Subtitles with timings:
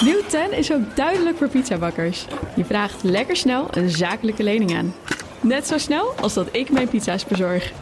[0.00, 2.26] Nieuw 10 is ook duidelijk voor pizzabakkers.
[2.56, 4.94] Je vraagt lekker snel een zakelijke lening aan.
[5.40, 7.72] Net zo snel als dat ik mijn pizza's bezorg.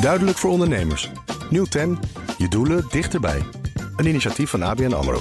[0.00, 1.10] Duidelijk voor ondernemers.
[1.50, 1.98] Nieuw 10.
[2.38, 3.42] Je doelen dichterbij.
[3.96, 5.20] Een initiatief van ABN AMRO.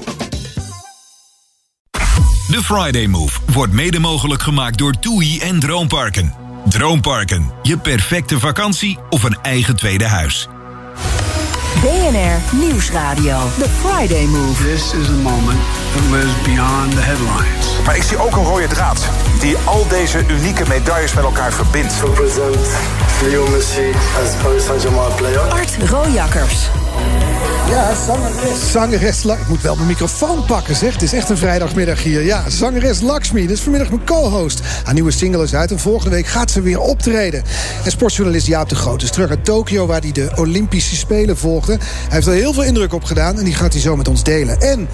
[2.50, 6.34] De Friday Move wordt mede mogelijk gemaakt door TUI en Droomparken.
[6.70, 10.48] Droomparken, je perfecte vakantie of een eigen tweede huis.
[11.82, 13.38] BNR Nieuwsradio.
[13.58, 14.64] The Friday Move.
[14.64, 15.60] This is a moment
[15.94, 17.76] that lives beyond the headlines.
[17.86, 21.94] Maar ik zie ook een rode draad die al deze unieke medailles met elkaar verbindt.
[22.02, 22.68] Represent
[23.22, 23.92] Leo Messi
[24.24, 25.40] as Paris Saint-Germain player.
[25.40, 26.70] Art Rojakkers.
[27.70, 28.72] Ja, zangeres.
[28.72, 30.94] Zangeres, ik moet wel mijn microfoon pakken, zeg.
[30.94, 32.24] Het is echt een vrijdagmiddag hier.
[32.24, 34.60] Ja, zangeres Lakshmi, dat is vanmiddag mijn co-host.
[34.84, 37.44] Haar nieuwe single is uit en volgende week gaat ze weer optreden.
[37.84, 39.86] En sportjournalist Jaap de Groot is terug uit Tokio...
[39.86, 41.72] waar hij de Olympische Spelen volgde.
[41.82, 44.24] Hij heeft er heel veel indruk op gedaan en die gaat hij zo met ons
[44.24, 44.62] delen.
[44.62, 44.88] En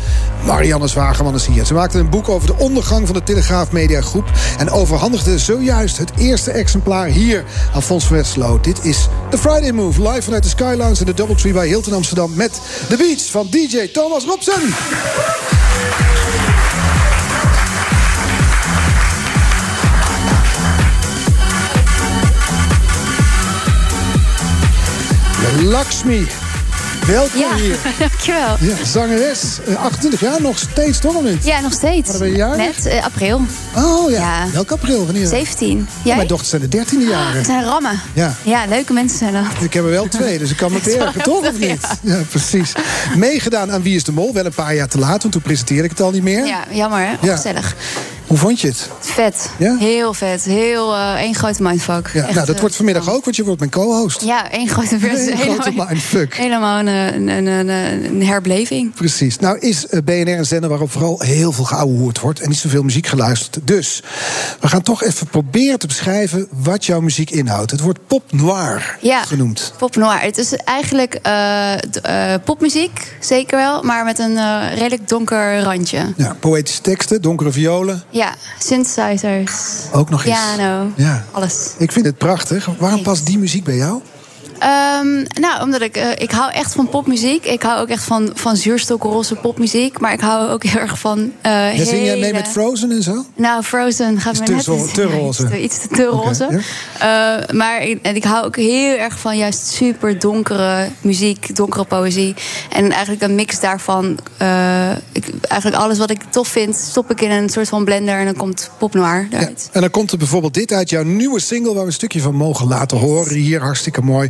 [0.45, 1.65] Marianne Zwageman is hier.
[1.65, 4.31] Ze maakte een boek over de ondergang van de Telegraaf Mediagroep...
[4.57, 8.59] en overhandigde zojuist het eerste exemplaar hier aan Fons Westerlo.
[8.59, 10.99] Dit is The Friday Move, live vanuit de Sky Lounge...
[10.99, 12.31] in de Doubletree bij Hilton Amsterdam...
[12.35, 14.73] met The Beach van DJ Thomas Robson.
[25.63, 26.25] Lakshmi,
[27.07, 27.75] welkom Ja, hier.
[27.99, 28.55] dankjewel.
[28.59, 31.45] Ja, zangeres, eh, 28 jaar, nog steeds toch of niet?
[31.45, 32.09] Ja, nog steeds.
[32.09, 32.57] Wat ben je jarig?
[32.57, 33.41] Net eh, april.
[33.75, 34.51] Oh ja, Ja.
[34.53, 35.05] welk april?
[35.05, 35.27] Wanneer?
[35.27, 35.87] 17.
[36.03, 36.15] Jij?
[36.15, 37.37] Mijn dochters zijn de 13e jaren.
[37.37, 37.99] Het zijn rammen.
[38.13, 38.35] Ja.
[38.43, 39.43] Ja, leuke mensen zijn dat.
[39.59, 40.79] Ik heb er wel twee, dus ik kan me
[41.23, 41.87] toch of niet?
[42.01, 42.19] Ja.
[42.29, 42.71] precies.
[43.15, 45.83] Meegedaan aan Wie is de Mol, wel een paar jaar te laat, want toen presenteerde
[45.83, 46.45] ik het al niet meer.
[46.45, 47.15] Ja, jammer hè?
[47.21, 47.37] Ja.
[48.31, 48.89] Hoe vond je het?
[48.99, 49.49] Vet.
[49.57, 49.77] Ja?
[49.77, 50.43] Heel vet.
[50.43, 52.09] Heel eh één grote mindfuck.
[52.13, 54.21] Ja, Echt, nou, dat eh, wordt vanmiddag ook, want je wordt mijn co-host.
[54.21, 56.35] Ja, één grote grote mindfuck.
[56.35, 58.93] Helemaal een, een, een, een, herbeleving.
[58.93, 59.37] Precies.
[59.39, 62.39] Nou is eh, BNR een zender waarop vooral heel veel geouwehoerd wordt...
[62.39, 63.67] en niet zoveel muziek geluisterd.
[63.67, 64.03] Dus
[64.59, 67.71] we gaan toch even proberen te beschrijven wat jouw muziek inhoudt.
[67.71, 69.23] Het wordt pop noir Ja.
[69.23, 69.73] genoemd.
[69.77, 70.21] Pop noir.
[70.21, 71.19] Het is eigenlijk
[72.45, 76.13] popmuziek, zeker wel, maar met een redelijk donker randje.
[76.17, 78.20] Ja, poëtische teksten, donkere violen, Ja,
[78.59, 79.51] synthesizers.
[79.91, 80.35] ook nog eens.
[80.55, 80.91] Piano.
[80.95, 81.25] Ja.
[81.31, 81.71] Alles.
[81.77, 82.69] Ik vind het prachtig.
[82.77, 84.01] Waarom past die muziek bij jou?
[84.61, 87.45] Ehm, nou, omdat ik, eh, ik hou echt van popmuziek.
[87.45, 88.57] Ik hou ook echt van, van
[89.41, 89.99] popmuziek.
[89.99, 91.31] Maar ik hou ook heel erg van.
[91.41, 93.25] eh Ja, zing jij mee met Frozen en zo?
[93.35, 95.43] Nou, Frozen gaat me net te roze.
[95.43, 96.59] Iets te, iets te, te roze.
[96.99, 101.83] Eh, maar ik, en ik hou ook heel erg van juist super donkere muziek, donkere
[101.83, 102.35] poëzie.
[102.69, 104.19] En eigenlijk een mix daarvan.
[105.11, 108.25] ik, eigenlijk alles wat ik tof vind, stop ik in een soort van blender en
[108.25, 109.37] dan komt pop noir Ja.
[109.39, 109.69] eruit.
[109.71, 111.71] En dan komt er bijvoorbeeld dit uit jouw nieuwe single...
[111.73, 113.33] waar we een stukje van mogen laten horen.
[113.35, 114.29] Hier, hartstikke mooi.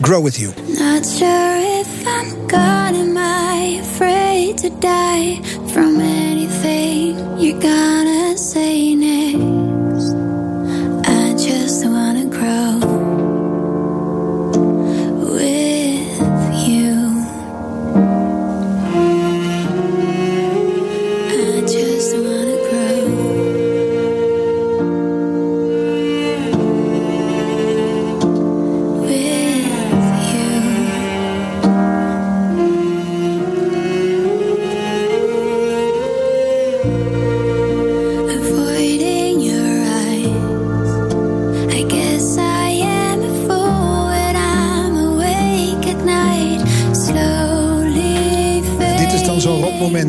[0.00, 0.50] Grow With You.
[0.68, 5.40] Not sure if I'm gone, am I afraid to die
[5.72, 10.14] from anything you're gonna say next?
[11.08, 12.81] I just wanna grow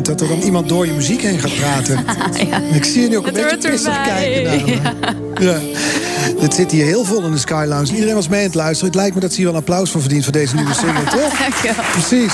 [0.02, 2.04] dat er dan iemand door je muziek heen gaat praten.
[2.78, 4.80] Ik zie je nu ook een Het beetje pissig kijken.
[5.40, 5.58] Ja.
[6.38, 7.92] Het zit hier heel vol in de Sky Lounge.
[7.94, 8.86] Iedereen was mee aan het luisteren.
[8.86, 11.04] Het lijkt me dat ze hier wel een applaus voor verdient voor deze nieuwe single,
[11.04, 11.38] toch?
[11.40, 11.84] Dankjewel.
[11.92, 12.32] Precies.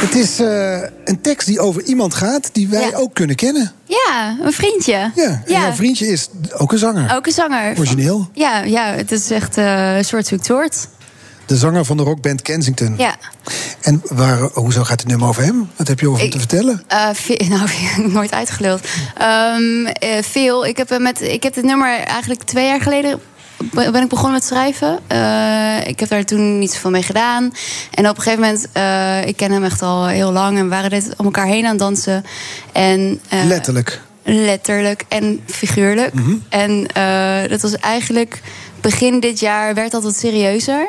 [0.00, 2.96] Het is eh, een tekst die over iemand gaat die wij Ja.
[2.96, 3.72] ook kunnen kennen.
[3.84, 5.10] Ja, een vriendje.
[5.14, 7.16] Ja, en jouw vriendje is ook een zanger.
[7.16, 7.78] Ook een zanger.
[7.78, 8.28] Origineel.
[8.32, 10.88] Ja, ja, het is echt eh, een soort zoekt soort.
[11.48, 12.94] De zanger van de rockband Kensington.
[12.98, 13.16] Ja.
[13.80, 15.70] En waar, hoezo gaat het nummer over hem?
[15.76, 16.84] Wat heb je over hem te vertellen?
[17.12, 17.68] Ve- nou,
[18.12, 18.80] nooit uitgeluld.
[19.18, 20.66] Ehm, eh, veel.
[20.66, 23.20] Ik heb, eh, met, ik heb dit nummer eigenlijk twee jaar geleden
[23.56, 24.94] be- ben ik begonnen met schrijven.
[25.86, 27.52] Ik heb daar toen niet zoveel mee gedaan.
[27.94, 28.64] En op een gegeven moment,
[29.28, 30.56] ik ken hem echt al heel lang...
[30.58, 32.24] en we waren dit om elkaar heen aan het dansen.
[32.72, 34.00] En, Letterlijk.
[34.22, 36.12] Letterlijk en figuurlijk.
[36.48, 38.40] En eh, dat was eigenlijk
[38.80, 40.86] begin dit jaar werd dat wat serieuzer.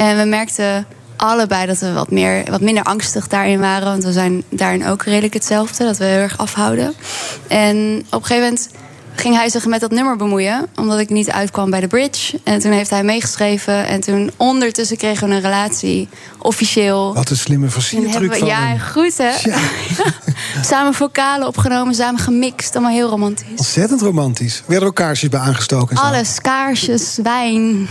[0.00, 0.86] En we merkten
[1.16, 3.88] allebei dat we wat, meer, wat minder angstig daarin waren.
[3.88, 5.84] Want we zijn daarin ook redelijk hetzelfde.
[5.84, 6.94] Dat we heel erg afhouden.
[7.48, 8.70] En op een gegeven moment
[9.14, 10.66] ging hij zich met dat nummer bemoeien.
[10.76, 12.40] Omdat ik niet uitkwam bij de bridge.
[12.44, 13.86] En toen heeft hij meegeschreven.
[13.86, 16.08] En toen ondertussen kregen we een relatie.
[16.38, 17.14] Officieel.
[17.14, 18.78] Wat een slimme versiertruc van ja, hem.
[18.78, 19.30] goed hè.
[20.70, 22.74] samen vocalen opgenomen, samen gemixt.
[22.74, 23.46] Allemaal heel romantisch.
[23.56, 24.62] Ontzettend romantisch.
[24.66, 25.96] Werden er ook kaarsjes bij aangestoken?
[25.96, 26.02] zo?
[26.02, 27.88] Alles, kaarsjes, wijn,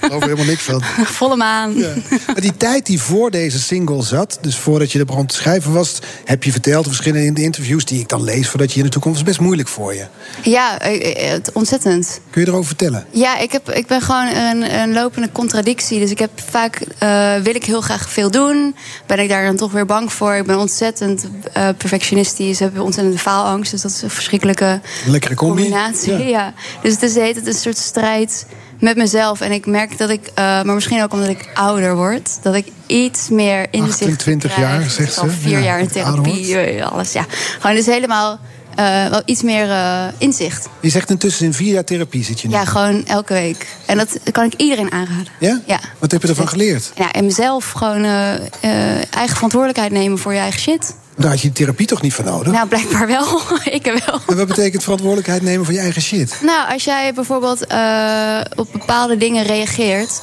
[0.00, 0.82] Geloof er helemaal niks van.
[1.18, 1.74] volle maan.
[1.74, 1.92] Ja.
[2.26, 5.72] Maar die tijd die voor deze single zat, dus voordat je er begon te schrijven
[5.72, 9.02] was, heb je verteld in verschillende interviews die ik dan lees voordat je hier naartoe
[9.02, 10.06] komt, was best moeilijk voor je.
[10.50, 12.20] Ja, eh, eh, het- ontzettend.
[12.30, 13.06] Kun je erover vertellen?
[13.10, 15.98] Ja, ik, heb, ik ben gewoon een, een lopende contradictie.
[16.00, 18.76] Dus ik heb vaak, eh, wil ik heel graag veel doen.
[19.06, 20.34] Ben ik daar dan toch weer bang voor.
[20.34, 22.58] Ik ben ontzettend eh, perfectionistisch.
[22.58, 23.70] Heb ontzettend faalangst.
[23.70, 25.62] Dus dat is een verschrikkelijke Lekkere combi.
[25.62, 26.12] combinatie.
[26.12, 26.18] Ja.
[26.28, 26.52] Ja.
[26.82, 28.46] Dus het is de hele een soort strijd
[28.80, 29.40] met mezelf.
[29.40, 33.28] En ik merk dat ik, maar misschien ook omdat ik ouder word, dat ik iets
[33.28, 34.70] meer inzicht 28 krijg.
[34.70, 35.34] jaar, zegt al ze.
[35.40, 37.12] vier Ja, jaar in therapie, alles.
[37.12, 37.24] Ja.
[37.58, 38.38] Gewoon dus helemaal
[38.78, 40.68] eh, wel iets meer eh, inzicht.
[40.80, 42.54] Je zegt intussen in vier jaar therapie zit je nu.
[42.54, 43.66] Ja, gewoon elke week.
[43.86, 45.32] En dat kan ik iedereen aanraden.
[45.40, 45.60] Ja?
[45.66, 45.80] Ja.
[45.98, 46.92] Wat heb je ervan geleerd?
[46.96, 50.94] Ja, en mezelf gewoon eh, eigen verantwoordelijkheid nemen voor je eigen shit.
[51.18, 52.52] Daar had je therapie toch niet voor nodig?
[52.52, 53.40] Nou, blijkbaar wel.
[53.78, 54.20] ik wel.
[54.26, 56.38] En wat betekent verantwoordelijkheid nemen voor je eigen shit?
[56.42, 60.20] Nou, als jij bijvoorbeeld eh, op bepaalde dingen reageert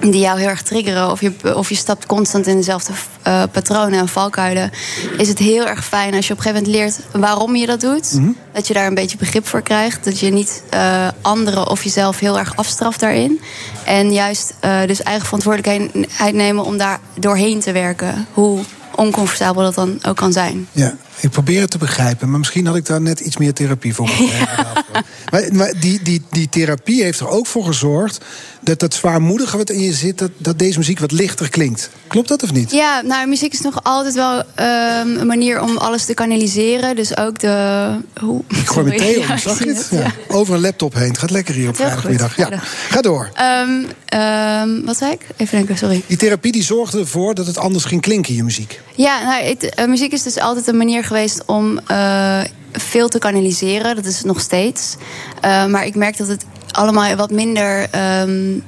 [0.00, 2.92] die jou heel erg triggeren, of je, of je stapt constant in dezelfde
[3.22, 4.70] eh, patronen en valkuilen,
[5.16, 7.80] is het heel erg fijn als je op een gegeven moment leert waarom je dat
[7.80, 8.20] doet.
[8.52, 10.04] Dat je daar een beetje begrip voor krijgt.
[10.04, 13.40] Dat je niet eh, anderen of jezelf heel erg afstraft daarin.
[13.84, 14.54] En juist
[14.86, 18.26] dus eigen verantwoordelijkheid nemen om daar doorheen te werken.
[18.32, 18.64] Hoe
[18.96, 20.68] oncomfortabel dat dan ook kan zijn.
[20.72, 23.94] Ja, ik probeer het te begrijpen, maar misschien had ik daar net iets meer therapie
[23.94, 25.04] voor moeten hebben.
[25.30, 28.24] Maar, maar die, die, die therapie heeft er ook voor gezorgd
[28.60, 31.90] dat dat zwaarmoedige wat in je zit, dat, dat deze muziek wat lichter klinkt.
[32.06, 32.70] Klopt dat of niet?
[32.70, 36.96] Ja, nou, muziek is nog altijd wel ehm, een manier om alles te kanaliseren.
[36.96, 37.86] Dus ook de.
[38.20, 39.88] Hoe, Ik gooi mijn thee om, zag je het?
[39.90, 40.12] Ja.
[40.28, 41.08] Over een laptop heen.
[41.08, 42.36] Het gaat lekker hier op vrijdagmiddag.
[42.36, 42.48] Ja.
[42.90, 43.30] Ga door.
[43.34, 43.70] Ehm,
[44.04, 45.20] ehm, wat zei ik?
[45.36, 46.02] Even denken, sorry.
[46.06, 48.80] Die therapie die zorgde ervoor dat het anders ging klinken in je muziek.
[48.96, 52.40] Ja, nou, het, eh, muziek is dus altijd een manier geweest om eh,
[52.72, 53.96] veel te kanaliseren.
[53.96, 54.96] Dat is het nog steeds.
[55.40, 58.58] Eh, maar ik merk dat het allemaal wat minder ehm,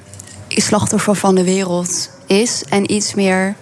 [0.49, 2.63] slachtoffer van de wereld is.
[2.69, 3.55] En iets meer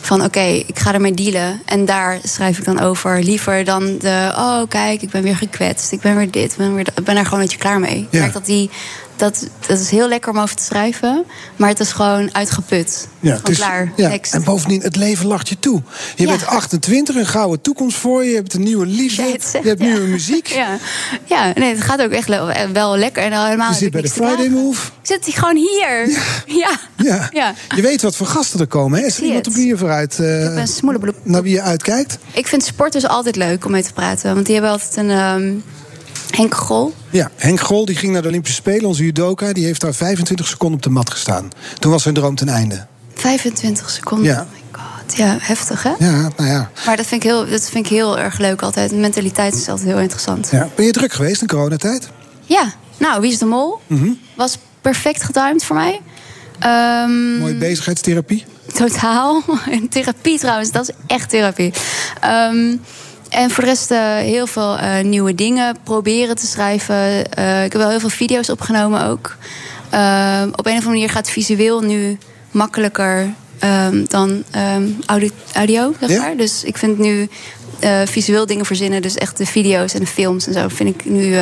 [0.00, 1.60] van oké, ik ga ermee dealen.
[1.64, 3.22] En daar schrijf ik dan over.
[3.22, 5.92] Liever dan de, oh kijk, ik ben weer gekwetst.
[5.92, 7.98] Ik ben weer dit, ik ben, weer ik ben daar gewoon een beetje klaar mee.
[7.98, 8.20] Ik Ja.
[8.20, 8.70] merk dat die...
[9.16, 11.24] Dat, dat is heel lekker om over te schrijven.
[11.56, 13.08] Maar het is gewoon uitgeput.
[13.20, 13.92] Ja, gewoon klaar.
[13.96, 14.18] ja.
[14.30, 15.82] En bovendien, het leven lacht je toe.
[16.16, 16.30] Je Ja.
[16.30, 18.30] bent 28, een gouden toekomst voor je.
[18.30, 19.22] Je hebt een nieuwe liefde.
[19.22, 19.86] Zegt, je hebt ja.
[19.86, 20.46] nieuwe muziek.
[20.46, 20.78] Ja,
[21.24, 22.28] ja nee, het gaat ook echt
[22.72, 23.22] wel lekker.
[23.22, 24.48] En al helemaal Je zit bij de Friday.
[24.48, 24.86] Move.
[24.86, 24.92] Ik
[25.22, 26.08] zit gewoon hier.
[26.46, 26.70] Ja.
[26.96, 27.28] Ja.
[27.32, 27.54] Ja.
[27.74, 29.00] Je weet wat voor gasten er komen.
[29.00, 29.06] Hè?
[29.06, 31.16] Is er iemand op wie je vooruit eh, smoelebloep.
[31.22, 32.18] naar wie je uitkijkt?
[32.32, 34.34] Ik vind sporters altijd leuk om mee te praten.
[34.34, 35.52] Want die hebben altijd een ehm
[36.36, 36.94] Henk Grol.
[37.10, 39.52] Ja, Henk Grol die ging naar de Olympische Spelen, onze judoka.
[39.52, 41.48] Die heeft daar 25 seconden op de mat gestaan.
[41.78, 42.86] Toen was zijn droom ten einde.
[43.14, 44.26] 25 seconden.
[44.26, 44.40] Ja.
[44.40, 45.16] Oh my god.
[45.16, 45.92] Ja, heftig hè?
[45.98, 46.70] Ja, nou ja.
[46.86, 48.92] Maar dat vind, ik heel, dat vind ik heel erg leuk altijd.
[48.92, 50.48] Mentaliteit is altijd heel interessant.
[50.50, 50.68] ja.
[50.74, 52.08] Ben je druk geweest in coronatijd?
[52.44, 53.78] Ja, nou, Wie is de Mol?
[53.86, 54.10] Mhm.
[54.36, 56.00] Was perfect getimed voor mij.
[56.58, 58.44] Ehm, Mooie bezigheidstherapie.
[58.74, 59.42] Totaal.
[59.70, 61.72] En therapie trouwens, dat is echt therapie.
[62.20, 62.76] Ehm,
[63.28, 67.32] en voor de rest eh, heel veel eh, nieuwe dingen proberen te schrijven.
[67.32, 69.36] Eh, ik heb wel heel veel video's opgenomen ook.
[69.86, 72.18] Op een of andere manier gaat visueel nu
[72.50, 76.20] makkelijker ehm, dan ehm, audio, audio, zeg Ja?
[76.20, 76.36] maar.
[76.36, 77.28] Dus ik vind nu
[78.04, 81.36] visueel dingen verzinnen, dus echt de video's en de films en zo, vind ik nu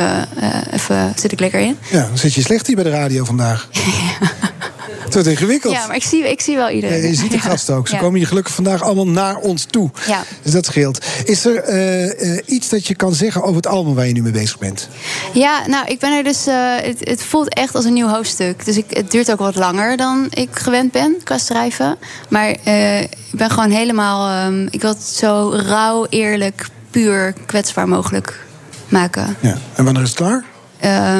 [0.71, 1.77] even zit ik lekker in.
[1.91, 3.69] Ja, dan zit je slecht hier bij de radio vandaag.
[4.99, 5.73] Het wordt ingewikkeld.
[5.73, 7.01] Ja, maar ik zie, ik zie wel Ja, iedereen.
[7.07, 7.87] je ziet de gasten ook.
[7.87, 7.99] Ze Ja.
[8.01, 9.89] komen hier gelukkig vandaag allemaal naar ons toe.
[10.07, 10.23] Ja.
[10.41, 11.05] Dus dat scheelt.
[11.25, 14.21] Is er eh, eh, iets dat je kan zeggen over het album waar je nu
[14.21, 14.89] mee bezig bent?
[15.33, 16.47] Ja, nou, ik ben er dus.
[16.47, 18.65] eh, het, het voelt echt als een nieuw hoofdstuk.
[18.65, 21.97] Dus ik, het duurt ook wat langer dan ik gewend ben qua schrijven.
[22.29, 24.29] Maar ik ben gewoon helemaal.
[24.29, 28.43] ehm, ik wil het zo rauw, eerlijk, puur, kwetsbaar mogelijk
[28.87, 29.35] maken.
[29.39, 29.57] Ja.
[29.75, 30.43] En wanneer is het klaar?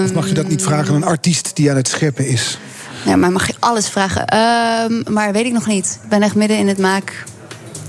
[0.03, 2.58] Of mag je dat niet vragen aan een artiest die aan het scheppen is?
[3.06, 4.28] Ja, maar mag je alles vragen?
[4.28, 6.00] Ehm, maar weet ik nog niet.
[6.04, 7.24] Ik ben echt midden in het maak.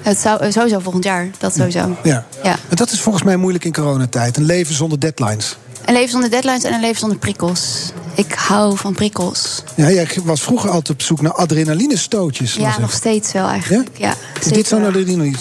[0.02, 1.28] Het zou eh, sowieso volgend jaar.
[1.38, 1.96] Dat sowieso.
[2.02, 2.25] Ja.
[2.42, 2.56] Ja.
[2.68, 4.37] En dat is volgens mij moeilijk in coronatijd.
[4.37, 5.56] Een leven zonder deadlines.
[5.85, 7.92] Een leven zonder deadlines en een leven zonder prikkels.
[8.16, 9.62] Ik hou van prikkels.
[9.75, 12.54] Ja, jij was vroeger altijd op zoek naar adrenalinestootjes.
[12.54, 13.88] Ja, nog steeds wel eigenlijk.
[13.96, 14.14] Ja?
[14.40, 15.37] Is dit zo'n adrenaline,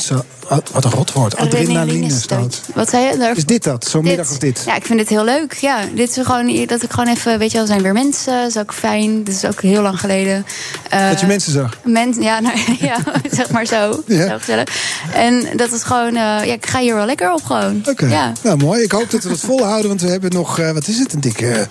[0.48, 1.36] Wat, een rotwoord.
[1.38, 2.62] Adrenalinestoot.
[2.76, 3.18] Wat zei je?
[3.18, 3.86] Daar- Is dit dat?
[3.88, 4.64] Zo'n middag als dit?
[4.66, 5.54] Ja, ik vind dit heel leuk.
[5.54, 8.34] Ja, dit is gewoon dat ik gewoon even, weet je wel, zijn weer mensen.
[8.42, 9.24] Dat is ook fijn.
[9.24, 10.46] Dit is ook heel lang geleden.
[10.90, 11.78] Eh, Dat je mensen zag.
[11.84, 12.98] Men, ja, nou, ja,
[13.32, 14.04] zeg maar zo.
[14.08, 14.28] Ja.
[14.30, 14.68] Zo gezellig.
[15.14, 17.82] En dat is gewoon, eh, ja, ik ga hier wel lekker op gewoon.
[17.90, 18.32] Oké, Ja.
[18.44, 18.84] nou mooi.
[18.84, 21.22] Ik hoop dat we het volhouden, want we hebben nog, eh, wat is het, een
[21.22, 21.68] dikke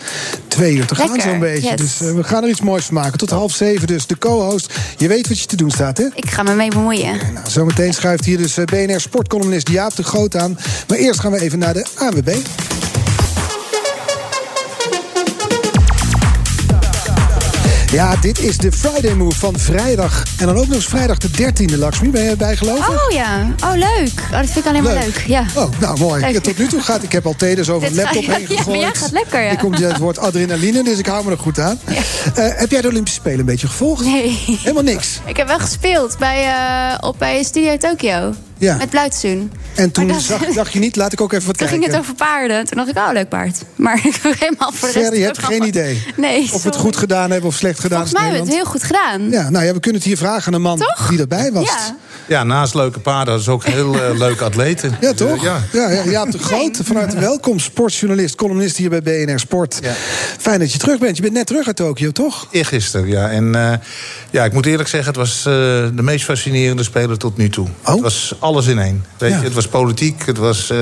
[0.49, 1.69] twee uur te gaan Lekker, zo'n beetje.
[1.69, 1.77] yes.
[1.77, 3.19] Dus eh, we gaan er iets moois van maken.
[3.19, 4.07] Tot half zeven dus.
[4.07, 6.05] De co-host, je weet wat je te doen staat, hè?
[6.15, 7.19] Ik ga me mee bemoeien.
[7.35, 10.59] Nou, zometeen schuift hier dus eh, BNR sportcolumnist Jaap de Groot aan.
[10.89, 12.29] Maar eerst gaan we even naar de AWB.
[17.95, 20.23] Ja, dit is de Friday Move van vrijdag.
[20.39, 22.11] En dan ook nog eens vrijdag de 13e, Lakshmi.
[22.11, 22.89] Ben je erbij geloven?
[22.89, 24.13] Oh ja, oh leuk.
[24.25, 25.25] Oh, dat vind ik alleen maar leuk.
[25.27, 25.47] Ja.
[25.55, 26.21] Oh, nou mooi.
[26.21, 26.33] Leuk.
[26.33, 27.03] Ja, tot nu toe gaat.
[27.03, 28.81] Ik heb al thee over een laptop heen ja, maar gegooid.
[28.81, 29.51] jij gaat lekker, ja.
[29.51, 31.79] Er komt het woord adrenaline, dus ik hou me er goed aan.
[32.35, 34.05] Eh, heb jij de Olympische Spelen een beetje gevolgd?
[34.05, 34.59] Nee.
[34.63, 35.21] Helemaal niks.
[35.27, 38.35] Ik heb wel gespeeld bij, eh, op, bij Studio Tokyo.
[38.65, 38.77] Ja.
[38.77, 39.53] Met Bluitsoen.
[39.75, 41.85] En toen dat- zag, dacht je niet, laat ik ook even wat Toen kijken.
[41.85, 42.65] ging het over paarden.
[42.67, 43.59] Toen dacht ik, oh, leuk paard.
[43.77, 45.13] Maar ik heb helemaal voor de rest...
[45.13, 46.03] Je hebt geen idee.
[46.17, 47.99] Nee, Of we het goed gedaan hebben of slecht gedaan.
[48.07, 49.31] Volgens mij hebben we het heel goed gedaan.
[49.31, 51.09] Ja, nou ja, we kunnen het hier vragen aan een man Toch?
[51.09, 51.65] die erbij was.
[51.65, 51.97] Ja.
[52.29, 54.97] Ja, naast leuke paarden ze ook heel eh, leuke atleten.
[55.01, 55.43] Ja, toch?
[55.43, 55.63] Ja.
[55.73, 57.59] Ja, ja, Jaap de Groot, van harte welkom.
[57.59, 59.81] Sportjournalist, columnist hier bij BNR Sport.
[60.39, 61.17] Fijn dat je terug bent.
[61.17, 62.47] Je bent net terug uit Tokio, toch?
[62.51, 63.31] Eergisteren, ja.
[63.31, 63.79] En eh,
[64.31, 65.53] ja, ik moet eerlijk zeggen, het was eh,
[65.95, 67.67] de meest fascinerende speler tot nu toe.
[67.83, 69.05] Het was alles in één.
[69.19, 69.39] Weet Ja.
[69.39, 69.45] je?
[69.45, 70.73] Het was politiek, het was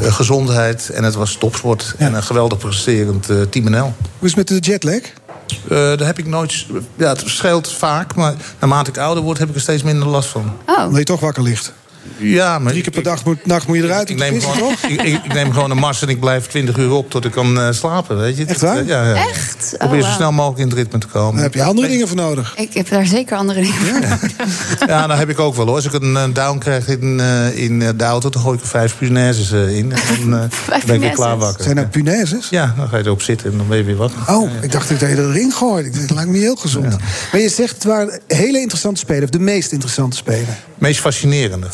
[0.00, 1.94] gezondheid en het was topsport.
[1.98, 3.82] En een geweldig presterend Team NL.
[4.18, 5.00] Hoe is het met de jetlag?
[5.64, 6.66] Eh, daar heb ik nooit...
[6.96, 9.38] Ja, het scheelt vaak, maar naarmate ik ouder word...
[9.38, 10.52] heb ik er steeds minder last van.
[10.66, 10.84] Oh.
[10.84, 11.72] Omdat je toch wakker ligt.
[12.16, 12.70] Ja, maar...
[12.70, 14.10] Drie keer per dag moet, nacht moet je eruit.
[14.10, 14.90] Ik neem, gewoon, toch?
[14.90, 17.30] ik, ik- ik neem gewoon een mars en ik blijf 20 uur op tot ik
[17.30, 18.44] kan eh, slapen, weet je.
[18.44, 18.84] Echt waar?
[18.84, 19.14] Ja, ja.
[19.28, 19.74] Echt?
[19.78, 20.16] Probeer Oh, zo wauw.
[20.16, 21.34] snel mogelijk in het ritme te komen.
[21.34, 22.54] Daar heb je andere dingen voor nodig.
[22.56, 24.88] Ik heb daar zeker andere dingen voor.
[24.88, 25.74] Ja, dat heb ik ook wel hoor.
[25.74, 28.62] Als ik een eh, down krijg in, eh, in eh, de auto, dan gooi ik
[28.62, 29.92] er vijf punaises eh, in.
[29.92, 30.48] En dan eh,
[30.86, 31.64] ben ik weer klaar wakker.
[31.64, 32.48] Zijn er punaises?
[32.48, 34.34] Ja, dan ga je erop zitten en dan ben je weer wakker.
[34.34, 35.52] Oh, ik dacht dat je er erin.
[35.52, 36.96] Ik dacht, Dat lijkt me niet heel gezond.
[37.32, 39.22] Maar je zegt het waren hele interessante spelen.
[39.22, 40.56] Of de meest interessante spelen.
[40.78, 41.66] Meest fascinerende.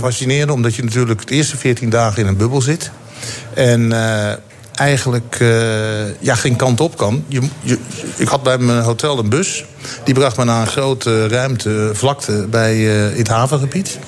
[0.00, 0.50] Fascinerend.
[0.50, 2.90] Omdat je natuurlijk de eerste 14 dagen in een bubbel zit.
[3.54, 4.32] En eh,
[4.74, 7.24] eigenlijk eh, ja, geen kant op kan.
[7.28, 7.40] Je,
[8.16, 9.64] ik had bij mijn hotel een bus.
[10.04, 13.98] Die bracht me naar een grote ruimte, vlakte bij eh, het havengebied.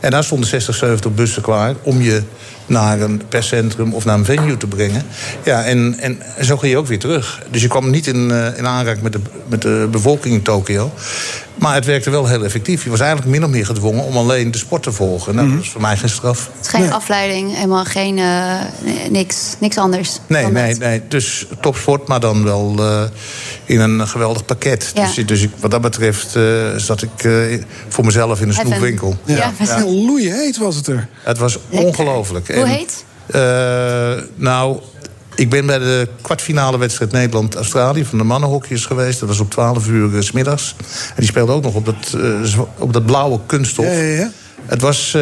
[0.00, 2.22] En daar stonden 60, 70 bussen klaar om je
[2.70, 5.02] naar een perscentrum of naar een venue te brengen.
[5.44, 7.42] Ja, en, en zo ging je ook weer terug.
[7.50, 10.90] Dus je kwam niet in, eh, in aanraking met de, met de bevolking in Tokio.
[11.54, 12.84] Maar het werkte wel heel effectief.
[12.84, 15.34] Je was eigenlijk min of meer gedwongen om alleen de sport te volgen.
[15.34, 16.50] Nou, dat is voor mij geen straf.
[16.56, 18.18] Het is geen afleiding, helemaal geen...
[18.18, 18.54] eh,
[19.10, 20.18] niks, niks anders.
[20.26, 20.78] Nee, nee, dat.
[20.78, 21.02] nee.
[21.08, 23.02] Dus topsport, maar dan wel eh,
[23.64, 24.90] in een geweldig pakket.
[24.94, 25.06] Ja.
[25.14, 26.42] Dus, dus ik, wat dat betreft eh,
[26.76, 27.32] zat ik eh,
[27.88, 28.70] voor mezelf in een Heaven.
[28.72, 29.16] snoepwinkel.
[29.24, 31.08] Ja, we zijn- Heel loeien heet was het er.
[31.22, 32.48] Het was ongelooflijk.
[32.66, 33.04] Hoe heet?
[33.26, 34.80] eh, nou,
[35.34, 39.20] ik ben bij de kwartfinale wedstrijd Nederland-Australië van de mannenhokjes geweest.
[39.20, 40.74] Dat was op 12 uur eh, s middags.
[41.08, 43.84] En die speelde ook nog op dat, eh, op dat blauwe kunststof.
[43.84, 44.30] Ja, ja, ja.
[44.66, 45.16] Het was,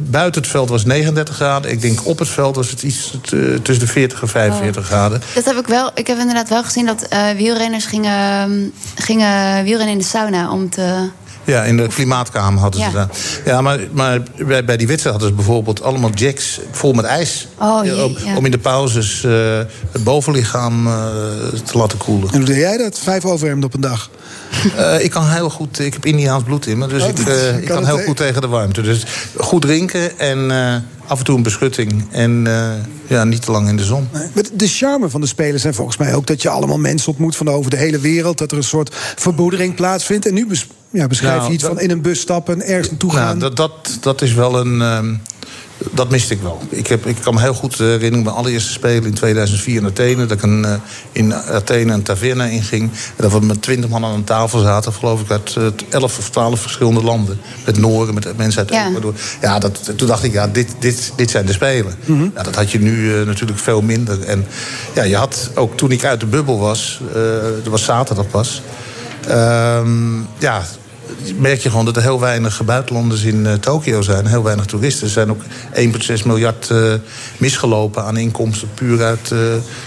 [0.00, 1.70] buiten het veld was 39 graden.
[1.70, 3.18] Ik denk op het veld was het iets
[3.62, 4.88] tussen de 40 en 45 Oh.
[4.88, 5.22] graden.
[5.34, 5.90] Dat heb ik wel.
[5.94, 10.70] Ik heb inderdaad wel gezien dat eh, wielrenners gingen, gingen wielrennen in de sauna om
[10.70, 11.08] te.
[11.46, 12.92] Ja, in de klimaatkamer hadden ze Ja.
[12.92, 13.08] daar.
[13.44, 17.48] Ja, maar, maar bij, bij die wedstrijd hadden ze bijvoorbeeld allemaal jacks vol met ijs.
[17.58, 18.36] Oh, jee, om, ja.
[18.36, 19.58] om in de pauzes eh,
[19.92, 20.92] het bovenlichaam eh,
[21.64, 22.30] te laten koelen.
[22.30, 22.98] En hoe deed jij dat?
[22.98, 24.10] Vijf overhemden op een dag.
[24.76, 27.24] Eh, ik kan heel goed, ik heb Indiaans bloed in me, dus Oh, ik, dat-
[27.26, 28.06] kan ik kan heel tegen.
[28.06, 28.82] goed tegen de warmte.
[28.82, 29.04] Dus
[29.36, 30.74] goed drinken en eh,
[31.06, 32.06] af en toe een beschutting.
[32.10, 32.70] En eh,
[33.06, 34.08] ja, niet te lang in de zon.
[34.12, 37.36] Maar de charme van de spelen zijn volgens mij ook dat je allemaal mensen ontmoet
[37.36, 38.38] van over de hele wereld.
[38.38, 40.26] Dat er een soort verboedering plaatsvindt.
[40.26, 40.46] En nu
[40.90, 43.38] ja, beschrijf Nou, je iets dat- van in een bus stappen, ergens naartoe gaan.
[43.38, 44.80] Nou, dat, dat, dat is wel een.
[44.82, 45.14] ehm,
[45.92, 46.60] dat miste ik wel.
[46.68, 50.26] Ik, heb, ik kan me heel goed herinneren mijn allereerste spelen in 2004 in Athene.
[50.26, 50.74] Dat ik een, eh,
[51.12, 52.82] in Athene een taverna inging.
[52.82, 55.56] En dat we met twintig man aan een tafel zaten, geloof ik, uit
[55.88, 57.38] 11 of 12 verschillende landen.
[57.66, 58.86] Met Noren, met mensen uit Ja.
[58.88, 59.14] Ecuador.
[59.40, 61.94] Ja, dat, toen dacht ik, ja, dit, dit, dit zijn de spelen.
[62.34, 64.22] ja, dat had je nu eh, natuurlijk veel minder.
[64.24, 64.46] En
[64.94, 67.20] ja, je had ook toen ik uit de bubbel was, eh
[67.62, 68.62] dat was zaterdag pas.
[69.26, 70.62] Ehm, ja,
[71.38, 74.26] merk je gewoon dat er heel weinig buitenlanders in eh, Tokio zijn.
[74.26, 75.06] Heel weinig toeristen.
[75.06, 75.42] Er zijn ook
[76.18, 76.92] 1,6 miljard eh,
[77.36, 78.68] misgelopen aan inkomsten...
[78.74, 79.38] puur uit, eh,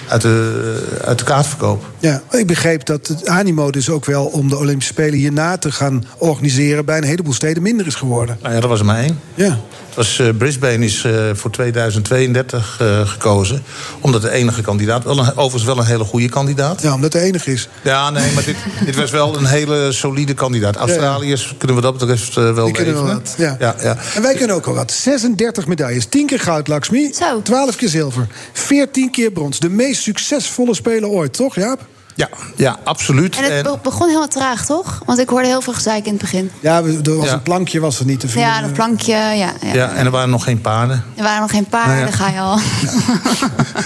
[0.07, 1.85] uit, de, uit de kaartverkoop.
[1.99, 5.71] Ja, ik begreep dat het animo dus ook wel om de Olympische Spelen hierna te
[5.71, 8.37] gaan organiseren bij een heleboel steden minder is geworden.
[8.41, 9.19] Nou ja, dat was er maar één.
[9.35, 9.59] Ja.
[9.89, 13.63] Het was, eh, Brisbane is eh, voor 2032 eh, gekozen.
[13.99, 16.81] Omdat de enige kandidaat, wel een, overigens wel een hele goede kandidaat.
[16.81, 17.69] Ja, omdat de enige is.
[17.81, 18.55] Ja, nee, maar dit,
[18.85, 20.75] dit was wel een hele solide kandidaat.
[20.75, 23.55] Australië Australiërs kunnen we dat betreft wel Die kunnen wel wat, ja.
[23.59, 23.97] Ja, ja.
[24.15, 24.91] En wij kunnen ook al wat.
[24.91, 26.05] 36 medailles.
[26.05, 27.11] 10 keer goud, Lakshmi.
[27.43, 28.27] 12 keer zilver.
[28.53, 29.59] 14 keer brons.
[29.59, 31.87] De meest succesvolle speler ooit, toch, Jaap?
[32.19, 33.35] Ja, ja, absoluut.
[33.37, 35.01] En het be- begon heel traag, toch?
[35.05, 36.51] Want ik hoorde heel veel gezeik in het begin.
[36.59, 37.33] Ja, er was Ja.
[37.33, 38.49] een plankje was er niet te vinden.
[38.51, 39.33] Ja, dat plankje, ja.
[39.33, 39.53] ja.
[39.73, 41.03] ja, en er waren nog geen paarden.
[41.15, 42.11] Er waren nog geen paarden, Nou ja.
[42.15, 42.59] ga je al.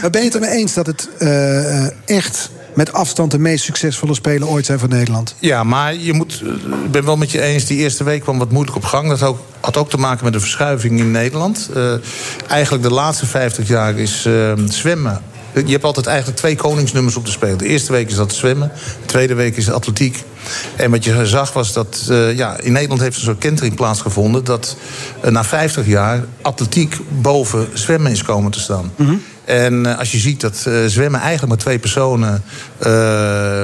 [0.01, 3.63] Maar ben je het ermee eens dat het eh, eh, echt met afstand de meest
[3.63, 5.35] succesvolle speler ooit zijn van Nederland?
[5.39, 6.49] Ja, maar je moet, eh,
[6.85, 9.09] ik ben wel met je eens, die eerste week kwam wat moeilijk op gang.
[9.09, 11.69] Dat ook, had ook te maken met de verschuiving in Nederland.
[11.75, 11.93] Eh,
[12.47, 15.21] eigenlijk de laatste 50 jaar is eh, zwemmen.
[15.53, 17.57] Je hebt altijd eigenlijk twee koningsnummers op te spelen.
[17.57, 20.23] De eerste week is dat zwemmen, de tweede week is atletiek.
[20.75, 24.43] En wat je zag was dat eh, ja, in Nederland heeft een soort kentering plaatsgevonden...
[24.43, 24.75] dat
[25.21, 28.91] eh, na 50 jaar atletiek boven zwemmen is komen te staan.
[29.45, 32.43] En eh, als je ziet dat eh, zwemmen eigenlijk maar twee personen...
[32.77, 32.89] eh,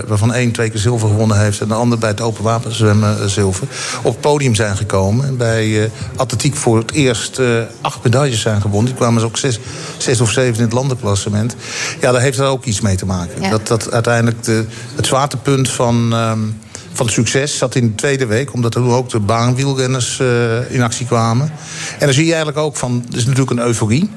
[0.08, 1.62] waarvan één twee keer zilver gewonnen heeft...
[1.62, 3.68] en de ander bij het open wapen zwemmen zilver...
[4.02, 5.26] op het podium zijn gekomen.
[5.26, 7.42] En bij atletiek voor het eerst
[7.82, 8.86] acht medailles zijn gewonnen.
[8.86, 9.60] Die kwamen dus ook zes,
[9.98, 11.56] zes of zeven in het landenklassement.
[12.02, 13.42] Ja, daar heeft er ook iets mee te maken.
[13.42, 13.50] Ja.
[13.50, 16.14] Dat, dat uiteindelijk de, het zwaartepunt van...
[16.14, 16.40] ehm,
[16.94, 20.22] van het succes zat in de tweede week, omdat er ook de baanwielrenners
[20.70, 21.52] in actie kwamen.
[22.00, 24.10] En dan zie je eigenlijk ook van, er is natuurlijk een euforie.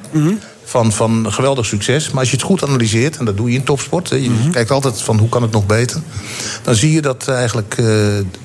[0.73, 2.11] Van, van geweldig succes.
[2.11, 4.09] Maar als je het goed analyseert, en dat doe je in topsport...
[4.09, 6.01] je kijkt altijd van hoe kan het nog beter...
[6.63, 7.87] dan zie je dat eigenlijk eh,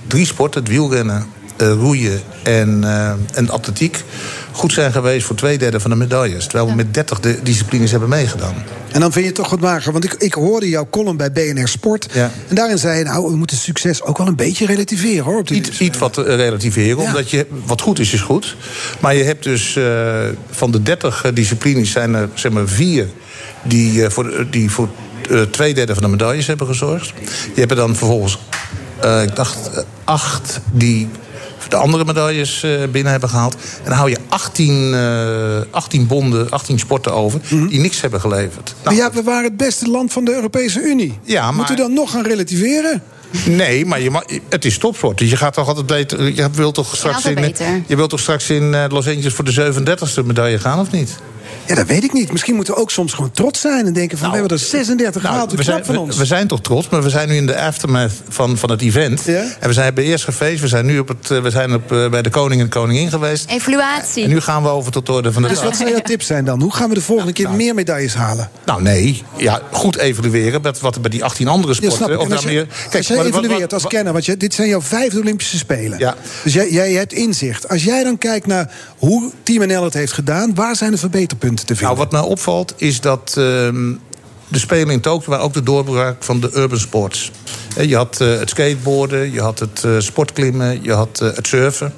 [0.07, 1.25] drie sporten, het wielrennen,
[1.57, 4.03] eh, roeien en, eh, en atletiek...
[4.51, 6.43] goed zijn geweest voor twee derde van de medailles.
[6.43, 8.53] Terwijl we met 30 de disciplines hebben meegedaan.
[8.91, 9.91] En dan vind je het toch goed maken.
[9.91, 12.07] Want ik, ik hoorde jouw column bij BNR Sport.
[12.13, 12.31] Ja.
[12.47, 15.39] En daarin zei je, nou, we moeten succes ook wel een beetje relativeren, hoor.
[15.39, 18.55] Op Iets, iets wat eh, relativeren, omdat je, wat goed is, is goed.
[18.99, 23.07] Maar je hebt dus eh, van de 30 disciplines zijn er zeg maar vier
[23.63, 24.89] die eh, voor, die voor
[25.29, 27.13] eh, twee derde van de medailles hebben gezorgd.
[27.53, 28.39] Je hebt er dan vervolgens,
[28.99, 31.09] eh, ik dacht, eh, acht die
[31.69, 33.53] de andere medailles eh, binnen hebben gehaald.
[33.55, 38.75] En dan hou je 18, eh 18 bonden, 18 sporten over die niks hebben geleverd.
[38.83, 41.19] Maar ja, we waren het beste land van de Europese Unie.
[41.23, 43.03] Ja, maar- Moeten we dan nog gaan relativeren?
[43.45, 45.17] Nee, maar je ma- het is topsport.
[45.17, 46.33] Dus je gaat toch altijd beter.
[46.35, 49.45] Je wilt toch straks, in, eh, je wilt toch straks in eh, Los Angeles voor
[49.45, 51.17] de 37e medaille gaan, of niet?
[51.67, 52.31] Ja, dat weet ik niet.
[52.31, 54.27] Misschien moeten we ook soms gewoon trots zijn en denken van...
[54.31, 56.17] we hebben er 36 gehaald, Nou, we, we zijn, van ons.
[56.17, 59.21] we zijn toch trots, maar we zijn nu in de aftermath van, van het event.
[59.25, 59.33] Ja?
[59.59, 60.61] En we zijn, hebben eerst gefeest.
[60.61, 62.73] We zijn nu op het, eh, we zijn op, eh, bij de koning en de
[62.73, 63.49] koningin geweest.
[63.49, 64.23] Evaluatie.
[64.23, 65.65] En nu gaan we over tot de orde van de Dus dag.
[65.67, 66.61] wat zou jouw tips zijn dan?
[66.61, 68.49] Hoe gaan we de volgende keer meer medailles halen?
[68.65, 71.97] Nou nee, ja, goed evalueren met wat er bij die 18 andere Ja, sporten.
[71.97, 72.19] snap ik.
[72.19, 74.53] of als je, meer- als jij wat- wat- evalueert wat- als kenner, want je, dit
[74.53, 75.99] zijn jouw vijfde Olympische Spelen.
[75.99, 76.15] Ja.
[76.43, 77.69] Dus jij, jij hebt inzicht.
[77.69, 80.55] Als jij dan kijkt naar hoe Team NL het heeft gedaan...
[80.55, 83.93] waar zijn de verbeterpunten Nou, wat mij opvalt is dat ehm,
[84.47, 87.31] de Spelen in Tokio waren ook de doorbraak van de urban sports.
[87.81, 91.93] Je had eh, het skateboarden, je had het eh, sportklimmen, je had eh, het surfen.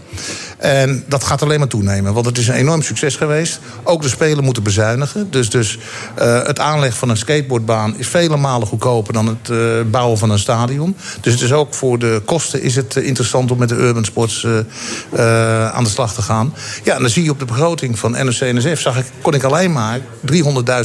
[0.60, 3.60] En dat gaat alleen maar toenemen, want het is een enorm succes geweest.
[3.84, 5.32] Ook de Spelen moeten bezuinigen.
[5.32, 5.78] Dus, dus
[6.16, 9.58] eh, het aanleg van een skateboardbaan is vele malen goedkoper dan het eh,
[9.92, 10.96] bouwen van een stadion.
[11.22, 14.06] Dus het is ook voor de kosten is het eh, interessant om met de urban
[14.06, 14.46] sports
[15.72, 16.54] aan de slag te gaan.
[16.84, 18.80] Ja, en dan zie je op de begroting van NOC-NSF...
[18.80, 20.00] Zag ik, kon ik alleen maar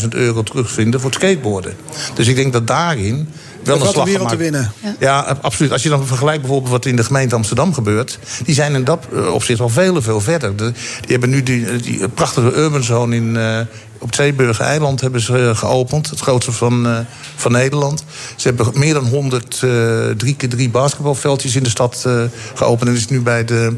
[0.00, 1.74] 300.000 euro terugvinden voor het skateboarden.
[2.14, 3.28] Dus ik denk dat daarin
[3.66, 4.72] wel Er een slag wereld te winnen.
[4.98, 5.72] Ja, absoluut.
[5.72, 8.18] Als je dan vergelijkt bijvoorbeeld wat in de gemeente Amsterdam gebeurt...
[8.44, 10.56] die zijn in dat eh, opzicht al veel, veel verder.
[10.56, 13.36] De- die hebben nu die, die prachtige urban zone in...
[13.36, 13.60] eh,
[14.04, 16.10] op het Zeeburger Eiland hebben ze eh, geopend.
[16.10, 16.98] Het grootste van, eh,
[17.36, 18.04] van Nederland.
[18.36, 19.70] Ze hebben meer dan 100 eh,
[20.16, 22.22] drie keer drie basketbalveldjes in de stad eh,
[22.54, 22.88] geopend.
[22.90, 23.76] En is nu bij de,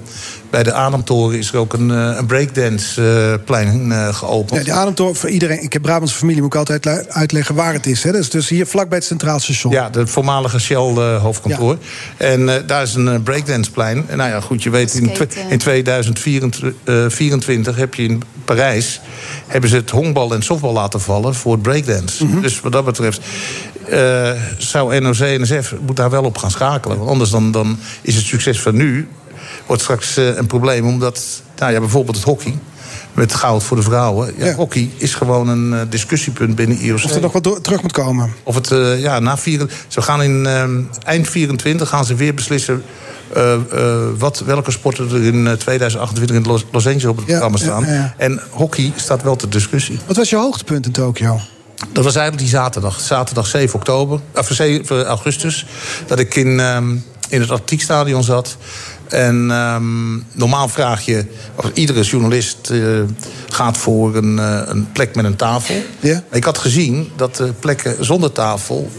[0.50, 4.58] bij de Ademtoren is er ook een, een breakdance-plein eh, geopend.
[4.58, 5.62] Ja, die ademtoren voor iedereen.
[5.62, 8.02] Ik heb Brabantse familie, moet ik altijd uitleggen waar het is.
[8.02, 8.12] Hè.
[8.12, 9.72] Dat is dus hier vlak bij het Centraal Station.
[9.72, 11.76] Ja, de voormalige Shell-hoofdkantoor.
[12.16, 14.04] En eh, daar is een breakdanceplein.
[14.08, 15.50] En nou ja, goed, je weet, in, twe- Skaten.
[15.50, 19.00] in 2024 heb je in Parijs...
[19.46, 22.40] hebben ze het honkbal en softbal laten vallen voor breakdance.
[22.40, 23.20] Dus wat dat betreft
[23.88, 26.98] eh, zou NOC-NSF moet daar wel op gaan schakelen.
[26.98, 29.08] Want anders dan, dan is het succes van nu...
[29.66, 31.42] wordt straks eh, een probleem, omdat...
[31.58, 32.58] Nou ja, bijvoorbeeld het hockey...
[33.14, 34.34] Met goud voor de vrouwen.
[34.38, 34.54] Ja, Ja.
[34.54, 37.04] Hockey is gewoon een eh, discussiepunt binnen IOC.
[37.04, 38.32] Of er nog wat door- terug moet komen.
[38.42, 38.68] Of het,
[39.00, 40.46] ja, na vier, ze gaan in
[41.04, 42.82] eind 24 gaan ze weer beslissen
[43.32, 43.60] eh, eh,
[44.18, 47.58] wat, welke sporten er in eh, 2028 in Los, Los Angeles op het Ja, programma
[47.58, 47.84] staan.
[47.94, 48.14] ja.
[48.16, 49.98] En hockey staat wel ter discussie.
[50.06, 51.40] Wat was je hoogtepunt in Tokio?
[51.92, 53.00] Dat was eigenlijk die zaterdag.
[53.00, 55.66] Zaterdag 7 oktober, of 7 augustus.
[56.06, 56.90] Dat ik in, ehm,
[57.28, 58.56] in het atletiekstadion zat.
[59.08, 62.80] En ehm, normaal vraag je, of iedere journalist eh,
[63.48, 65.74] gaat voor een, eh, een plek met een tafel.
[66.00, 66.22] Ja.
[66.30, 68.90] Ik had gezien dat de plekken zonder tafel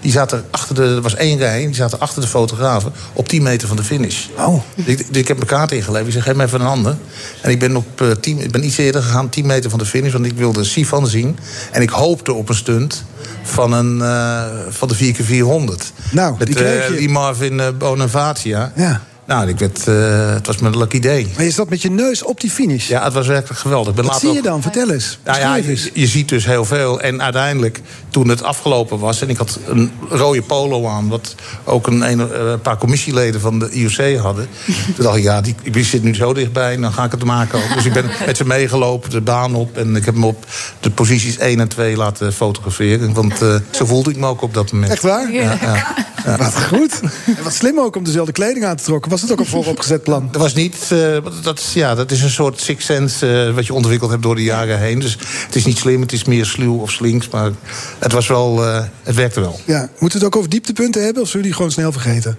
[0.00, 3.42] die zaten achter de, er was één rij, die zaten achter de fotografen op 10
[3.42, 4.26] meter van de finish.
[4.36, 4.62] Oh.
[4.74, 6.06] Ik, ik heb mijn kaart ingeleverd.
[6.06, 6.96] Ik zeg, geef me even een ander.
[7.42, 9.86] En ik ben, op, eh, 10, ik ben iets eerder gegaan, 10 meter van de
[9.86, 11.38] finish, want ik wilde Sifan zien.
[11.72, 13.04] En ik hoopte op een stunt
[13.42, 15.92] van, een, eh, van de 4x400.
[16.10, 16.96] Nou, Met die kreeg eh, je.
[16.96, 18.72] die Marvin Bonavacia.
[18.76, 19.02] Ja.
[19.30, 21.26] Nou, ik werd, eh, het was mijn lucky day.
[21.36, 22.88] Maar je zat met je neus op die finish.
[22.88, 23.94] Ja, het was werkelijk geweldig.
[23.94, 24.62] Ben Wat zie je dan?
[24.62, 25.18] Vertel eens.
[25.24, 27.00] nou ja, je, je ziet dus heel veel.
[27.00, 29.22] En uiteindelijk, toen het afgelopen was...
[29.22, 31.08] en ik had een rode polo aan...
[31.08, 34.48] wat ook een, een, eh, paar commissieleden van de IOC hadden...
[34.94, 36.76] toen dacht ik, ja, die, ik zit nu zo dichtbij...
[36.76, 37.74] dan ga ik het maken ook.
[37.74, 39.76] Dus ik ben met ze meegelopen, de baan op...
[39.76, 40.46] en ik heb hem op
[40.80, 43.12] de posities 1 en 2 laten fotograferen.
[43.12, 44.92] Want eh, zo voelde ik me ook op dat moment.
[44.92, 45.32] Echt waar?
[45.32, 45.94] Ja, ja.
[46.24, 47.00] Wat goed.
[47.36, 49.10] En wat slim ook om dezelfde kleding aan te trokken.
[49.10, 50.28] Was het ook een vooropgezet plan?
[50.32, 50.76] Dat was niet.
[50.92, 54.22] eh, dat, is- ja, dat is een soort six sense eh, wat je ontwikkeld hebt
[54.22, 54.98] door de jaren heen.
[54.98, 57.28] Dus het is niet slim, het is meer sluw of slinks.
[57.28, 57.50] Maar
[57.98, 58.66] het was wel.
[58.66, 59.60] eh, het werkte wel.
[59.66, 59.80] Ja.
[59.80, 61.22] Moeten we het ook over dieptepunten hebben?
[61.22, 62.38] Of zullen we die gewoon snel vergeten?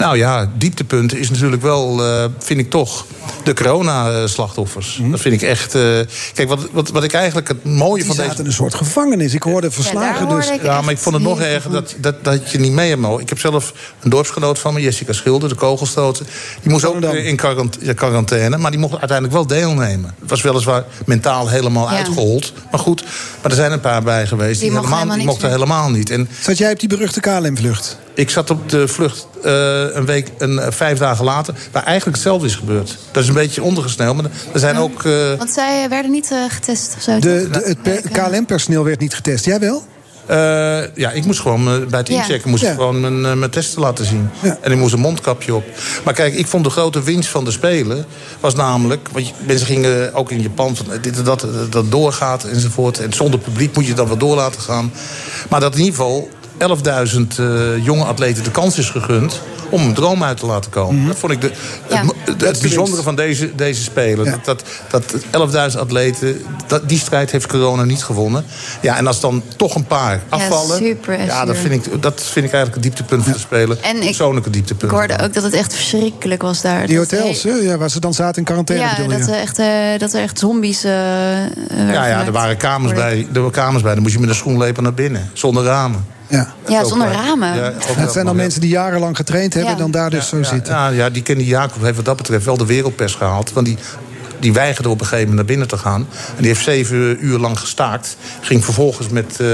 [0.00, 3.06] Nou ja, dieptepunten is natuurlijk wel, eh, vind ik toch,
[3.44, 5.00] de corona-slachtoffers.
[5.10, 5.74] Dat vind ik echt.
[5.74, 5.82] eh,
[6.34, 8.28] kijk, wat, wat, wat ik eigenlijk het mooie Die van deze.
[8.28, 9.34] zaten in een soort gevangenis.
[9.34, 10.50] Ik hoorde verslagen dus.
[10.62, 13.20] Ja, maar ik vond het nog erger dat, dat, dat je niet mee hebt mogen.
[13.22, 16.26] Ik heb zelf een dorpsgenoot van me, Jessica Schilder, de kogelstoten.
[16.62, 20.14] Die moest ook in quarant- ja, quarantaine, maar die mocht uiteindelijk wel deelnemen.
[20.20, 21.96] Het was weliswaar mentaal helemaal Ja.
[21.96, 22.52] uitgehold.
[22.70, 23.02] Maar goed,
[23.42, 24.60] maar er zijn een paar bij geweest.
[24.60, 26.10] Die helemaal, die mochten helemaal niet.
[26.10, 27.98] En Zat jij op die beruchte KLM-vlucht?
[28.14, 29.52] Ik zat op de vlucht eh,
[29.94, 32.98] een week, een, eh, vijf dagen later, waar eigenlijk hetzelfde is gebeurd.
[33.10, 35.04] Dat is een beetje ondergesneld, maar er zijn ook.
[35.04, 37.18] eh, Want zij werden niet eh, getest of zo.
[37.18, 39.44] De, de, het per- KLM-personeel werd niet getest.
[39.44, 39.82] Jij wel?
[40.26, 40.36] Eh,
[40.96, 42.14] ja, ik moest gewoon bij het Ja.
[42.16, 42.72] inchecken moest Ja.
[42.72, 44.30] gewoon mijn, mijn testen laten zien.
[44.60, 45.64] En ik moest een mondkapje op.
[46.04, 48.04] Maar kijk, ik vond de grote winst van de Spelen...
[48.40, 50.76] was namelijk, want mensen gingen ook in Japan...
[50.76, 52.98] van dit en dat, dat doorgaat enzovoort.
[52.98, 54.92] En zonder publiek moet je het dan wel door laten gaan.
[55.48, 56.28] Maar dat in ieder geval
[56.60, 59.40] 11.000 eh, jonge atleten de kans is gegund...
[59.70, 61.06] om een droom uit te laten komen.
[61.06, 61.52] Dat vond ik de,
[61.88, 62.02] Ja.
[62.38, 64.24] het, bijzondere van deze, deze Spelen.
[64.24, 64.38] Ja.
[64.44, 68.44] Dat, dat, dat 11.000 atleten, dat, die strijd heeft corona niet gewonnen.
[68.80, 70.76] Ja, en als dan toch een paar afvallen...
[70.78, 73.82] super, ja, dat vind, ik, dat vind ik eigenlijk het dieptepunt van de Spelen.
[73.82, 74.90] En ik- Persoonlijke Ik dieptepunt.
[74.92, 76.86] hoorde ook dat het echt verschrikkelijk was daar.
[76.86, 77.50] Die hotels, hè?
[77.52, 79.66] Ja, waar ze dan zaten in quarantaine, Ja, dat, er echt, eh,
[79.98, 80.84] dat er echt zombies.
[80.84, 82.98] eh, werden ja, ja, er waren kamers ik.
[82.98, 83.18] bij.
[83.32, 83.92] Er waren kamers bij.
[83.94, 85.30] Dan moest je met een schoenlepel naar binnen.
[85.32, 86.18] Zonder ramen.
[86.30, 86.54] Ja.
[86.66, 87.56] Ja, zonder ramen.
[87.56, 89.70] Ja, Het zijn dan mensen die jarenlang getraind hebben...
[89.72, 89.76] Ja.
[89.76, 90.74] en dan daar dus zo ja, zitten.
[90.74, 93.52] Ja, ja, die Kenny Jacob heeft wat dat betreft wel de wereldpers gehaald.
[93.52, 93.78] Want die,
[94.40, 96.06] die weigerde op een gegeven moment naar binnen te gaan.
[96.28, 98.16] En die heeft zeven uur lang gestaakt.
[98.40, 99.46] Ging vervolgens met, eh,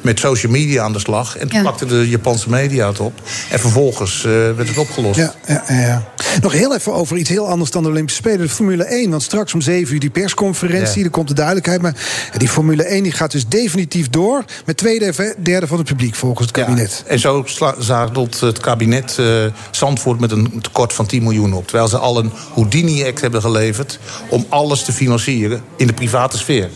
[0.00, 1.36] met social media aan de slag.
[1.36, 1.64] En toen Ja.
[1.64, 3.20] pakte de Japanse media het op.
[3.50, 5.18] En vervolgens eh, werd het opgelost.
[5.18, 6.04] Ja, ja, ja, ja.
[6.42, 8.38] Nog heel even over iets heel anders dan de Olympische Spelen.
[8.46, 10.98] De Formule 1, want straks om 7 uur die persconferentie.
[10.98, 11.04] Ja.
[11.04, 11.82] Er komt de duidelijkheid.
[11.82, 11.94] Maar
[12.36, 14.44] die Formule 1 die gaat dus definitief door...
[14.64, 17.04] met twee derde- derde van het publiek volgens het kabinet.
[17.06, 17.44] En zo
[17.78, 19.26] zadelt het kabinet eh,
[19.70, 21.66] Zandvoort met een tekort van 10 miljoen op.
[21.66, 23.98] Terwijl ze al een Houdini-act hebben geleverd...
[24.28, 26.68] om alles te financieren in de private sfeer.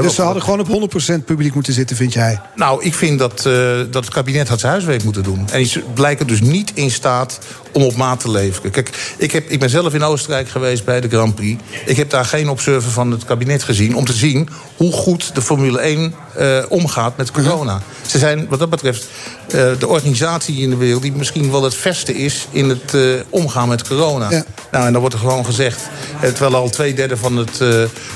[0.00, 2.40] Dus ze hadden gewoon op 100% publiek moeten zitten, vind jij?
[2.54, 3.52] Nou, ik vind dat, eh,
[3.90, 5.48] dat het kabinet had zijn huiswerk moeten doen.
[5.50, 7.38] En ze blijken dus niet in staat
[7.72, 8.70] om op maat te leveren.
[8.70, 11.62] Kijk, ik, heb, ik ben zelf in Oostenrijk geweest bij de Grand Prix.
[11.86, 13.96] Ik heb daar geen observer van het kabinet gezien...
[13.96, 16.31] om te zien hoe goed de Formule 1 eh,
[16.68, 17.80] omgaat met corona.
[18.06, 19.06] Ze zijn wat dat betreft
[19.46, 21.02] eh, de organisatie in de wereld...
[21.02, 24.30] die misschien wel het verste is in het eh, omgaan met corona.
[24.30, 24.44] Ja.
[24.70, 25.80] Nou, en dan wordt er gewoon gezegd...
[26.20, 27.68] eh, terwijl al twee derde van het, eh,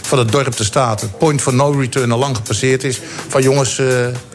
[0.02, 1.00] van het dorp de staat...
[1.00, 3.00] het point for no return al lang gepasseerd is...
[3.28, 3.86] van jongens, eh,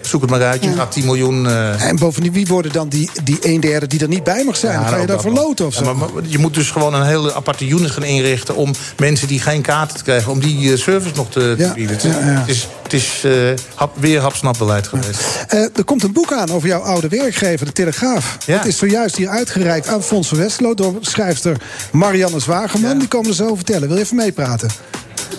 [0.01, 1.47] zoek het maar uit, je gaat 10 miljoen...
[1.47, 4.55] eh, En bovendien, wie worden dan die, die een derde die er niet bij mag
[4.57, 4.79] zijn?
[4.79, 5.83] ja, ga je daar verloten of zo?
[5.83, 8.55] maar, maar je moet dus gewoon een hele aparte unit gaan inrichten...
[8.55, 10.31] om mensen die geen kaarten te krijgen...
[10.31, 11.95] om die eh, service nog te, te bieden.
[11.95, 13.31] Het is, het is, het is eh,
[13.75, 15.19] hap, weer hapsnapbeleid geweest.
[15.47, 18.37] Eh, er komt een boek aan over jouw oude werkgever, de Telegraaf.
[18.45, 18.57] Ja.
[18.57, 20.73] Het is zojuist hier uitgereikt aan Fons van Westerlo...
[20.73, 21.57] door schrijfster
[21.91, 22.97] Marianne Zwageman.
[22.97, 23.87] Die komen er zo vertellen.
[23.87, 24.69] Wil je even meepraten?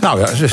[0.00, 0.52] Nou ja, dus,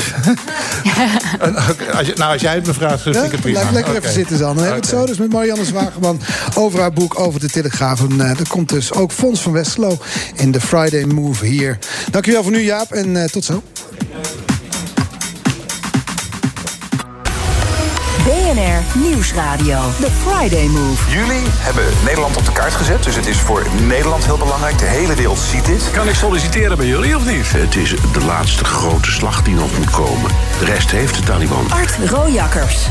[1.96, 3.22] als, je, nou, als jij het me vraagt, vind Ja?
[3.22, 3.58] ik het prima.
[3.58, 4.54] Blijf lekker even zitten, dan.
[4.54, 6.20] Dan hebben we het zo dus met Marianne Zwageman
[6.54, 8.00] over haar boek over de Telegraaf.
[8.00, 9.98] En eh, er komt dus ook Fons van Westerlo
[10.34, 11.78] in de Friday Move hier.
[12.10, 13.62] Dankjewel voor nu, Jaap, en eh, tot zo.
[18.54, 19.78] BNR Nieuwsradio.
[20.00, 21.10] The Friday Move.
[21.10, 24.78] Jullie hebben Nederland op de kaart gezet, dus het is voor Nederland heel belangrijk.
[24.78, 25.90] De hele wereld ziet dit.
[25.90, 27.52] Kan ik solliciteren bij jullie of niet?
[27.52, 30.30] Het is de laatste grote slag die nog moet komen.
[30.58, 31.70] De rest heeft de Taliban.
[31.70, 32.86] Art Rojakkers.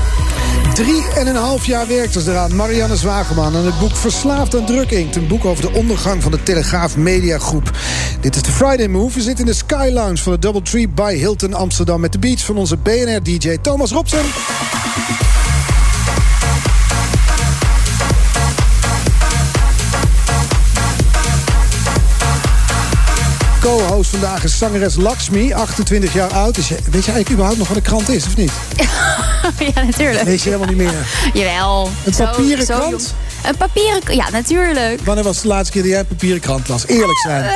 [0.74, 3.56] Drie en een half jaar werkte ze eraan, Marianne Zwageman...
[3.56, 5.16] aan het boek Verslaafd aan druk inkt.
[5.16, 7.72] Een boek over de ondergang van de Telegraaf Mediagroep.
[8.20, 9.16] Dit is de Friday Move.
[9.16, 12.00] We zitten in de Sky Lounge van de Doubletree by Hilton Amsterdam...
[12.00, 14.26] met de beats van onze BNR-DJ Thomas Robson.
[24.08, 26.56] Vandaag is zangeres Lakshmi, 28 jaar oud.
[26.56, 28.52] Dus weet je eigenlijk überhaupt nog wat een krant is, of niet?
[29.76, 30.24] ja, natuurlijk.
[30.24, 31.08] Weet je helemaal niet meer.
[31.34, 31.90] Jawel.
[32.06, 32.92] Een Zo- papieren zo krant?
[32.92, 33.04] jong.
[33.44, 35.02] Een papieren krant, ja, natuurlijk.
[35.04, 36.88] Wanneer was de laatste keer dat jij een papieren krant las?
[36.88, 37.44] Eerlijk zijn.
[37.44, 37.52] Eh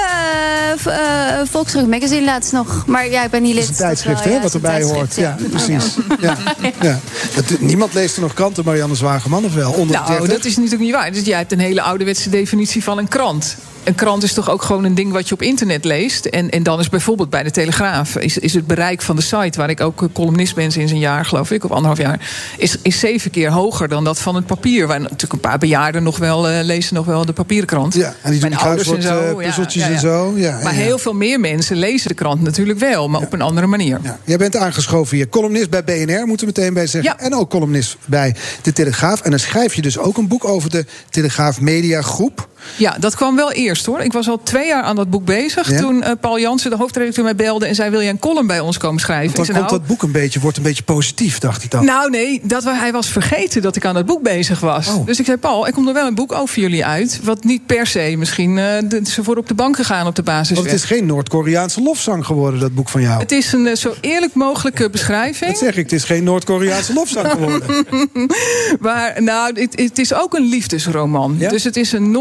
[0.77, 2.84] v- eh, Volkskrant Magazine laatst nog.
[2.88, 3.69] Maar ja, ik ben niet Het lid.
[3.69, 5.15] is een tijdschrift, hè, ja, wat het erbij hoort.
[5.15, 5.84] Ja, precies.
[6.19, 6.38] Ja.
[6.82, 6.99] Ja.
[7.32, 9.71] Het- niemand leest er nog kranten, Marianne Zwageman, of wel?
[9.71, 10.27] Onder de Nou, 30?
[10.38, 11.12] dat is natuurlijk niet waar.
[11.12, 13.56] Dus jij hebt een hele ouderwetse definitie van een krant.
[13.84, 16.26] Een krant is toch ook gewoon een ding wat je op internet leest.
[16.26, 18.17] En, en dan is bijvoorbeeld bij de Telegraaf...
[18.17, 21.00] Is, is het bereik van de site, waar ik ook eh, columnist ben sinds een
[21.00, 21.63] jaar, geloof ik...
[21.63, 24.88] of anderhalf jaar, is, is zeven keer hoger dan dat van het papier.
[24.88, 27.93] Waar natuurlijk een paar bejaarden nog wel eh, lezen nog wel de papieren krant.
[27.93, 29.39] Ja, en die doen en zo.
[29.39, 30.34] eh, puzzeltjes en zo.
[30.36, 30.86] Ja, maar ja, ja.
[30.86, 33.10] heel veel meer mensen lezen de krant natuurlijk wel...
[33.10, 34.00] maar op een andere manier.
[34.24, 35.30] Jij bent aangeschoven hier.
[35.30, 37.19] Columnist bij BNR, moeten we meteen bij zeggen.
[37.19, 39.22] En ook columnist bij De Telegraaf.
[39.22, 42.52] En dan schrijf je dus ook een boek over de Telegraaf Media Groep.
[42.76, 43.99] Ja, dat kwam wel eerst hoor.
[43.99, 45.69] Ik was al twee jaar aan dat boek bezig.
[45.71, 45.80] Ja?
[45.80, 48.60] Toen eh, Paul Jansen, de hoofdredacteur, mij belde en zei: Wil jij een column bij
[48.60, 49.36] ons komen schrijven?
[49.36, 51.69] Want Ik dan komt nou, dat boek een beetje, wordt een beetje positief, dacht hij
[51.69, 51.86] dan.
[51.86, 54.88] Nou, nee, dat, hij was vergeten dat ik aan dat boek bezig was.
[54.88, 55.06] Oh.
[55.06, 57.19] Dus ik zei: Paul, er komt er wel een boek over jullie uit.
[57.23, 58.58] Wat niet per se misschien.
[58.58, 60.56] eh, de- ze voor op de bank gegaan op de basis.
[60.58, 63.19] Want het is geen Noord-Koreaanse lofzang geworden, dat boek van jou.
[63.19, 65.52] Het is een eh, zo eerlijk mogelijke beschrijving.
[65.52, 67.86] Dat zeg ik, het is geen Noord-Koreaanse lofzang geworden.
[68.80, 71.38] maar nou, het, het is ook een liefdesroman.
[71.38, 72.12] Dus het is een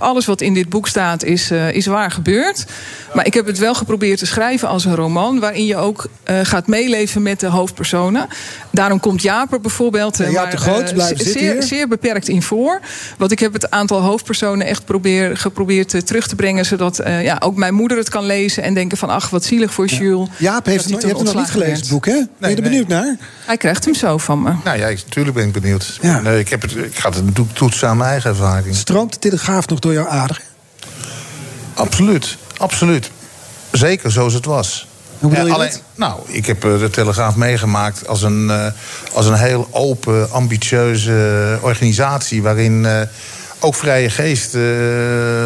[0.00, 2.64] Alles wat in dit boek staat is, eh, is waar gebeurd.
[3.14, 5.40] Maar ik heb het wel geprobeerd te schrijven als een roman...
[5.40, 8.26] waarin je ook eh, gaat meeleven met de hoofdpersonen.
[8.70, 10.20] Daarom komt Jaap er bijvoorbeeld...
[10.20, 12.80] eh, Ja, maar, Groot zeer, zeer beperkt in voor.
[13.18, 16.64] Want ik heb het aantal hoofdpersonen echt probeer, geprobeerd terug te brengen...
[16.64, 19.08] zodat eh, ja, ook mijn moeder het kan lezen en denken van...
[19.08, 20.28] ach, wat zielig voor Jules.
[20.36, 22.20] Jaap heeft het je hebt het nog niet gelezen, het boek, hè?
[22.38, 23.16] Ben je er benieuwd naar?
[23.46, 24.52] Hij krijgt hem zo van me.
[24.64, 25.98] Nou ja, natuurlijk ben ik benieuwd.
[26.22, 28.74] Nee, ik, heb het, ik ga het natuurlijk toetsen aan mijn eigen ervaring.
[28.76, 30.42] Stroomt de Telegraaf nog door jouw aderen?
[31.74, 33.10] Absoluut, absoluut.
[33.72, 34.86] Zeker zoals het was.
[35.18, 35.82] Hoe bedoel Ja, je alleen, dat?
[35.94, 38.66] Nou, ik heb eh, de Telegraaf meegemaakt als een, eh,
[39.12, 42.42] als een heel open, ambitieuze organisatie...
[42.42, 43.00] waarin eh,
[43.60, 44.60] ook vrije geest eh,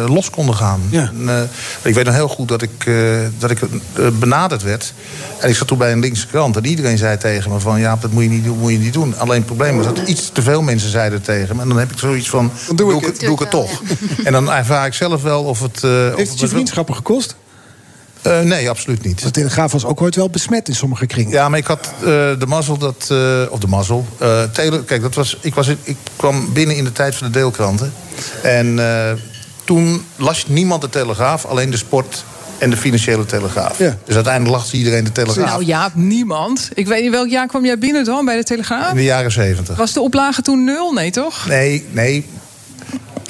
[0.07, 0.81] los konden gaan.
[0.91, 1.41] En, eh,
[1.81, 2.95] ik weet nog heel goed dat ik, eh,
[3.37, 3.59] dat ik
[4.19, 4.93] benaderd werd.
[5.39, 6.57] En ik zat toen bij een linkse krant.
[6.57, 7.79] En iedereen zei tegen me van...
[7.79, 9.17] ja, dat moet je niet doen, moet je niet doen.
[9.17, 11.61] Alleen het probleem was dat iets te veel mensen zeiden tegen me.
[11.61, 13.81] En dan heb ik zoiets van, doe, ik het, doe ik het toch.
[14.23, 15.83] En dan ervaar ik zelf wel of het...
[15.83, 17.35] eh, of Heeft het je vriendschappen gekost?
[18.23, 19.21] Eh, nee, absoluut niet.
[19.23, 21.31] De Telegraaf was ook ooit wel besmet in sommige kringen.
[21.31, 22.03] Ja, maar ik had eh,
[22.39, 23.07] de mazzel dat.
[23.11, 24.05] eh, of de mazzel.
[24.17, 27.33] eh, tele, kijk, dat was, ik, was, ik kwam binnen in de tijd van de
[27.33, 27.93] deelkranten.
[28.43, 29.11] En eh,
[29.63, 32.23] toen las niemand de Telegraaf, alleen de sport
[32.57, 33.77] en de financiële Telegraaf.
[34.05, 35.47] Dus uiteindelijk las iedereen de Telegraaf.
[35.49, 36.69] Nou ja, niemand.
[36.73, 38.89] Ik weet niet welk jaar kwam jij binnen dan bij de Telegraaf?
[38.89, 39.77] In de jaren zeventig.
[39.77, 40.91] Was de oplage toen nul?
[40.93, 41.45] Nee, toch?
[41.47, 42.25] Nee, nee.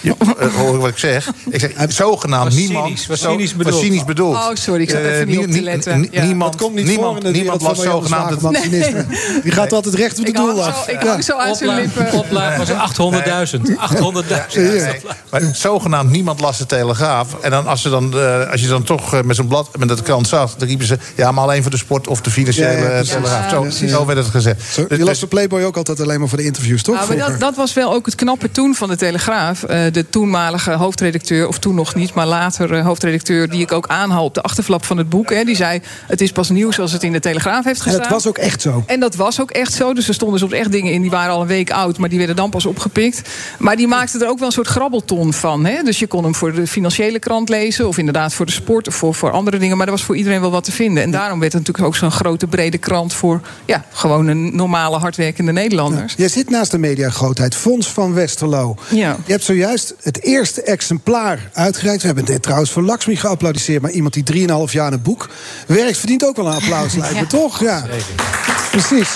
[0.04, 1.28] Je, eh, hoor wat ik zeg?
[1.50, 2.86] Ik zeg, zogenaamd Was niemand.
[2.86, 3.82] cynisch, was zo- cynisch was bedoeld.
[3.84, 4.36] cynisch bedoeld.
[4.36, 6.00] Oh, sorry, ik zat Eh, even niet op te letten.
[6.00, 6.24] nie- Ja.
[6.24, 8.40] Niemand, komt niet niemand, voor in de niemand las zogenaamd...
[8.40, 9.06] Zwageman, cynisme.
[9.44, 10.88] Die gaat altijd recht op het Ik doel af.
[10.88, 11.10] ik Ja.
[11.10, 12.12] hang zo aan zijn lippen.
[12.14, 13.78] Oplaag was 800.000.
[13.78, 14.56] 800.000.
[14.56, 15.00] Nee,
[15.32, 17.28] maar zogenaamd niemand las de Telegraaf.
[17.42, 20.02] En dan, als, ze dan, eh, als je dan toch met zo'n blad, met dat
[20.02, 20.56] krant zat...
[20.58, 23.04] dan riepen ze, ja, maar alleen voor de sport of de financiële Ja, ja.
[23.04, 23.50] Telegraaf.
[23.50, 24.62] Zo, Ja, zo werd het gezegd.
[24.74, 27.08] Zo, je las de Playboy ook altijd alleen maar voor de interviews, toch?
[27.18, 29.64] Maar dat was wel ook het knappe toen van de Telegraaf.
[29.94, 34.24] De toenmalige hoofdredacteur, of toen nog niet, maar later eh, hoofdredacteur, die ik ook aanhaal
[34.24, 35.30] op de achterflap van het boek.
[35.30, 38.02] Hè, die zei: Het is pas nieuws als het in de Telegraaf heeft En gestaan.
[38.02, 38.84] dat was ook echt zo.
[38.88, 39.94] En dat was ook echt zo.
[39.94, 42.18] Dus er stonden soms echt dingen in die waren al een week oud, maar die
[42.18, 43.30] werden dan pas opgepikt.
[43.60, 45.66] Maar die maakte er ook wel een soort grabbelton van.
[45.66, 45.84] Hè?
[45.84, 48.96] Dus je kon hem voor de financiële krant lezen, of inderdaad voor de sport of
[48.96, 49.78] voor, voor andere dingen.
[49.78, 51.04] Maar er was voor iedereen wel wat te vinden.
[51.04, 54.98] En daarom werd het natuurlijk ook zo'n grote, brede krant voor ja, gewoon een normale,
[54.98, 56.14] hardwerkende Nederlanders.
[56.18, 58.76] Jij zit naast de mediagrootheid, Fons van Westerlo.
[58.90, 59.18] Ja.
[59.26, 62.02] Je hebt zojuist het eerste exemplaar uitgereikt.
[62.02, 63.82] We hebben dit trouwens voor Laxmi geapplaudisseerd.
[63.82, 65.30] Maar iemand die 3,5 jaar aan het boek
[65.68, 67.26] werkt, verdient ook wel een applaus, lijkt me Ja.
[67.28, 67.60] toch?
[67.60, 67.86] Ja,
[68.72, 69.10] precies.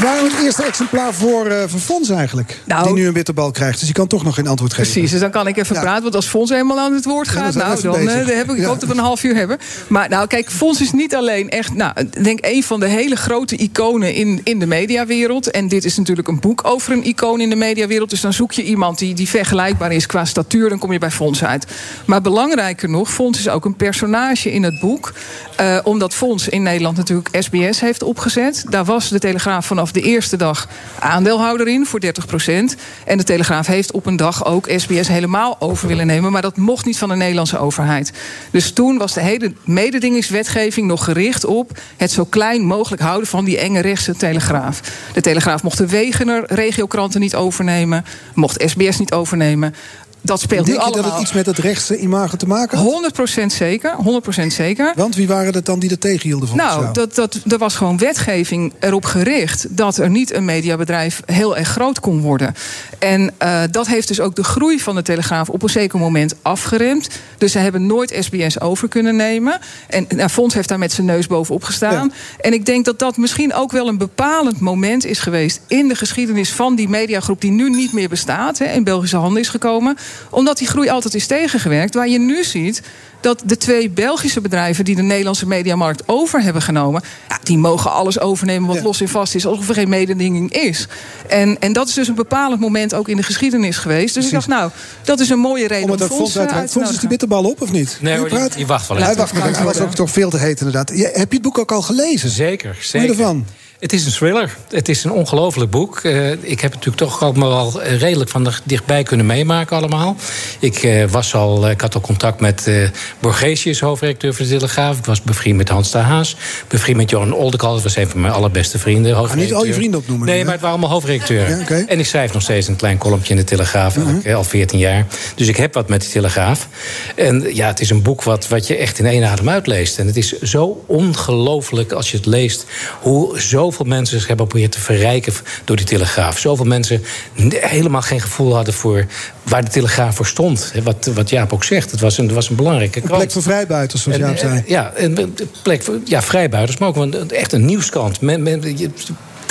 [0.00, 2.60] Waarom het eerste exemplaar voor, eh voor Fons eigenlijk?
[2.64, 3.76] Nou- die nu een bitterbal krijgt.
[3.76, 4.92] Dus die kan toch nog geen antwoord geven.
[4.92, 6.02] Precies, dus dan kan ik even praten.
[6.02, 8.20] Want als Fons helemaal aan het woord Ja, dan gaat, nou, even dan, bezig.
[8.20, 8.66] eh, dan heb ik, ik Ja.
[8.66, 9.58] hoop dat we een half uur hebben.
[9.88, 13.16] Maar nou, kijk, Fons is niet alleen echt, nou, ik denk een van de hele
[13.16, 15.50] grote iconen in, in de mediawereld.
[15.50, 18.10] En dit is natuurlijk een boek over een icoon in de mediawereld.
[18.10, 21.10] Dus dan zoek je iemand die, die vergelijkbaar is qua statuur, dan kom je bij
[21.10, 21.66] Fons uit.
[22.04, 25.12] Maar belangrijker nog, Fons is ook een personage in het boek.
[25.56, 28.64] Eh, omdat Fons in Nederland natuurlijk SBS heeft opgezet.
[28.68, 30.68] Daar was de Telegraaf vanaf de eerste dag
[30.98, 35.88] aandeelhouder in voor 30% En de Telegraaf heeft op een dag ook SBS helemaal over
[35.88, 36.32] willen nemen.
[36.32, 38.12] Maar dat mocht niet van de Nederlandse overheid.
[38.50, 43.44] Dus toen was de hele mededingingswetgeving nog gericht op het zo klein mogelijk houden van
[43.44, 44.80] die enge rechtse Telegraaf.
[45.12, 49.74] De Telegraaf mocht de Wegener regiokranten niet overnemen, mocht SBS niet overnemen.
[50.20, 51.02] dat speelt Denk nu je allemaal.
[51.02, 53.12] dat het iets met het rechtse imago te maken had?
[53.40, 53.94] 100% zeker,
[54.42, 54.92] 100% zeker.
[54.96, 57.98] Want wie waren het dan die dat tegenhielden volgens Nou, dat, dat, er was gewoon
[57.98, 62.54] wetgeving erop gericht dat er niet een mediabedrijf heel erg groot kon worden.
[62.98, 66.34] En eh, dat heeft dus ook de groei van de Telegraaf op een zeker moment
[66.42, 67.08] afgeremd.
[67.42, 69.58] Dus ze hebben nooit SBS over kunnen nemen.
[69.88, 72.12] En nou, Fons heeft daar met zijn neus bovenop gestaan.
[72.40, 75.94] En ik denk dat dat misschien ook wel een bepalend moment is geweest in de
[75.94, 79.96] geschiedenis van die mediagroep die nu niet meer bestaat, hè, in Belgische handen is gekomen.
[80.30, 81.94] Omdat die groei altijd is tegengewerkt.
[81.94, 82.82] Waar je nu ziet
[83.22, 87.92] dat de twee Belgische bedrijven die de Nederlandse mediamarkt over hebben genomen, ja, die mogen
[87.92, 90.86] alles overnemen wat los en vast is, alsof er geen mededinging is.
[91.28, 94.14] En, en dat is dus een bepalend moment ook in de geschiedenis geweest.
[94.14, 94.70] Dus ik dacht, nou,
[95.04, 96.52] dat is een mooie reden om, eh, uiteraard.
[96.52, 97.98] uit te Fons is de bitterbal op, of niet?
[98.00, 99.18] Nee hoor, je die, wacht wel Hij even.
[99.18, 99.56] wacht.
[99.56, 100.90] Hij was ook toch veel te heet inderdaad.
[100.94, 102.30] Je- Heb je het boek ook al gelezen?
[102.30, 103.08] Zeker, zeker.
[103.08, 103.46] ervan?
[103.82, 104.56] Het is een thriller.
[104.70, 105.98] Het is een ongelooflijk boek.
[105.98, 110.16] Eh, ik heb het natuurlijk toch ook wel redelijk van de- dichtbij kunnen meemaken allemaal.
[110.58, 112.74] Ik, eh, was al, eh, ik had al contact met eh
[113.20, 114.98] Borgesius, hoofdredacteur van de Telegraaf.
[114.98, 116.36] Ik was bevriend met Hans de Haas.
[116.68, 117.72] Bevriend met Johan Oldekal.
[117.74, 119.16] Dat was een van mijn allerbeste vrienden.
[119.28, 120.26] Ga niet al je vrienden opnoemen.
[120.26, 121.58] Nee, maar het waren allemaal hoofdredacteuren.
[121.58, 121.62] Ja.
[121.64, 121.72] Mhm.
[121.88, 123.96] En ik schrijf nog steeds een klein kolompje in de Telegraaf.
[124.24, 125.06] eh, Al 14 jaar.
[125.34, 126.68] Dus ik heb wat met de Telegraaf.
[127.16, 129.98] En ja, het is een boek wat, wat je echt in één adem uitleest.
[129.98, 132.64] En het is zo ongelooflijk als je het leest...
[133.00, 133.40] hoe
[133.72, 135.32] zoveel mensen zich hebben proberen te verrijken
[135.64, 136.38] door die Telegraaf.
[136.38, 137.02] Zoveel mensen
[137.50, 139.06] helemaal geen gevoel hadden voor
[139.42, 140.72] waar de Telegraaf voor stond.
[140.82, 141.90] Wat, wat Jaap ook zegt.
[141.90, 144.62] Het was een, het was een belangrijke Een plek voor vrijbuiters, zoals Jaap eh, zei.
[144.66, 148.20] Ja, een plek voor ja, vrijbuiters, maar ook een- echt een nieuwskrant.
[148.20, 148.90] Men, men, je-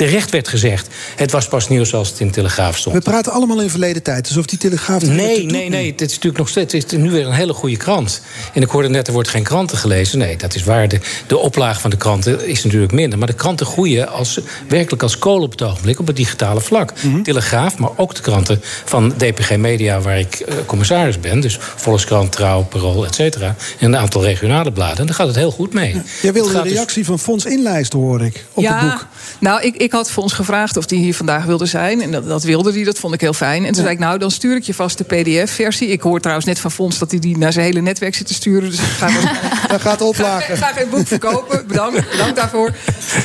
[0.05, 2.95] terecht werd gezegd, het was pas nieuws als het in de Telegraaf stond.
[2.95, 4.27] We praten allemaal in verleden tijd.
[4.27, 5.01] Alsof die telegraaf...
[5.01, 5.91] er Nee, nee, nee.
[5.91, 8.21] Het is natuurlijk nog steeds het is nu weer een hele goede krant.
[8.53, 10.17] En ik hoorde net, er wordt geen kranten gelezen.
[10.17, 10.87] Nee, dat is waar.
[10.87, 13.17] De, de oplage van de kranten is natuurlijk minder.
[13.17, 16.93] Maar de kranten groeien als, werkelijk als kolen op het ogenblik op het digitale vlak.
[17.01, 17.21] Mhm.
[17.21, 21.39] Telegraaf, maar ook de kranten van DPG Media, waar ik eh, commissaris ben.
[21.39, 23.55] Dus Volkskrant, Trouw, Parool, et cetera.
[23.79, 24.97] En een aantal regionale bladen.
[24.97, 26.01] En daar gaat het heel goed mee.
[26.21, 28.45] Jij wilde de dus- reactie van Fons inlijsten, hoor ik.
[28.53, 29.07] Op ja, het boek.
[29.39, 32.01] nou, ik, ik had Fons gevraagd of hij hier vandaag wilde zijn.
[32.01, 33.65] En dat, dat wilde hij, dat vond ik heel fijn.
[33.65, 35.87] En toen zei ik, nou, dan stuur ik je vast de pdf-versie.
[35.87, 38.33] Ik hoor trouwens net van Fons dat hij die naar zijn hele netwerk zit te
[38.33, 38.69] sturen.
[38.69, 39.09] Dus ga
[39.67, 40.53] Daar gaat oplagen.
[40.53, 41.67] Ik ga geen boek verkopen.
[41.67, 42.71] Bedankt, bedankt daarvoor.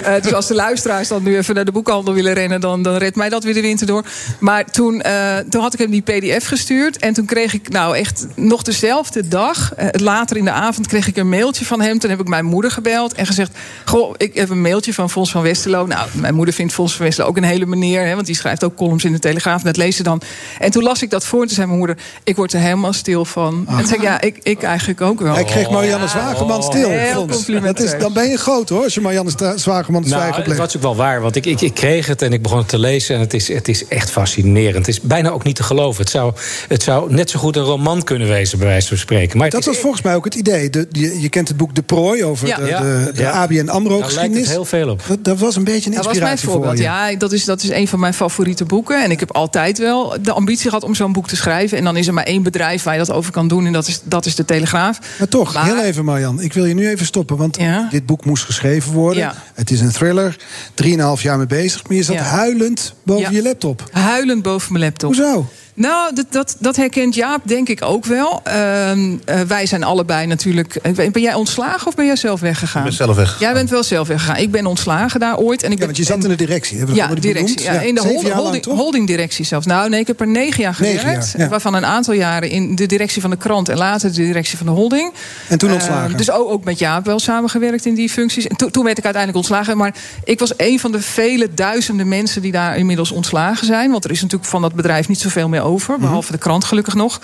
[0.02, 2.60] Eh, dus als de luisteraars dan nu even naar de boekhandel willen rennen...
[2.60, 4.04] dan, dan redt mij dat weer de winter door.
[4.38, 6.96] Maar toen, eh, toen had ik hem die pdf gestuurd.
[6.96, 9.74] En toen kreeg ik nou echt nog dezelfde dag...
[9.74, 11.98] eh, later in de avond kreeg ik een mailtje van hem.
[11.98, 13.50] Toen heb ik mijn moeder gebeld en gezegd...
[13.84, 15.86] goh, ik heb een mailtje van Fons van Westerlo.
[15.86, 18.06] Nou, mijn moeder vindt Fons van ook een hele meneer...
[18.06, 19.62] Hè, want die schrijft ook columns in de Telegraaf.
[19.62, 20.20] Dat lees ze dan.
[20.58, 21.96] En toen las ik dat voor en toen zei mijn moeder...
[22.24, 23.64] ik word er helemaal stil van.
[23.68, 25.34] En toen zei ik, ja, ik, ik eigenlijk ook wel.
[25.34, 26.88] Hij kreeg Marianne Zwageman stil.
[26.88, 27.34] Heel Fons.
[27.36, 27.84] complimenteus.
[27.90, 30.38] Dat is, dan ben je groot, hoor, als je Marianne Zwageman de Nou, zwijgen het
[30.38, 30.58] oplegt.
[30.58, 32.78] was ook wel waar, want ik, ik, ik kreeg het en ik begon het te
[32.78, 33.14] lezen.
[33.14, 34.76] En het is, het is echt fascinerend.
[34.76, 36.00] Het is bijna ook niet te geloven.
[36.02, 36.32] Het zou,
[36.68, 39.38] het zou net zo goed een roman kunnen wezen, bij wijze van spreken.
[39.38, 40.70] Maar Dat is was volgens mij ook het idee.
[40.70, 42.56] De, je, je kent het boek De Prooi over Ja.
[42.56, 43.30] de, de, de Ja.
[43.30, 45.02] ABN AMRO Daar lijkt het heel veel op.
[45.08, 46.35] Dat, dat was een beetje een Dat inspiratie
[46.74, 49.02] Ja, dat is, dat is een van mijn favoriete boeken.
[49.04, 51.78] En ik heb altijd wel de ambitie gehad om zo'n boek te schrijven.
[51.78, 53.66] En dan is er maar één bedrijf waar je dat over kan doen.
[53.66, 54.98] En dat is, dat is de Telegraaf.
[55.18, 56.40] Maar toch, Maar- heel even Marjan.
[56.40, 57.88] Ik wil je nu even stoppen, want Ja.
[57.90, 59.22] dit boek moest geschreven worden.
[59.22, 59.34] Ja.
[59.54, 60.36] Het is een thriller.
[60.74, 61.88] Drieënhalf jaar mee bezig.
[61.88, 63.82] Maar je zat huilend boven je laptop.
[63.92, 65.14] Huilend boven mijn laptop.
[65.14, 65.48] Hoezo?
[65.76, 68.40] Nou, dat, dat, dat herkent Jaap denk ik ook wel.
[68.44, 70.74] Ehm, eh, wij zijn allebei natuurlijk...
[70.76, 72.82] eh, Ben jij ontslagen of ben jij zelf weggegaan?
[72.82, 73.40] Ik ben zelf weggegaan.
[73.42, 74.36] Jij bent wel zelf weggegaan.
[74.36, 75.62] Ik ben ontslagen daar ooit.
[75.62, 76.76] En ik Ja, ben, want je zat in de directie.
[76.78, 77.62] Hebben we Ja, directie.
[77.62, 79.66] Ja, in de holding, holding, holdingdirectie zelfs.
[79.66, 81.30] Nou, nee, ik heb er negen jaar Negen gewerkt.
[81.32, 81.48] jaar, ja.
[81.48, 84.66] Waarvan een aantal jaren in de directie van de krant en later de directie van
[84.66, 85.12] de holding.
[85.48, 86.16] En toen Eh, ontslagen.
[86.16, 88.46] dus ook, ook met Jaap wel samengewerkt in die functies.
[88.46, 89.76] En to- toen werd ik uiteindelijk ontslagen.
[89.76, 93.90] Maar ik was een van de vele duizenden mensen die daar inmiddels ontslagen zijn.
[93.90, 95.92] Want er is natuurlijk van dat bedrijf niet zoveel meer over.
[95.92, 96.02] Mhm.
[96.02, 97.20] Behalve de krant gelukkig nog.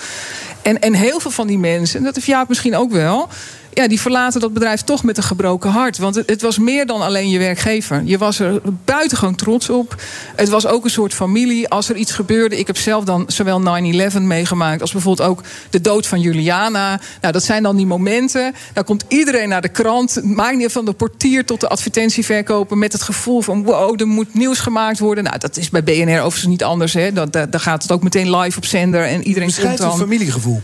[0.62, 3.28] En, en heel veel van die mensen, en dat heeft Jaap misschien ook wel.
[3.75, 5.99] Ja, die verlaten dat bedrijf toch met een gebroken hart.
[5.99, 8.03] Want het, het was meer dan alleen je werkgever.
[8.05, 10.03] Je was er buitengewoon trots op.
[10.37, 11.69] Het was ook een soort familie.
[11.69, 12.59] Als er iets gebeurde.
[12.59, 13.61] Ik heb zelf dan zowel
[14.13, 14.81] 9-11 meegemaakt.
[14.81, 17.01] als bijvoorbeeld ook de dood van Juliana.
[17.21, 18.55] Nou, dat zijn dan die momenten.
[18.73, 20.21] Dan komt iedereen naar de krant.
[20.23, 22.79] Maakt niet van de portier tot de advertentieverkoper.
[22.79, 25.25] met het gevoel van: wow, er moet nieuws gemaakt worden.
[25.25, 26.93] Nou, dat is bij BNR overigens niet anders.
[26.93, 27.13] Hè.
[27.13, 29.05] Dat, dat, daar gaat het ook meteen live op zender.
[29.05, 29.89] En iedereen komt Beschrijf dan.
[29.89, 30.63] het familiegevoel.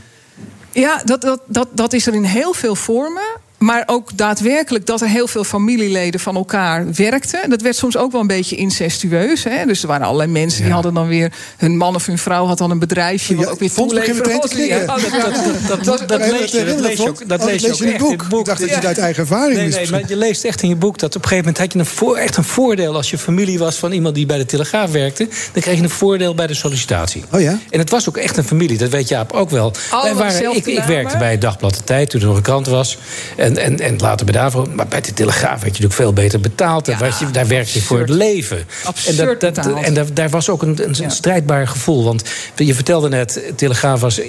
[0.78, 3.26] Ja, dat, dat, dat, dat is er in heel veel vormen.
[3.58, 7.50] Maar ook daadwerkelijk dat er heel veel familieleden van elkaar werkten.
[7.50, 9.44] Dat werd soms ook wel een beetje incestueus.
[9.44, 9.66] Hè?
[9.66, 11.32] Dus er waren allerlei mensen die hadden dan weer...
[11.56, 13.34] hun man of hun vrouw had dan een bedrijfje...
[13.36, 14.68] wat ook weer.
[14.68, 17.62] Ja, dat- dat- Dat, dat, dat, lees je, dat lees je ook, dat Oh, lees
[17.62, 18.20] je ook in echt boek.
[18.20, 18.38] het boek.
[18.40, 19.78] Ik dacht dat je het uit eigen ervaring Nee, wist.
[19.78, 21.78] nee, maar je leest echt in je boek dat op een gegeven moment had je
[21.78, 24.90] een voor, echt een voordeel als je familie was van iemand die bij de Telegraaf
[24.90, 25.28] werkte.
[25.52, 27.24] Dan kreeg je een voordeel bij de sollicitatie.
[27.32, 27.58] Oh ja?
[27.70, 29.72] En het was ook echt een familie, dat weet Jaap ook wel.
[29.90, 32.42] Allemaal Wij waren, ik, ik werkte bij het Dagblad de Tijd toen er nog een
[32.42, 32.98] krant was.
[33.36, 34.66] En, en, en later bij Davo.
[34.74, 36.86] Maar bij de Telegraaf werd je natuurlijk veel beter betaald.
[36.86, 36.96] Je,
[37.32, 38.64] daar werkte je voor het leven.
[38.84, 39.84] Absurd en dat, dat, betaald.
[39.84, 42.04] en daar, daar was ook een, een, strijdbaar gevoel.
[42.04, 42.22] Want
[42.56, 44.20] je vertelde net, Telegraaf was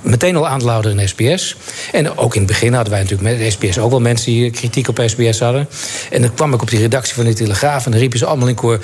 [0.00, 1.56] meteen al aandeelhouder in SBS.
[1.92, 4.88] En ook in het begin hadden wij natuurlijk met SBS ook wel mensen die kritiek
[4.88, 5.68] op SBS hadden.
[6.10, 8.48] En dan kwam ik op die redactie van de Telegraaf en dan riepen ze allemaal
[8.48, 8.78] in koor: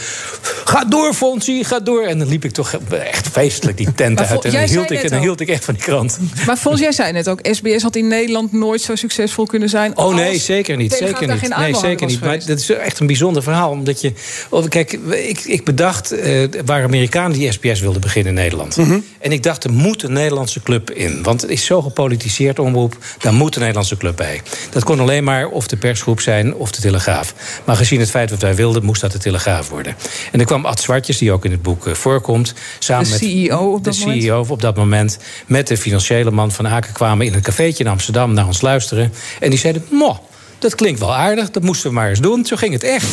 [0.65, 2.03] Ga door, Fonsie, ga door.
[2.03, 4.45] En dan liep ik toch echt feestelijk die tent Maar uit.
[4.45, 6.19] En dan hield, ik, en dan hield ik echt van die krant.
[6.47, 9.84] Maar volgens jij zei net ook, SBS had in Nederland nooit zo succesvol kunnen zijn.
[9.95, 10.93] Oh nee, zeker niet.
[10.93, 11.39] Zeker niet.
[11.39, 12.21] geen Nee, zeker niet.
[12.21, 13.71] Maar dat is echt een bijzonder verhaal.
[13.71, 14.13] Omdat je.
[14.51, 14.93] oh, Kijk,
[15.29, 16.11] ik, ik bedacht.
[16.13, 18.77] eh, er waren Amerikanen die SBS wilden beginnen in Nederland.
[18.77, 18.99] Mhm.
[19.19, 21.23] En ik dacht, er moet een Nederlandse club in.
[21.23, 22.97] Want het is zo gepolitiseerd omroep.
[23.19, 24.41] Daar moet een Nederlandse club bij.
[24.71, 27.35] Dat kon alleen maar of de persgroep zijn of de Telegraaf.
[27.65, 29.97] Maar gezien het feit wat wij wilden, moest dat de Telegraaf worden.
[30.33, 32.55] En er kwam Ad Zwartjes, die ook in het boek eh, voorkomt.
[32.79, 34.23] Samen De met CEO op dat de moment.
[34.23, 35.19] CEO op dat moment.
[35.47, 39.13] Met de financiële man van Aken kwamen in een cafeetje in Amsterdam naar ons luisteren.
[39.41, 40.19] En die zeiden: Mo,
[40.65, 42.45] dat klinkt wel aardig, dat moesten we maar eens doen.
[42.47, 43.07] Zo ging het echt.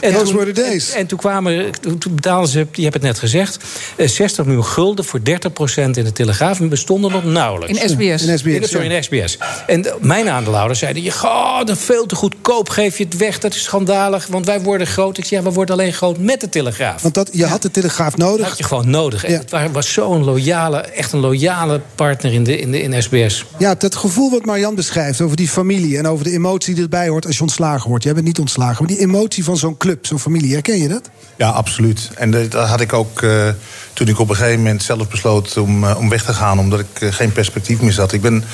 [0.00, 0.90] En Those toen, were the days.
[0.92, 3.64] En, en toen kwamen toen toen betaalden ze, je hebt het net gezegd,
[3.96, 6.60] eh, 60 miljoen gulden voor 30% in de Telegraaf.
[6.60, 7.78] En bestonden nog nauwelijks.
[7.82, 8.26] In SBS.
[8.26, 9.38] In SBS, In sorry, in SBS.
[9.66, 13.16] En de- mijn aandeelhouders zeiden: je "Goh, dat is veel te goedkoop, geef je het
[13.16, 14.26] weg, dat is schandalig.
[14.26, 15.18] Want wij worden groot.
[15.18, 17.02] Ik zeg: ja, we worden alleen groot met de Telegraaf.
[17.02, 18.48] Want dat, je had de Telegraaf Dat nodig.
[18.48, 19.24] had je gewoon nodig.
[19.24, 19.38] En Ja.
[19.38, 23.44] het wa- was zo'n loyale, echt een loyale partner in, de, in, de, in SBS.
[23.58, 25.98] Ja, het gevoel wat Marian beschrijft over die familie...
[25.98, 28.04] en over de emotie die erbij hoort als je ontslagen wordt.
[28.04, 31.10] Jij bent niet ontslagen, maar die emotie van zo'n club, zo'n familie, herken je dat?
[31.36, 32.10] Ja, absoluut.
[32.14, 33.48] En dat had ik ook eh,
[33.92, 36.80] toen ik op een gegeven moment zelf besloot om, eh, om weg te gaan, omdat
[36.80, 38.12] ik eh, geen perspectief meer zat.
[38.12, 38.44] Ik ben,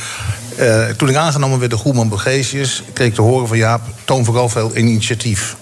[0.57, 4.25] eh, toen ik aangenomen werd door Goelman Begesius, kreeg ik te horen van Jaap, toon
[4.25, 5.57] vooral veel initiatief.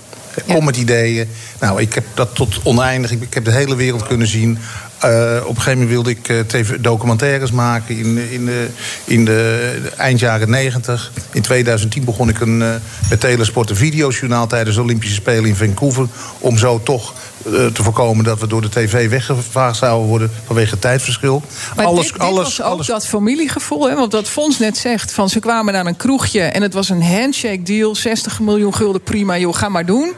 [0.46, 1.28] Kom met ideeën.
[1.60, 3.10] Nou, ik heb dat tot oneindig.
[3.10, 4.58] Ik heb de hele wereld kunnen zien.
[4.98, 8.68] Eh, op een gegeven moment wilde ik eh, documentaires maken in, in, de,
[9.04, 11.12] in de, eind jaren 90.
[11.32, 12.74] In 2010 begon ik een, eh,
[13.10, 16.06] met Telesport een videojournaal tijdens de Olympische Spelen in Vancouver.
[16.38, 17.14] Om zo toch
[17.50, 21.42] te voorkomen dat we door de tv weggevaagd zouden worden vanwege het tijdverschil.
[21.76, 22.86] Maar alles, dit, dit alles, was ook alles.
[22.86, 23.88] dat familiegevoel.
[23.88, 23.94] Hè?
[23.94, 26.40] Want wat Fons net zegt, van ze kwamen naar een kroegje...
[26.40, 30.14] en het was een handshake deal, 60 miljoen gulden, prima, joh, ga maar doen.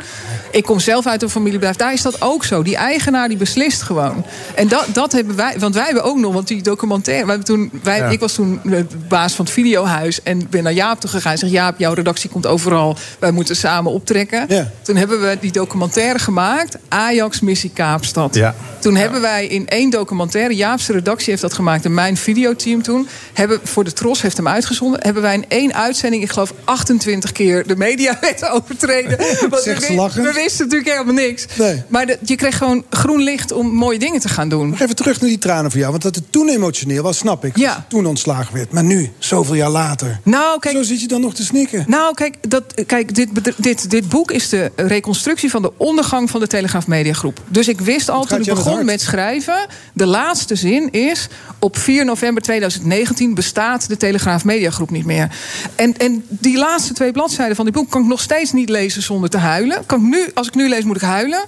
[0.51, 2.63] Ik kom zelf uit een familiebedrijf, daar is dat ook zo.
[2.63, 4.25] Die eigenaar die beslist gewoon.
[4.55, 7.27] En dat, dat hebben wij, want wij hebben ook nog, want die documentaire...
[7.27, 8.09] Wij toen, wij, Ja.
[8.09, 10.23] Ik was toen de baas van het videohuis...
[10.23, 11.51] en ben naar Jaap toe gegaan en zeg...
[11.51, 14.45] Jaap, jouw redactie komt overal, wij moeten samen optrekken.
[14.49, 14.71] Ja.
[14.83, 16.77] Toen hebben we die documentaire gemaakt...
[16.89, 18.35] Ajax Missie Kaapstad.
[18.35, 18.55] Ja.
[18.81, 23.09] Toen hebben wij in één documentaire, Jaapse redactie heeft dat gemaakt en mijn videoteam toen,
[23.33, 27.33] hebben voor de Tros heeft hem uitgezonden, hebben wij in één uitzending, ik geloof 28
[27.33, 29.19] keer de mediawet overtreden.
[29.97, 31.47] Want we, wisten natuurlijk helemaal niks.
[31.59, 31.83] Nee.
[31.89, 34.73] Maar de- je kreeg gewoon groen licht om mooie dingen te gaan doen.
[34.73, 35.91] Even terug naar die tranen voor jou.
[35.91, 37.57] Want dat het toen emotioneel was, snap ik.
[37.57, 37.87] Ja.
[37.89, 38.73] Toen ontslagen werd.
[38.73, 40.21] Maar nu, zoveel jaar later.
[40.23, 41.85] Nou, kijk, Zo zit je dan nog te snikken.
[41.87, 46.41] Nou, kijk, dat, kijk dit, dit, dit boek is de reconstructie van de ondergang van
[46.41, 47.43] de Telegraaf Mediagroep.
[47.49, 49.67] Dus ik wist al toen ik begon met schrijven.
[49.93, 51.29] De laatste zin is.
[51.59, 55.29] Op 4 november 2019 bestaat de Telegraaf Mediagroep niet meer.
[55.75, 59.03] En, en die laatste twee bladzijden van dit boek kan ik nog steeds niet lezen
[59.03, 59.87] zonder te huilen.
[59.87, 61.41] Kan ik nu, als ik nu lees, moet ik huilen.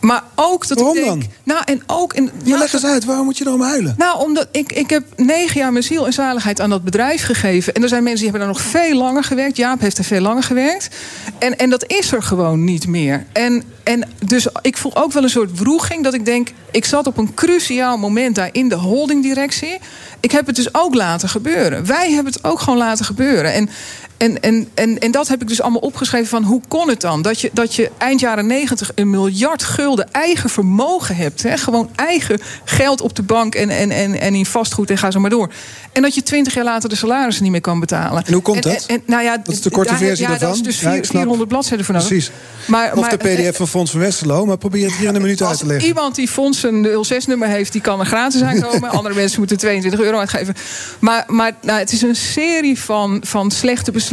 [0.00, 1.20] Maar ook dat Waarom ik denk.
[1.20, 1.30] dan?
[1.42, 2.12] Nou, en ook.
[2.12, 3.94] En, Ja, leg eens uit, waarom moet je erom huilen?
[3.98, 7.74] nou, omdat ik, ik heb negen jaar mijn ziel en zaligheid aan dat bedrijf gegeven.
[7.74, 9.56] En er zijn mensen die hebben daar nog veel langer gewerkt.
[9.56, 10.88] Jaap heeft er veel langer gewerkt.
[11.38, 13.26] En, en dat is er gewoon niet meer.
[13.32, 16.48] En, en dus ik voel ook wel een soort wroeging dat ik denk...
[16.70, 19.78] ik zat op een cruciaal moment daar in de holdingdirectie.
[20.20, 21.86] Ik heb het dus ook laten gebeuren.
[21.86, 23.52] Wij hebben het ook gewoon laten gebeuren.
[23.52, 23.68] En,
[24.18, 27.22] en, en, en, en dat heb ik dus allemaal opgeschreven van hoe kon het dan?
[27.22, 31.42] Dat je, dat je eind jaren negentig een miljard gulden eigen vermogen hebt.
[31.42, 31.56] Hè?
[31.56, 35.20] Gewoon eigen geld op de bank en, en, en, en in vastgoed en ga zo
[35.20, 35.50] maar door.
[35.92, 38.24] En dat je twintig jaar later de salarissen niet meer kan betalen.
[38.26, 38.84] En hoe komt dat?
[38.86, 40.48] En, nou ja, Dat is de korte versie ja, daarvan.
[40.48, 41.16] dat is dus Ja, vier- ik snap.
[41.16, 42.08] 400 bladzijden voor nodig.
[42.08, 42.30] Precies.
[42.66, 44.46] Maar, Of maar, de pdf van Fons van Westerlo.
[44.46, 45.88] Maar probeer het hier in een minuut uit te leggen.
[45.88, 48.90] iemand die Fonds een 06-nummer heeft, die kan er gratis aankomen.
[48.98, 50.54] Andere mensen moeten 22 euro uitgeven.
[50.98, 54.06] Maar, maar nou, het is een serie van, van slechte beslissingen,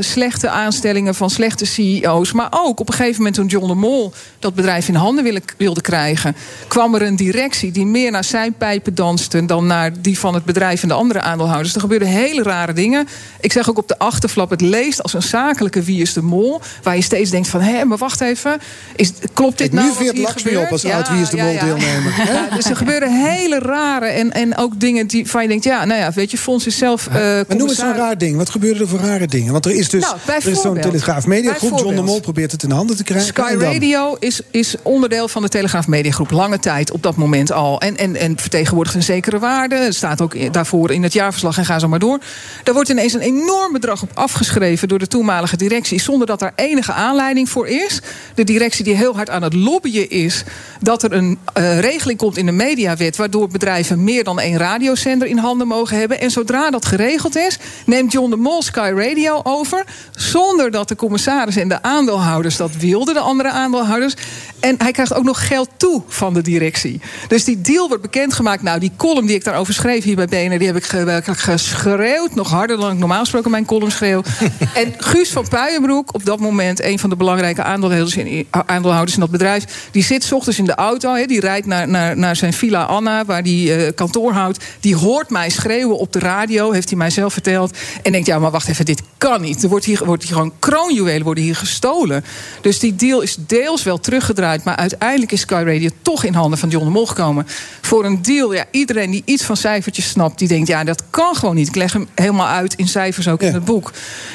[0.00, 2.32] slechte aanstellingen van slechte CEO's.
[2.32, 5.80] Maar ook op een gegeven moment toen John de Mol dat bedrijf in handen wilde,
[5.80, 6.36] krijgen,
[6.68, 10.44] kwam er een directie die meer naar zijn pijpen danste dan naar die van het
[10.44, 11.74] bedrijf en de andere aandeelhouders.
[11.74, 13.08] Er gebeurden hele rare dingen.
[13.40, 16.60] Ik zeg ook op de achterflap, het leest als een zakelijke Wie is de Mol.
[16.82, 18.58] Waar je steeds denkt van, hé, maar wacht even.
[18.96, 20.64] Is, klopt dit Ik nou nu veert Lakshmi gebeurt?
[20.66, 22.16] op als oud Wie is de Mol deelnemer.
[22.16, 22.32] hè?
[22.32, 25.84] Ja, dus er gebeuren hele rare en, en ook dingen die, van je denkt, ja,
[25.84, 27.06] nou ja, weet je, Fons is zelf.
[27.06, 28.36] eh Maar noem eens zo'n raar ding.
[28.36, 29.52] Wat gebeuren er voor rare dingen?
[29.52, 30.80] Want er is dus Nou, er is zo'n.
[30.80, 31.78] Telegraaf Mediagroep.
[31.78, 32.02] John de.
[32.02, 33.26] Mol probeert het in handen te krijgen.
[33.26, 33.54] Sky?
[33.58, 36.30] Radio is, is onderdeel van de Telegraaf Mediagroep.
[36.30, 37.80] Lange tijd op dat moment al.
[37.80, 39.74] En, en, en vertegenwoordigt een zekere waarde.
[39.74, 42.18] Het staat ook daarvoor in het jaarverslag en ga zo maar door.
[42.62, 46.00] Daar wordt ineens een enorm bedrag op afgeschreven door de toenmalige directie.
[46.00, 48.00] Zonder dat daar enige aanleiding voor is.
[48.34, 50.44] De directie die heel hard aan het lobbyen is.
[50.80, 53.16] dat er een eh, regeling komt in de mediawet.
[53.16, 56.20] waardoor bedrijven meer dan één radiozender in handen mogen hebben.
[56.20, 59.05] En zodra dat geregeld is, neemt John de Mol Sky Radio
[59.42, 59.84] over.
[60.16, 64.14] Zonder dat de commissaris en de aandeelhouders dat wilden, de andere aandeelhouders.
[64.60, 67.00] En hij krijgt ook nog geld toe van de directie.
[67.28, 68.62] Dus die deal wordt bekendgemaakt.
[68.62, 70.58] Nou, die column die ik daarover schreef hier bij BNR...
[70.58, 72.34] die heb ik ge- werkelijk geschreeuwd.
[72.34, 74.22] Nog harder dan ik normaal gesproken mijn column schreeuw.
[74.74, 76.82] en Guus van Puijenbroek, op dat moment...
[76.82, 79.88] een van de belangrijke aandeelhouders in, aandeelhouders in dat bedrijf...
[79.90, 81.14] die zit 's ochtends in de auto.
[81.14, 84.64] Hè, die rijdt naar, naar, naar zijn villa Anna, waar hij kantoor houdt.
[84.80, 87.76] Die hoort mij schreeuwen op de radio, heeft hij mij zelf verteld.
[88.02, 89.62] En denkt, ja, maar wacht even, dit kan niet.
[89.62, 92.24] Er wordt hier, wordt hier gewoon kroonjuwelen worden hier gestolen.
[92.60, 94.64] Dus die deal is deels wel teruggedraaid...
[94.64, 97.46] maar uiteindelijk is Sky Radio toch in handen van John de Mol gekomen.
[97.80, 100.38] Voor een deal, ja, iedereen die iets van cijfertjes snapt...
[100.38, 101.68] die denkt, ja, dat kan gewoon niet.
[101.68, 103.92] Ik leg hem helemaal uit in cijfers ook in het boek.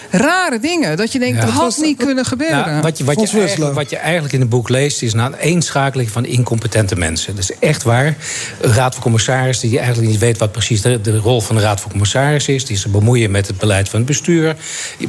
[0.09, 1.45] Rare dingen, dat je denkt, Ja.
[1.45, 2.66] dat had niet kunnen gebeuren.
[2.66, 5.34] Nou, wat, je, wat, je eigenlijk, wat je eigenlijk in het boek leest, is een
[5.34, 7.36] eenschakeling van incompetente mensen.
[7.36, 8.18] Dat is echt waar.
[8.62, 11.62] Een raad van commissaris die eigenlijk niet weet wat precies de, de rol van de
[11.62, 12.66] raad van commissaris is.
[12.66, 14.51] Die zich bemoeien met het beleid van het bestuur.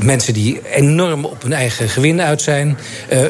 [0.00, 2.78] Mensen die enorm op hun eigen gewin uit zijn.
[3.08, 3.24] Eh,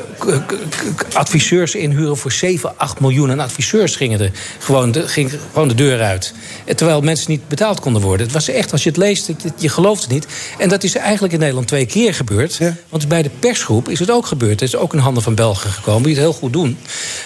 [1.13, 3.31] adviseurs inhuren voor 7, 8 miljoen.
[3.31, 6.35] En adviseurs gingen, er gewoon, de, gingen gewoon de deur uit.
[6.65, 8.27] Eh, Terwijl mensen niet betaald konden worden.
[8.27, 10.27] Het was echt, als je het leest, je, je gelooft het niet.
[10.59, 12.59] En dat is eigenlijk in Nederland twee keer gebeurd.
[12.89, 14.61] Want bij de persgroep is het ook gebeurd.
[14.61, 16.79] Het is ook in handen van Belgen gekomen, die het heel goed doen.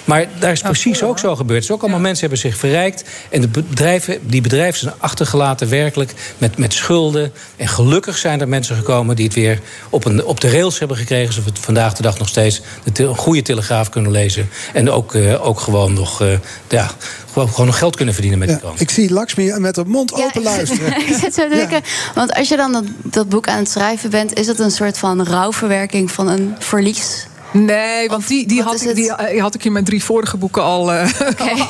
[0.05, 1.61] Maar daar is precies ook zo gebeurd.
[1.61, 3.05] Het is ook allemaal mensen hebben zich verrijkt.
[3.30, 7.32] En de bedrijven, die bedrijven zijn achtergelaten werkelijk met, met schulden.
[7.57, 9.61] En gelukkig zijn er mensen gekomen die het weer
[9.91, 11.35] op, een, op de rails hebben gekregen.
[11.35, 14.49] Zodat we vandaag de dag nog steeds de te- een goede telegraaf kunnen lezen.
[14.72, 16.29] En ook, eh, ook gewoon nog eh,
[16.68, 16.91] ja,
[17.33, 18.81] gewoon, gewoon nog geld kunnen verdienen met die krant.
[18.81, 20.97] Ik zie Lakshmi met haar mond open luisteren.
[21.09, 21.81] ik zit zo te denken.
[22.14, 24.99] Want als je dan dat, dat boek aan het schrijven bent, is dat een soort
[24.99, 27.27] van rouwverwerking van een verlies?
[27.65, 28.97] Nee, want die, die, had ik, het?
[28.97, 31.01] die eh, had ik in mijn drie vorige boeken al, eh,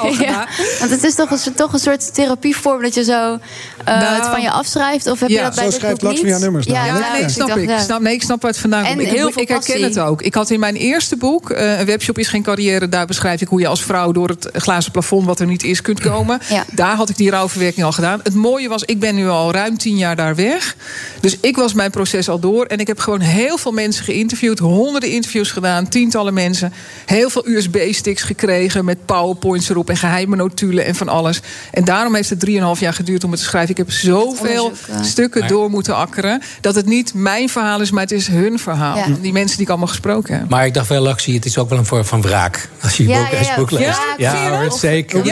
[0.03, 0.19] al gedaan.
[0.19, 0.47] Ja,
[0.79, 3.39] want het is toch een, soort- toch een soort therapievorm dat je zo
[3.85, 5.07] eh, Nou, het van je afschrijft?
[5.07, 7.61] Of heb je dat bij zo schrijft haar nummers Ja, ja, Nee, dus snap dacht,
[7.61, 7.69] ik.
[7.69, 7.79] ja.
[7.79, 9.09] Snap, nee, ik snap waar het vandaan En komt.
[9.09, 10.23] Ik, heel ik, veel ik herken het ook.
[10.23, 12.89] Ik had in mijn eerste boek, eh, Een webshop is geen carrière...
[12.89, 15.27] daar beschrijf ik hoe je als vrouw door het glazen plafond...
[15.27, 16.41] wat er niet is, kunt komen.
[16.73, 18.21] Daar had ik die rouwverwerking al gedaan.
[18.23, 20.77] Het mooie was, ik ben nu al ruim tien jaar daar weg.
[21.21, 22.65] Dus ik was mijn proces al door.
[22.65, 24.59] En ik heb gewoon heel veel mensen geïnterviewd.
[24.59, 26.73] Honderden interviews gedaan, tientallen mensen.
[27.07, 29.91] Heel veel USB-sticks gekregen met powerpoints erop...
[29.91, 31.41] en geheime notulen en van alles.
[31.71, 33.71] En daarom heeft het drieënhalf jaar geduurd om het te schrijven.
[33.71, 35.03] Ik heb zoveel eh.
[35.03, 36.43] stukken Maar- door moeten akkeren...
[36.61, 38.97] dat het niet mijn verhaal is, maar het is hun verhaal.
[38.97, 39.07] Ja.
[39.21, 40.49] Die mensen die ik allemaal gesproken heb.
[40.49, 42.69] Maar ik dacht wel, Laxie, het is ook wel een vorm van wraak.
[42.83, 43.99] Als je je Ja, boek, ja, leest.
[44.17, 45.23] Ja, hoor, zeker.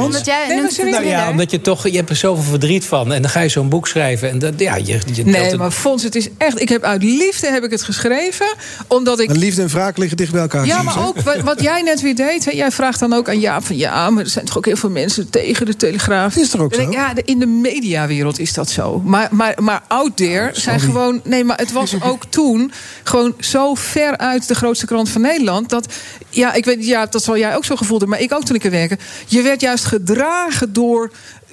[0.00, 0.90] Omdat jij Nee?
[0.90, 3.12] Nou ja, omdat je toch, je hebt er zoveel verdriet van.
[3.12, 4.30] En dan ga je zo'n boek schrijven.
[4.30, 6.60] En dat, ja, je, Nee, maar Fons, het is echt...
[6.60, 8.46] Ik heb uit liefde heb ik het geschreven,
[8.86, 9.30] omdat ik...
[9.30, 10.66] Liefde en liggen dicht bij elkaar.
[10.66, 12.44] Ja, maar ook wat, wat jij net weer deed.
[12.44, 13.76] Hè, jij vraagt dan ook aan Jaap van...
[13.76, 16.36] ja, maar er zijn toch ook heel veel mensen tegen de Telegraaf.
[16.36, 16.90] Is er ook zo?
[16.90, 19.00] ja, in de mediawereld is dat zo.
[19.04, 21.20] Maar, maar, maar out there zijn gewoon...
[21.24, 22.72] Nee, maar het was ook toen
[23.02, 25.68] gewoon zo ver uit de grootste krant van Nederland...
[25.68, 25.94] dat,
[26.30, 28.18] ja, ik weet, ja, dat zal jij ook zo gevoeld hebben...
[28.18, 28.98] maar ik ook toen ik er werkte...
[29.26, 31.10] je werd juist gedragen door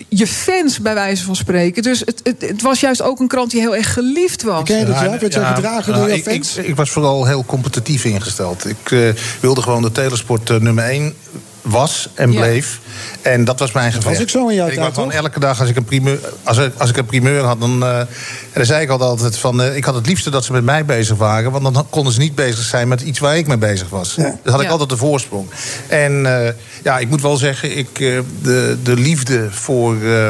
[0.09, 1.83] je fans, bij wijze van spreken.
[1.83, 4.63] Dus het, het, het was juist ook een krant die heel erg geliefd was.
[4.63, 5.19] Ken je dat, ja?
[5.19, 6.57] Werd Ja, gedragen nou, door ik, fans?
[6.57, 8.65] Ik, ik was vooral heel competitief ingesteld.
[8.65, 11.13] Ik eh, wilde gewoon de telesport nummer 1
[11.66, 12.39] was en Ja.
[12.39, 12.80] bleef.
[13.22, 14.09] En dat was mijn gevecht.
[14.13, 16.20] was ook zo in jouw ik tijd, wou gewoon elke dag als ik een primeur,
[16.43, 18.07] als ik, als ik een primeur had, dan, eh, en
[18.53, 21.18] dan zei ik altijd van, eh, ik had het liefste dat ze met mij bezig
[21.18, 24.13] waren, want dan konden ze niet bezig zijn met iets waar ik mee bezig was.
[24.16, 24.24] Ja.
[24.43, 24.72] Dus had ik Ja.
[24.72, 25.47] altijd de voorsprong.
[25.88, 26.53] En eh,
[26.84, 30.30] ja, ik moet wel zeggen, ik, eh, de, de liefde voor eh,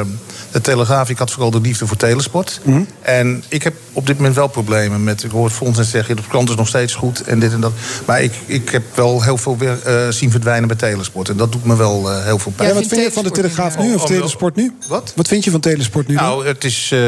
[0.56, 2.60] de Telegraaf, ik had vooral de liefde voor telesport.
[2.64, 2.82] Mhm.
[3.02, 5.24] En ik heb op dit moment wel problemen met...
[5.24, 7.72] Ik hoor Fons net zeggen, de krant is nog steeds goed en dit en dat.
[8.06, 11.30] Maar ik, ik heb wel heel veel weer eh, zien verdwijnen bij telesport.
[11.30, 12.70] En dat doet me wel eh, heel veel pijn.
[12.70, 14.76] Ja, wat vind je van de Telegraaf nu of Oh, Telesport nu?
[14.88, 15.14] Wat?
[15.16, 16.24] Wat vind je van Telesport nu dan?
[16.24, 17.00] Nou, het is, eh,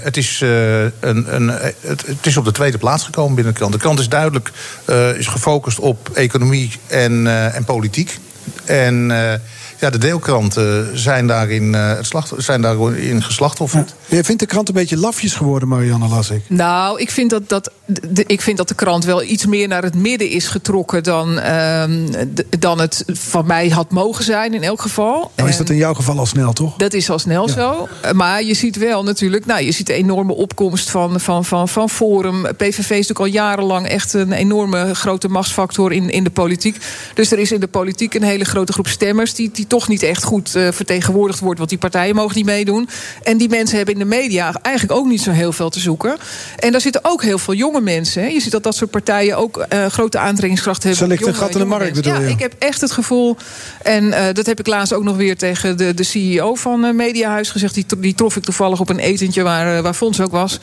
[0.00, 1.48] het, is, eh, een, een,
[1.80, 3.72] het, het is op de tweede plaats gekomen binnen de krant.
[3.72, 4.52] De krant is duidelijk
[4.84, 8.18] eh, is gefocust op economie en, eh, en politiek.
[8.64, 9.38] En eh,
[9.80, 13.94] ja, de deelkranten zijn daarin, eh, het slacht, zijn daarin geslachtofferd.
[14.06, 16.42] Je vindt de krant een beetje lafjes geworden, Marianne, las ik.
[16.48, 19.82] Nou, ik vind dat, dat, de, ik vind dat de krant wel iets meer naar
[19.82, 22.26] het midden is getrokken dan, ehm,
[22.58, 25.30] dan het van mij had mogen zijn, in elk geval.
[25.36, 26.76] Nou is dat in jouw geval al snel, toch?
[26.76, 27.88] Dat is al snel zo.
[28.12, 31.90] Maar je ziet wel natuurlijk, nou, je ziet de enorme opkomst van, van, van, van
[31.90, 32.42] Forum.
[32.56, 36.76] PVV is natuurlijk al jarenlang echt een enorme grote machtsfactor in, in de politiek.
[37.14, 40.02] Dus er is in de politiek een hele grote groep stemmers die, die toch niet
[40.02, 41.58] echt goed eh, vertegenwoordigd wordt.
[41.58, 42.88] Want die partijen mogen niet meedoen.
[43.22, 46.16] En die mensen hebben in de media eigenlijk ook niet zo heel veel te zoeken.
[46.58, 48.22] En daar zitten ook heel veel jonge mensen.
[48.22, 48.28] Hè.
[48.28, 51.00] Je ziet dat dat soort partijen ook eh, grote aantrekkingskracht hebben.
[51.00, 52.28] Ze ligt een gat in de markt, bedoel ja, je?
[52.28, 53.36] ik heb echt het gevoel.
[53.82, 57.50] En eh, dat heb ik laatst ook nog weer tegen de, de CEO van Mediahuis
[57.50, 57.74] gezegd.
[57.74, 60.58] Die, die trof ik toevallig op een etentje waar, waar Fons ook was.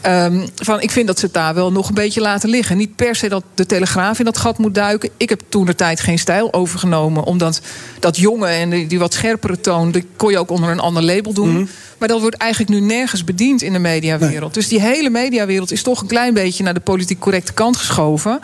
[0.00, 2.76] Ehm, van, ik vind dat ze het daar wel nog een beetje laten liggen.
[2.76, 5.10] Niet per se dat de Telegraaf in dat gat moet duiken.
[5.16, 7.24] Ik heb toen de tijd geen stijl overgenomen.
[7.24, 7.60] Omdat
[7.98, 9.90] dat jonge en die, die wat scherpere toon...
[9.90, 11.52] die kon je ook onder een ander label doen.
[11.52, 11.64] Mhm.
[11.98, 14.54] Maar dat wordt eigenlijk nu nergens bediend in de mediawereld.
[14.54, 16.64] Dus die hele mediawereld is toch een klein beetje...
[16.64, 18.40] naar de politiek correcte kant geschoven.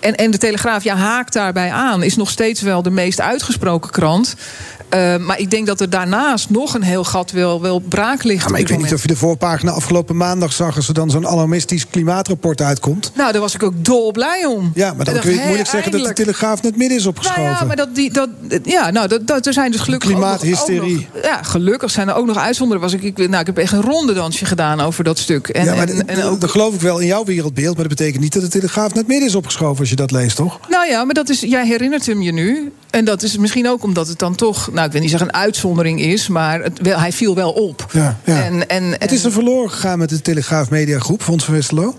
[0.00, 2.02] En, en de Telegraaf ja, haakt daarbij aan.
[2.02, 4.34] Is nog steeds wel de meest uitgesproken krant.
[4.94, 8.44] Eh, maar ik denk dat er daarnaast nog een heel gat wel, wel braak ligt.
[8.44, 10.76] Ja, maar ik weet niet of je de voorpagina afgelopen maandag zag...
[10.76, 13.12] als er dan zo'n alarmistisch klimaatrapport uitkomt.
[13.14, 14.70] Nou, daar was ik ook dolblij om.
[14.74, 16.12] Ja, maar dan kun je moeilijk zeggen dat de.
[16.12, 17.42] Telegraaf net midden is opgeschoven.
[17.42, 18.28] Nou ja, maar dat, die, dat,
[18.62, 20.96] ja, nou, dat, dat, er zijn dus gelukkig Klimaathysterie.
[20.96, 22.82] ook nog- ja, gelukkig zijn er ook nog uitzonderen.
[22.82, 25.48] Was ik, ik, nou, ik heb echt een rondedansje gedaan over dat stuk.
[25.48, 27.76] En, ja, maar en, en ook, dat geloof ik wel in jouw wereldbeeld...
[27.76, 29.80] maar dat betekent niet dat de Telegraaf net midden is opgeschoven...
[29.80, 30.60] als je dat leest, toch?
[30.68, 32.72] nou ja, maar dat is, jij herinnert hem je nu.
[32.90, 35.34] En dat is misschien ook omdat het dan toch, nou, ik wil niet zeggen een
[35.34, 37.86] uitzondering is, maar het, wel, hij viel wel op.
[37.92, 38.44] Ja, ja.
[38.44, 41.94] En, en, Het is er verloren gegaan met de Telegraaf Mediagroep, Fons van Westerlo.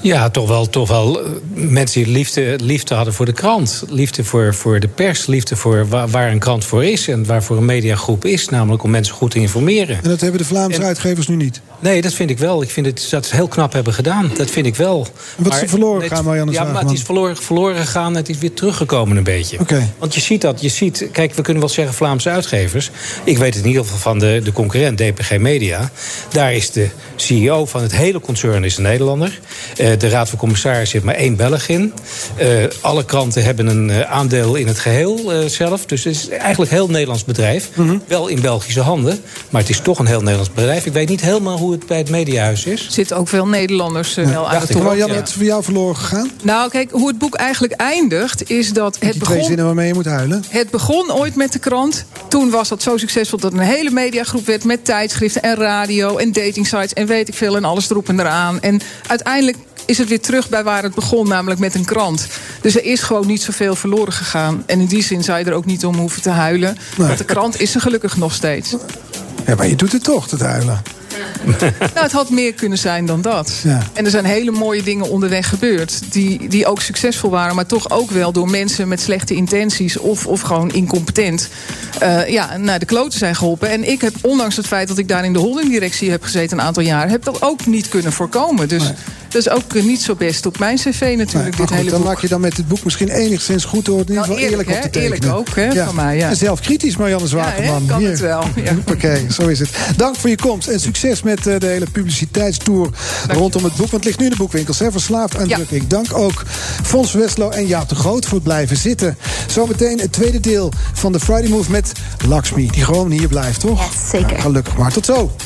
[0.00, 3.84] Ja, toch wel, toch wel eh, mensen die liefde, liefde hadden voor de krant.
[3.88, 7.08] Liefde voor, voor de pers, liefde voor waar, waar een krant voor is...
[7.08, 9.96] en waarvoor een mediagroep is, namelijk om mensen goed te informeren.
[10.02, 11.60] En dat hebben de Vlaamse uitgevers nu niet.
[11.82, 12.62] Nee, dat vind ik wel.
[12.62, 14.30] Ik vind het, dat ze heel knap hebben gedaan.
[14.36, 15.06] Dat vind ik wel.
[15.36, 18.28] Wat is er verloren gegaan, Marianne Ja, maar het is verloren, verloren gegaan en het
[18.28, 19.58] is weer teruggekomen een beetje.
[19.60, 19.92] Oké.
[19.98, 21.08] Want je ziet dat, je ziet...
[21.12, 22.90] Kijk, we kunnen wel zeggen Vlaamse uitgevers.
[23.24, 25.90] Ik weet het in ieder geval van de, de concurrent DPG Media.
[26.32, 29.40] Daar is de CEO van het hele concern is een Nederlander.
[29.76, 31.92] Eh, de Raad van Commissarissen heeft maar één Belg in.
[32.36, 32.48] Eh,
[32.80, 35.86] alle kranten hebben een eh, aandeel in het geheel eh, zelf.
[35.86, 37.70] Dus het is eigenlijk een heel Nederlands bedrijf.
[37.74, 37.98] Mhm.
[38.06, 39.20] Wel in Belgische handen.
[39.50, 40.86] Maar het is toch een heel Nederlands bedrijf.
[40.86, 42.86] Ik weet niet helemaal hoe het bij het mediahuis is.
[42.86, 44.76] Er zitten ook veel Nederlanders eh, wel aan de ik top.
[44.76, 45.18] wel, Marianne, ja.
[45.18, 46.30] wat is voor jou verloren gegaan?
[46.42, 49.44] Nou, kijk, hoe het boek eigenlijk eindigt, is dat het Die twee begon...
[49.44, 50.44] zinnen waarmee je moet huilen.
[50.48, 52.04] Het begon ooit met de krant.
[52.28, 56.32] Toen was dat zo succesvol dat een hele mediagroep werd met tijdschriften en radio en
[56.32, 58.60] datingsites en weet ik veel en alles erop en eraan.
[58.60, 59.56] En uiteindelijk
[59.86, 62.26] is het weer terug bij waar het begon, namelijk met een krant.
[62.60, 64.62] Dus er is gewoon niet zoveel verloren gegaan.
[64.66, 66.76] En in die zin zou je er ook niet om hoeven te huilen.
[66.96, 67.06] Nee.
[67.06, 68.76] Want de krant is er gelukkig nog steeds.
[69.46, 70.82] Ja, maar je doet het toch, te huilen.
[71.94, 73.60] Nou, het had meer kunnen zijn dan dat.
[73.62, 73.82] Ja.
[73.92, 76.00] En er zijn hele mooie dingen onderweg gebeurd.
[76.12, 79.96] Die, die ook succesvol waren, maar toch ook wel door mensen met slechte intenties.
[79.98, 81.48] of, of gewoon incompetent.
[81.98, 83.70] eh, ja, naar de kloten zijn geholpen.
[83.70, 86.64] En ik heb, ondanks het feit dat ik daar in de holdingdirectie heb gezeten een
[86.64, 87.08] aantal jaar.
[87.08, 88.68] heb dat ook niet kunnen voorkomen.
[88.68, 88.92] Dus
[89.34, 91.56] is ook eh, niet zo best op mijn cv natuurlijk.
[91.56, 92.08] Dit goed, hele dan boek.
[92.08, 94.50] maak je dan met dit boek misschien enigszins goed door het in ieder Nou, geval
[94.50, 95.22] eerlijk, eerlijk, op te tekenen.
[95.30, 96.28] Eerlijk ook, hè, van mij, ja.
[96.28, 97.64] En zelf kritisch, Marianne Zwageman.
[97.64, 97.86] Ja, hè?
[97.86, 98.10] Kan Hier.
[98.10, 98.72] het wel, ja.
[98.94, 99.70] Oké, zo is het.
[99.96, 102.90] Dank voor je komst en succes met eh, de hele publiciteitstour
[103.28, 103.90] rondom het boek.
[103.90, 104.90] Want het ligt nu in de boekwinkels, hè?
[104.90, 105.54] Verslaafd aan Ja.
[105.54, 105.86] drukking.
[105.86, 106.42] Dank ook
[106.82, 109.16] Fons Westlo en Jaap de Groot voor het blijven zitten.
[109.46, 111.92] Zometeen het tweede deel van de Friday Move met
[112.28, 112.70] Lakshmi.
[112.70, 113.90] Die gewoon hier blijft, toch?
[114.10, 114.40] zeker.
[114.40, 114.92] gelukkig maar.
[114.92, 115.36] Tot zo.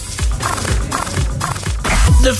[2.22, 2.34] De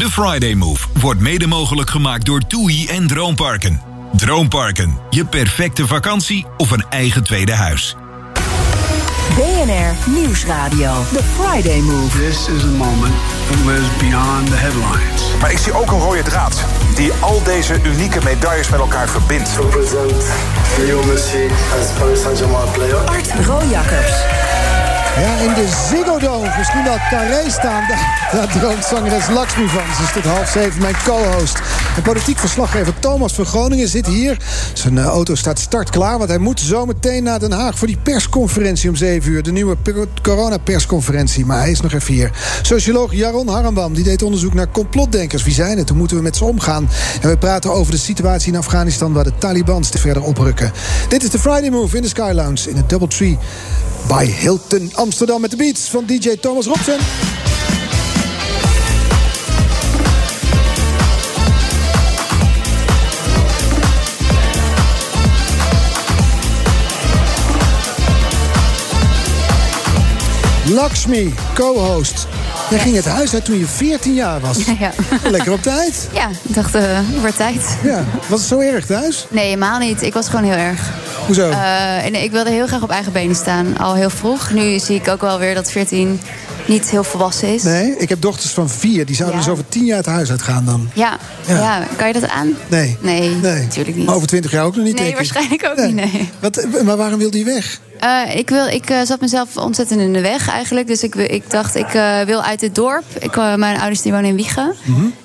[0.00, 3.80] Friday Move wordt mede mogelijk gemaakt door TUI en Droomparken.
[4.12, 7.96] Droomparken, je perfecte vakantie of een eigen tweede huis.
[9.34, 10.92] BNR Nieuwsradio.
[11.12, 12.18] The Friday Move.
[12.18, 13.14] This is a moment
[13.50, 15.40] that lives beyond the headlines.
[15.40, 16.64] Maar ik zie ook een rode draad
[16.94, 19.50] die al deze unieke medailles met elkaar verbindt.
[19.56, 20.24] Represent
[20.78, 21.46] Leo Messi
[21.80, 22.96] as Paris Saint-Germain player.
[22.96, 24.12] Art Rojakkers.
[25.16, 27.84] Ja, in de Ziggo Dome, misschien wel carré staan.
[27.88, 29.94] Daar, daar droomt zangeres Lakshmi van.
[29.96, 31.58] Ze is tot half zeven mijn co-host.
[31.96, 34.36] En politiek verslaggever Thomas van Groningen zit hier.
[34.72, 37.78] Zijn eh, auto staat startklaar, want hij moet zo meteen naar Den Haag...
[37.78, 39.42] voor die persconferentie om 7 uur.
[39.42, 41.46] De nieuwe per- coronapersconferentie.
[41.46, 42.30] Maar hij is nog even hier.
[42.62, 45.42] Socioloog Jaron Harambam die deed onderzoek naar complotdenkers.
[45.42, 45.88] Wie zijn het?
[45.88, 46.88] Hoe moeten we met ze omgaan?
[47.20, 49.12] En we praten over de situatie in Afghanistan...
[49.12, 50.72] waar de Taliban steeds verder oprukken.
[51.08, 53.38] Dit is de Friday Move in de Sky Lounge in het Doubletree...
[54.08, 56.98] bij Hilton Amsterdam met de beats van DJ Thomas Robson.
[70.72, 72.26] Lakshmi, co-host.
[72.70, 74.58] Jij ging het huis uit toen je 14 jaar was.
[74.78, 74.92] Ja.
[75.30, 76.08] Lekker op tijd.
[76.14, 77.76] Ja, ik dacht, het wordt tijd.
[77.82, 78.04] Ja.
[78.28, 79.26] Was het zo erg thuis?
[79.30, 80.02] Nee, helemaal niet.
[80.02, 80.90] Ik was gewoon heel erg.
[81.26, 81.50] Hoezo?
[82.02, 84.50] En ik wilde heel graag op eigen benen staan, al heel vroeg.
[84.50, 86.20] Nu zie ik ook wel weer dat 14
[86.66, 87.62] niet heel volwassen is.
[87.62, 89.06] Nee, ik heb dochters van vier.
[89.06, 89.44] Die zouden Ja.
[89.44, 90.90] dus over 10 jaar het huis uitgaan dan.
[90.94, 91.16] Ja.
[91.46, 91.54] Ja.
[91.58, 91.86] Ja.
[91.96, 92.52] kan je dat aan?
[92.68, 92.96] Nee.
[93.00, 93.60] Nee, Nee.
[93.62, 94.06] natuurlijk niet.
[94.06, 95.32] Maar over 20 jaar ook nog niet, nee, denk ik.
[95.32, 96.30] waarschijnlijk ook niet, nee.
[96.40, 97.80] Wat, maar waarom wilde je weg?
[98.02, 100.86] Eh, ik wil, ik eh, zat mezelf ontzettend in de weg eigenlijk.
[100.86, 103.04] Dus ik, wil- ik dacht, ik eh, wil uit dit dorp.
[103.18, 104.74] Ik, mijn ouders die wonen in Wiegen.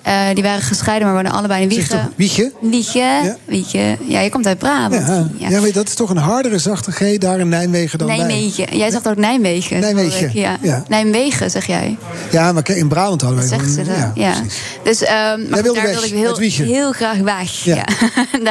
[0.02, 1.76] Eh, die waren gescheiden, maar wonen allebei in Mhm.
[1.78, 2.12] Wiegen.
[2.16, 2.52] Wiegen?
[2.62, 3.98] Wiegen, Wiegen.
[4.08, 5.08] Ja, je komt uit Brabant.
[5.08, 5.28] Ja.
[5.38, 5.50] Ja.
[5.50, 5.60] Ja.
[5.62, 8.08] maar dat is toch een hardere zachte G daar in Nijmegen dan.
[8.08, 8.78] Nijmegen.
[8.78, 9.80] Jij zegt ook Nijmegen.
[9.80, 10.30] Nijmegen.
[10.34, 10.58] Ja.
[10.62, 10.84] ja.
[10.88, 11.98] Nijmegen, zeg jij.
[12.32, 13.96] Ja, maar in Brabant hadden wij Zeggen ze dat?
[13.98, 14.34] ja, Ja.
[14.84, 16.66] Dus ehm, maar Jij wilde daar weg, wilde ik Wiegen.
[16.66, 17.64] heel, heel graag weg.
[17.64, 17.76] Ja.
[17.76, 17.86] Ja.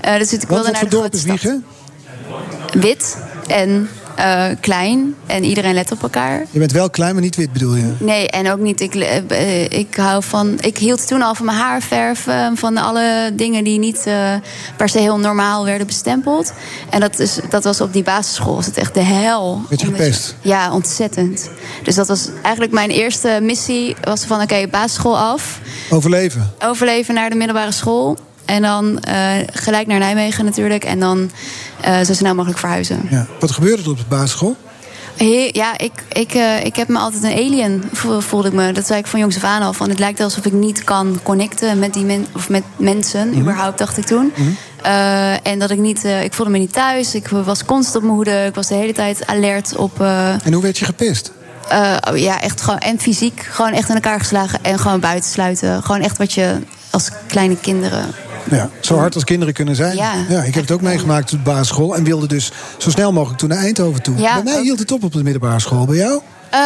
[0.00, 1.22] daar, dus ik wilde naar de dorp is.
[1.22, 1.64] Wiegen?
[2.72, 3.16] Wit
[3.46, 5.14] en eh, klein.
[5.26, 6.46] En iedereen let op elkaar.
[6.50, 7.92] Je bent wel klein, maar niet wit bedoel je?
[7.98, 8.80] Nee, en ook niet.
[8.80, 10.58] Ik, eh, eh, ik hou van.
[10.60, 12.56] Ik hield toen al van mijn haar verven.
[12.56, 14.08] Van alle dingen die niet
[14.76, 16.52] per se heel normaal werden bestempeld.
[16.90, 18.54] En dat, is, dat was op die basisschool.
[18.54, 19.62] Was het echt de hel.
[19.68, 20.36] Werd je gepest?
[20.40, 21.50] Ja, ontzettend.
[21.82, 23.96] Dus dat was eigenlijk mijn eerste missie.
[24.02, 25.60] Was van oké, basisschool af.
[25.90, 26.52] Overleven.
[26.58, 28.18] Overleven naar de middelbare school.
[28.44, 30.84] En dan eh, gelijk naar Nijmegen natuurlijk.
[30.84, 31.30] En dan
[31.80, 33.06] eh, zo snel mogelijk verhuizen.
[33.10, 33.26] Ja.
[33.40, 34.56] Wat gebeurde er op de basisschool?
[35.16, 38.72] He- ja, ik, ik, eh, ik heb me altijd een alien, vo- voelde ik me.
[38.72, 39.72] Dat zei ik van jongs af aan al.
[39.72, 43.28] Van, het lijkt alsof ik niet kan connecten met, die men, of met mensen.
[43.28, 43.40] Mhm.
[43.40, 44.32] Überhaupt, dacht ik toen.
[44.82, 46.04] Eh, en dat ik niet...
[46.04, 47.14] ik voelde me niet thuis.
[47.14, 48.44] Ik was constant op mijn hoede.
[48.46, 50.00] Ik was de hele tijd alert op...
[50.44, 51.32] En hoe werd je gepest?
[52.10, 52.78] oh ja, echt gewoon...
[52.78, 54.58] En fysiek gewoon echt in elkaar geslagen.
[54.62, 55.82] En gewoon buitensluiten.
[55.82, 56.56] Gewoon echt wat je
[56.90, 58.04] als kleine kinderen...
[58.50, 59.96] Ja, zo hard als kinderen kunnen zijn.
[59.96, 60.42] Ja.
[60.42, 61.96] ik heb het ook meegemaakt op de basisschool.
[61.96, 64.16] En wilde dus zo snel mogelijk toen naar Eindhoven toe.
[64.16, 65.84] Ja, Bij mij hield het op op de middelbare school.
[65.86, 66.20] Bij jou?
[66.54, 66.60] Eh,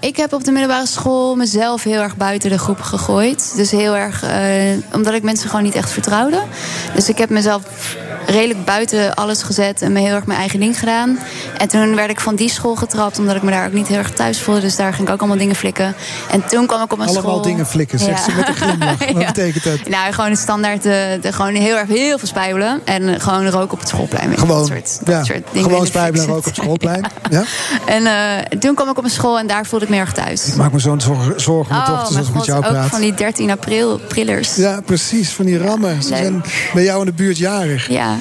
[0.00, 3.52] ik heb op de middelbare school mezelf heel erg buiten de groep gegooid.
[3.56, 4.40] Dus heel erg, eh,
[4.92, 6.42] omdat ik mensen gewoon niet echt vertrouwde.
[6.94, 7.62] Dus ik heb mezelf
[8.26, 11.18] redelijk buiten alles gezet en me heel erg mijn eigen ding gedaan.
[11.58, 13.98] En toen werd ik van die school getrapt, omdat ik me daar ook niet heel
[13.98, 14.60] erg thuis voelde.
[14.60, 15.94] Dus daar ging ik ook allemaal dingen flikken.
[16.30, 17.42] En toen kwam ik op een Allemaal school...
[17.42, 18.98] dingen flikken, zegt ze met een glimlach.
[19.12, 19.26] Wat Ja.
[19.26, 19.88] betekent dat?
[19.88, 22.80] Nou, gewoon standaard, de, de, gewoon heel erg heel veel spijbelen.
[22.84, 24.38] En eh, gewoon roken op het schoolplein.
[24.38, 26.62] Gewoon, dat soort, dat ja, soort dingen in gewoon spijbelen en roken op zetten.
[26.62, 27.04] schoolplein.
[27.30, 27.42] Ja.
[27.86, 30.46] En eh, toen kwam ik op een school en daar voelde ik me erg thuis.
[30.46, 32.88] Ik maak me zo'n zorgen, zorgen met dochters als ik met Oh, jou ook praat.
[32.88, 34.54] van die 13 april prillers.
[34.56, 36.02] Ja, precies, van die rammen.
[36.02, 36.44] Ze zijn
[36.74, 37.88] bij jou in de buurt jarig.
[37.88, 38.13] Ja.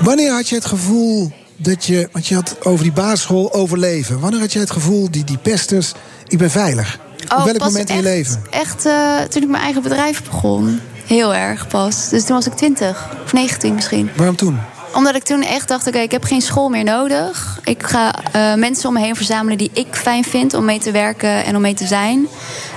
[0.00, 2.08] Wanneer had je het gevoel dat je...
[2.12, 4.20] Want je had over die basisschool overleven.
[4.20, 5.92] Wanneer had je het gevoel, die, die pesters,
[6.26, 6.98] ik ben veilig?
[7.22, 8.42] op welk Oh, pas moment in je leven?
[8.50, 10.80] Echt eh, toen ik mijn eigen bedrijf begon.
[11.06, 12.08] Heel erg pas.
[12.08, 14.10] Dus toen was ik 20 of 19 misschien.
[14.16, 14.58] Waarom toen?
[14.94, 17.58] Omdat ik toen echt dacht, oké, ik heb geen school meer nodig.
[17.64, 20.90] Ik ga eh, mensen om me heen verzamelen die ik fijn vind om mee te
[20.90, 22.26] werken en om mee te zijn.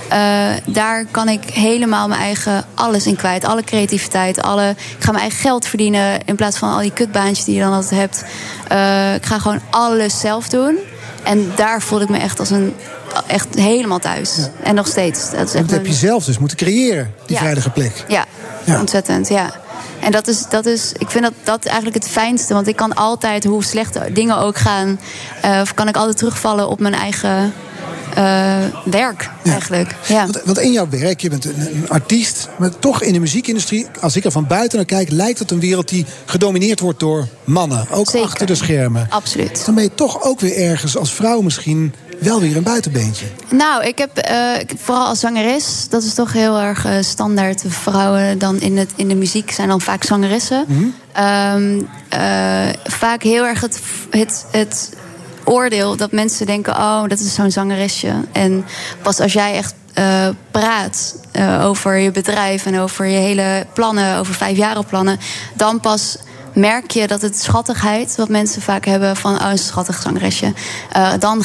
[0.08, 0.18] Eh,
[0.66, 3.44] daar kan ik helemaal mijn eigen alles in kwijt.
[3.44, 6.24] Alle creativiteit, alle, ik ga mijn eigen geld verdienen...
[6.24, 8.24] in plaats van al die kutbaantjes die je dan altijd hebt.
[8.68, 10.78] Eh, ik ga gewoon alles zelf doen.
[11.22, 12.74] En daar voelde ik me echt als een...
[13.26, 14.38] Echt helemaal thuis.
[14.62, 15.30] En nog steeds.
[15.30, 17.42] Dat is echt Dat heb je zelf dus moeten creëren, die Ja.
[17.42, 18.04] veilige plek.
[18.08, 18.24] ja,
[18.80, 19.62] ontzettend, ja.
[20.04, 22.54] En dat is, dat is, ik vind dat, dat eigenlijk het fijnste.
[22.54, 25.00] Want ik kan altijd, hoe slecht dingen ook gaan...
[25.42, 27.52] eh, of kan ik altijd terugvallen op mijn eigen
[28.14, 29.94] eh, werk, eigenlijk.
[30.06, 30.22] Ja.
[30.22, 33.86] Want, want in jouw werk, je bent een, een artiest, maar toch in de muziekindustrie,
[34.00, 37.28] als ik er van buiten naar kijk, lijkt het een wereld die gedomineerd wordt door
[37.44, 37.86] mannen.
[37.90, 38.26] Ook Zeker.
[38.26, 39.06] achter de schermen.
[39.10, 39.62] Absoluut.
[39.64, 43.26] Dan ben je toch ook weer ergens als vrouw misschien wel weer een buitenbeentje.
[43.50, 47.64] Nou, ik heb eh, vooral als zangeres, dat is toch heel erg eh, standaard.
[47.68, 50.66] Vrouwen dan in, het, in de muziek zijn dan vaak zangeressen.
[51.12, 52.20] Ehm, eh,
[52.84, 54.92] vaak heel erg het, het, het
[55.44, 58.12] oordeel dat mensen denken: oh, dat is zo'n zangeresje.
[58.32, 58.64] En
[59.02, 59.74] pas als jij echt
[60.50, 61.14] praat
[61.62, 65.18] over je bedrijf en over je hele plannen, over vijfjarenplannen,
[65.54, 66.16] dan pas
[66.54, 70.52] merk je dat het schattigheid, wat mensen vaak hebben van oh, een schattig zangeresje,
[70.92, 71.42] eh, dan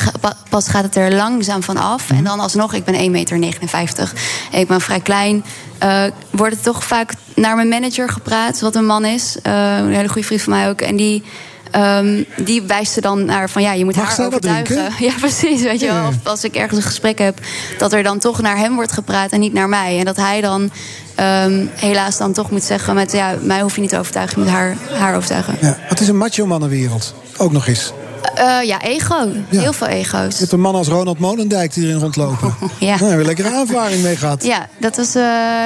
[0.49, 2.10] pas gaat het er langzaam van af.
[2.10, 4.12] En dan alsnog, ik ben 1,59 meter,
[4.51, 5.43] ik ben vrij klein.
[5.78, 9.38] eh, wordt het toch vaak naar mijn manager gepraat, wat een man is.
[9.41, 10.82] eh, een hele goede vriend van mij ook.
[10.82, 11.24] En die,
[11.72, 14.76] ehm, die wijst er dan naar van ja, je moet Mag haar overtuigen.
[14.76, 14.94] drinken?
[15.08, 15.62] Ja, precies.
[15.62, 16.08] Weet je wel.
[16.08, 17.40] Of als ik ergens een gesprek heb,
[17.78, 20.00] dat er dan toch naar hem wordt gepraat en niet naar mij.
[20.00, 20.70] En dat hij dan
[21.16, 24.44] ehm, helaas dan toch moet zeggen met ja, mij hoef je niet te overtuigen, je
[24.46, 25.58] moet haar, haar overtuigen.
[25.62, 27.14] Ja, het is een macho mannenwereld.
[27.38, 27.94] Ook nog eens.
[28.36, 29.28] Eh, ja, ego.
[29.50, 30.34] Heel veel ego's.
[30.34, 32.54] Je hebt een man als Ronald Molendijk die erin rondlopen.
[32.80, 32.86] Ja.
[32.86, 34.44] Nou, daar hebben we lekkere ervaring mee gehad.
[34.44, 35.24] Ja, dat was, eh,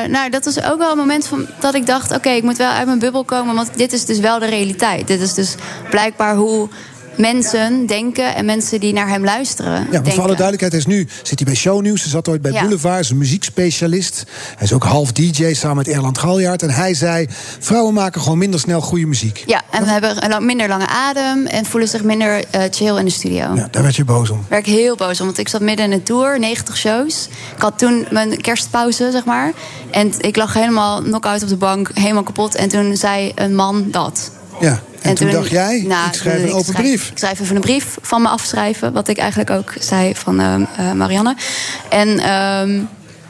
[0.07, 2.15] nou, dat was ook wel een moment van, dat ik dacht...
[2.15, 5.07] oké, ik moet wel uit mijn bubbel komen, want dit is dus wel de realiteit.
[5.07, 5.55] Dit is dus
[5.89, 6.69] blijkbaar hoe
[7.17, 10.11] mensen denken en mensen die naar hem luisteren Ja, maar denken.
[10.11, 12.01] voor alle duidelijkheid, hij is nu zit hij bij Shownieuws.
[12.01, 12.59] Hij zat ooit bij Ja.
[12.59, 14.23] Boulevard, is een muziekspecialist.
[14.55, 16.61] Hij is ook half DJ samen met Erland Galjaard.
[16.61, 17.27] En hij zei,
[17.59, 19.43] vrouwen maken gewoon minder snel goede muziek.
[19.45, 23.05] Ja, en we hebben een minder lange adem en voelen zich minder eh, chill in
[23.05, 23.55] de studio.
[23.55, 24.37] Ja, daar werd je boos om.
[24.37, 27.27] Daar werd ik heel boos om, want ik zat midden in een tour, 90 shows.
[27.55, 29.51] Ik had toen mijn kerstpauze, zeg maar.
[29.91, 32.55] En ik lag helemaal knock-out op de bank, helemaal kapot.
[32.55, 34.31] En toen zei een man dat.
[34.61, 37.09] Ja, en, toen, dacht jij, nou, ik schrijf een open schrijf- brief.
[37.09, 38.93] Ik schrijf even een brief van me afschrijven.
[38.93, 41.35] Wat ik eigenlijk ook zei van ehm, eh, Marianne.
[41.89, 42.79] En ehm,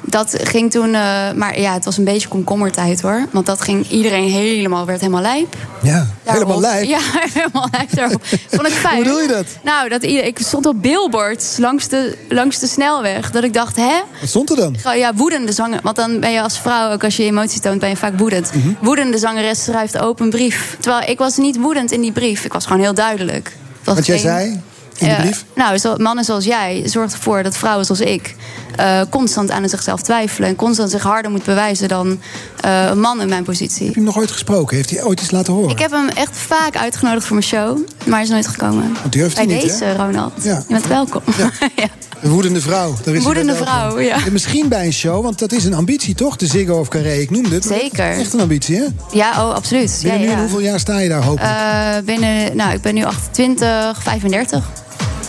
[0.05, 0.93] dat ging toen...
[0.95, 3.25] eh, maar ja, het was een beetje komkommertijd hoor.
[3.31, 4.85] Want dat ging iedereen helemaal...
[4.85, 5.55] werd helemaal lijp.
[5.81, 6.83] Ja, helemaal lijp.
[6.83, 6.99] Ja,
[7.33, 8.21] helemaal lijp daarop.
[8.49, 8.95] Vond ik fijn.
[8.95, 9.45] Hoe bedoel je dat?
[9.63, 13.31] Nou, dat ik stond op billboards langs de, langs de snelweg.
[13.31, 14.01] Dat ik dacht, hè?
[14.19, 14.75] Wat stond er dan?
[14.95, 15.79] Ja, woedende zanger.
[15.83, 18.51] Want dan ben je als vrouw, ook als je emotie toont, ben je vaak woedend.
[18.53, 18.69] Mhm.
[18.79, 20.77] Woedende zangeres schrijft open brief.
[20.79, 22.45] Terwijl ik was niet woedend in die brief.
[22.45, 23.55] Ik was gewoon heel duidelijk.
[23.83, 24.61] Wat jij zei
[24.97, 25.45] in de Eh, brief?
[25.55, 28.35] nou, zo, mannen zoals jij zorgt ervoor dat vrouwen zoals ik...
[28.75, 30.49] eh, constant aan zichzelf twijfelen...
[30.49, 32.19] en constant zich harder moet bewijzen dan
[32.61, 33.85] eh, een man in mijn positie.
[33.85, 34.75] Heb je hem nog ooit gesproken?
[34.75, 35.69] Heeft hij ooit iets laten horen?
[35.71, 38.93] Ik heb hem echt vaak uitgenodigd voor mijn show, maar hij is nooit gekomen.
[39.01, 39.95] Want durft Bij hij niet, deze, hè?
[39.95, 40.33] Ronald.
[40.43, 40.63] Ja.
[40.67, 41.21] Je bent welkom.
[41.37, 41.49] Ja.
[42.21, 42.95] Een woedende vrouw.
[43.03, 44.25] Daar is Woedende vrouw, ja.
[44.25, 46.35] En misschien bij een show, want dat is een ambitie toch?
[46.35, 47.63] De Ziggo of Carré, ik noemde het.
[47.63, 48.11] dat Zeker.
[48.11, 48.85] Echt een ambitie, hè?
[49.11, 49.99] Ja, oh, absoluut.
[50.01, 50.39] Binnen ja, nu ja.
[50.39, 52.05] hoeveel jaar sta je daar hopelijk?
[52.05, 54.69] Binnen, nou, ik ben nu 28, 35.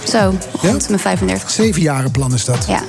[0.04, 1.50] Zo, rond mijn 35.
[1.50, 2.66] Zevenjarenplan is dat.
[2.66, 2.82] Ja.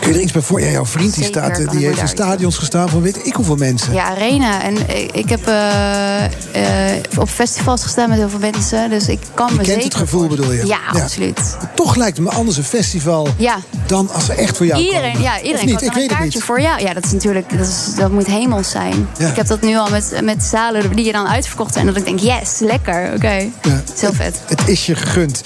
[0.00, 0.60] Kun je er iets bij voor?
[0.60, 3.34] Ja, jouw vriend die, Zeker, staat, eh, die heeft in stadions gestaan van weet ik
[3.34, 3.92] hoeveel mensen.
[3.92, 4.62] Ja, Arena.
[4.62, 4.76] En
[5.12, 8.90] ik, heb eh, eh, op festivals gestaan met heel veel mensen.
[8.90, 9.84] Dus ik kan Je me kent zeker...
[9.84, 10.66] het gevoel, bedoel je?
[10.66, 11.56] Ja, absoluut.
[11.74, 13.58] Toch lijkt het me anders een festival Ja.
[13.86, 15.22] dan als ze echt voor jou Iedereen, komen.
[15.22, 15.82] ja, iedereen niet?
[15.82, 16.46] Ik een weet het kaartje niet.
[16.46, 16.60] voor.
[16.60, 19.08] Ja, ja, dat is natuurlijk, dat, is, dat moet hemels zijn.
[19.18, 19.28] Ja.
[19.28, 21.86] Ik heb dat nu al met, met zalen die je dan uitverkocht zijn.
[21.86, 23.28] Dat ik denk, yes, lekker, oké.
[23.32, 23.50] Ja.
[23.62, 24.40] Het is heel vet.
[24.46, 25.42] Het is je gegund.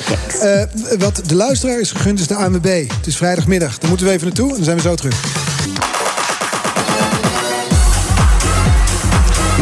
[0.99, 2.85] Wat de luisteraar is gegund is de ANWB.
[2.97, 3.79] Het is vrijdagmiddag.
[3.79, 6.14] Daar moeten we even naartoe en dan zijn we zo terug.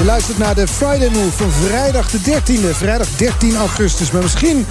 [0.02, 2.70] Je luistert naar de Friday Move van vrijdag de 13e.
[2.70, 4.10] Vrijdag 13 augustus.
[4.10, 4.66] Maar misschien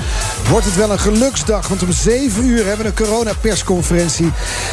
[0.50, 1.68] wordt het wel een geluksdag.
[1.68, 4.32] Want om 7 uur hebben we een coronapersconferentie.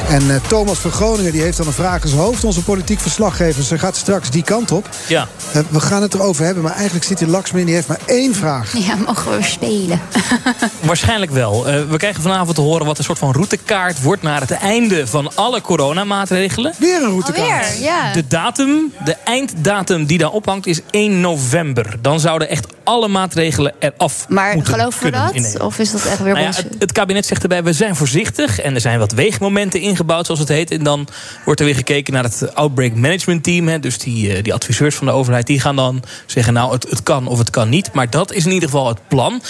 [0.09, 2.45] En eh, Thomas van Groningen die heeft dan een vraag in zijn hoofd.
[2.45, 3.63] Onze politiek verslaggever.
[3.63, 4.89] Ze gaat straks die kant op.
[5.09, 5.29] Ja.
[5.53, 6.63] Eh, we gaan het erover hebben.
[6.63, 7.65] Maar eigenlijk zit hier Laxmin.
[7.65, 8.77] Die heeft maar één vraag.
[8.77, 10.01] Ja, mogen we spelen?
[10.81, 11.67] Waarschijnlijk wel.
[11.69, 15.07] Eh, we krijgen vanavond te horen wat een soort van routekaart wordt naar het einde
[15.07, 16.75] van alle coronamaatregelen.
[16.79, 17.67] Weer een routekaart.
[17.67, 18.13] Alweer, ja.
[18.13, 21.97] De datum, de einddatum die daar is 1 november.
[22.01, 25.61] Dan zouden echt alle maatregelen eraf Maar moeten geloven we dat?
[25.61, 26.65] Of is dat echt weer Nou ja, bullshit?
[26.65, 28.61] het, het kabinet zegt erbij, we zijn voorzichtig.
[28.61, 30.71] En er zijn wat weegmomenten ingebouwd, zoals het heet.
[30.71, 31.09] En dan
[31.45, 33.69] wordt er weer gekeken naar het Outbreak Management Team.
[33.69, 36.53] Hè, dus die, eh, die adviseurs van de overheid, die gaan dan zeggen...
[36.53, 37.93] nou, het, het kan of het kan niet.
[37.93, 39.43] Maar dat is in ieder geval het plan.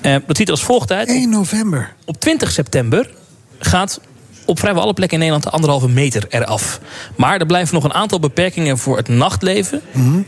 [0.00, 1.08] Eh, dat ziet er als volgt uit.
[1.08, 1.94] 1 november.
[2.04, 3.10] Op 20 september
[3.58, 4.00] gaat
[4.48, 6.80] op vrijwel alle plekken in Nederland de anderhalve meter eraf.
[7.16, 9.82] Maar er blijven nog een aantal beperkingen voor het nachtleven.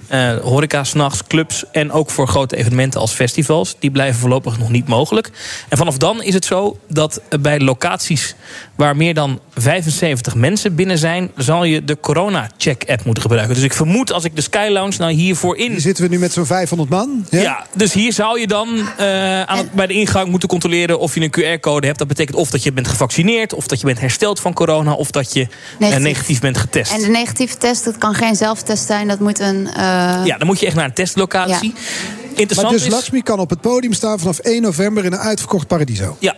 [0.08, 3.76] Eh, horeca, s'nachts, clubs en ook voor grote evenementen als festivals.
[3.78, 5.30] Die blijven voorlopig nog niet mogelijk.
[5.68, 8.34] En vanaf dan is het zo dat bij locaties
[8.76, 11.30] waar meer dan 75 mensen binnen zijn...
[11.36, 13.54] zal je de corona-check-app moeten gebruiken.
[13.54, 15.70] Dus ik vermoed als ik de Sky Lounge nou hiervoor in...
[15.70, 17.26] Hier zitten we nu met zo'n 500 man.
[17.30, 17.66] Ja?
[17.74, 21.58] dus hier zou je dan eh, aan bij de ingang moeten controleren of je een
[21.58, 21.98] QR-code hebt.
[21.98, 25.10] Dat betekent of dat je bent gevaccineerd, of dat je bent hersteld van corona, of
[25.10, 26.02] dat je negatief, Negatief.
[26.04, 26.92] negatief bent getest.
[26.92, 29.08] En de negatieve test, dat kan geen zelftest zijn.
[29.08, 29.66] Dat moet een...
[29.66, 29.82] eh,
[30.24, 31.72] Ja, dan moet je echt naar een testlocatie.
[31.72, 32.92] Maar Interessant dus is.
[32.92, 36.16] Lakshmi kan op het podium staan vanaf 1 november in een uitverkocht Paradiso.
[36.18, 36.36] Ja.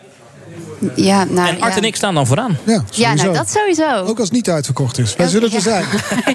[0.95, 1.78] Ja, nou, en Art ja.
[1.78, 2.59] en ik staan dan vooraan.
[2.64, 3.95] Ja, Ja, nou, dat sowieso.
[3.95, 5.16] Ook als het niet uitverkocht is.
[5.16, 5.85] Wij zullen er zijn.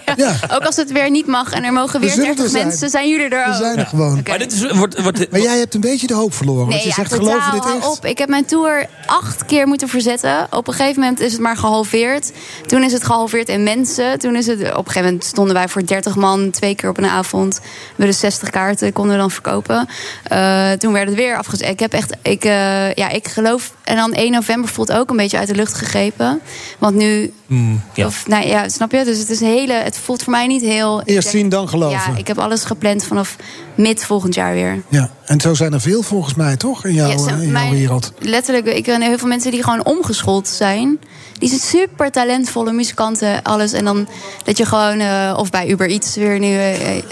[0.56, 2.68] Ook als het weer niet mag en er mogen We weer zullen er 30 zijn.
[2.68, 3.52] mensen, zijn jullie er ook.
[3.52, 4.22] We zijn er gewoon.
[4.28, 6.60] Maar, dit is, wordt, wordt, Maar jij hebt een beetje de hoop verloren.
[6.60, 7.98] Want Nee, je ja, zegt, totaal, geloof je dit echt?
[7.98, 8.06] op.
[8.06, 10.48] Ik heb mijn tour acht keer moeten verzetten.
[10.52, 12.32] Op een gegeven moment is het maar gehalveerd.
[12.66, 14.20] Toen is het gehalveerd in mensen.
[14.20, 16.98] Toen is het, op een gegeven moment stonden wij voor 30 man twee keer op
[16.98, 17.60] een avond.
[17.62, 19.88] We hadden 60 kaarten, konden we dan verkopen.
[20.24, 21.70] Eh, toen werd het weer afgezet.
[21.70, 23.72] Ik heb echt, ik, eh, ja, ik geloof.
[23.88, 26.40] En dan 1 november voelt ook een beetje uit de lucht gegrepen.
[26.80, 28.06] Want nu Mm, ja.
[28.06, 29.04] Of, nou ja, snap je?
[29.04, 29.74] Dus het is een hele.
[29.74, 31.02] Het voelt voor mij niet heel.
[31.04, 32.12] Eerst denk- zien, dan geloven.
[32.12, 33.36] Ja, ik heb alles gepland vanaf
[33.76, 34.82] mid volgend jaar weer.
[34.90, 36.86] Ja, en zo zijn er veel volgens mij, toch?
[36.86, 38.14] In jouw, Ja, zo- in jouw mijn- wereld.
[38.20, 41.00] Letterlijk, ik ken heel veel mensen die gewoon omgeschoold zijn.
[41.40, 43.74] Die zijn super talentvolle muzikanten, alles.
[43.74, 44.08] En dan
[44.44, 47.04] dat je gewoon, eh, of bij Uber Eats weer nu eh, eh,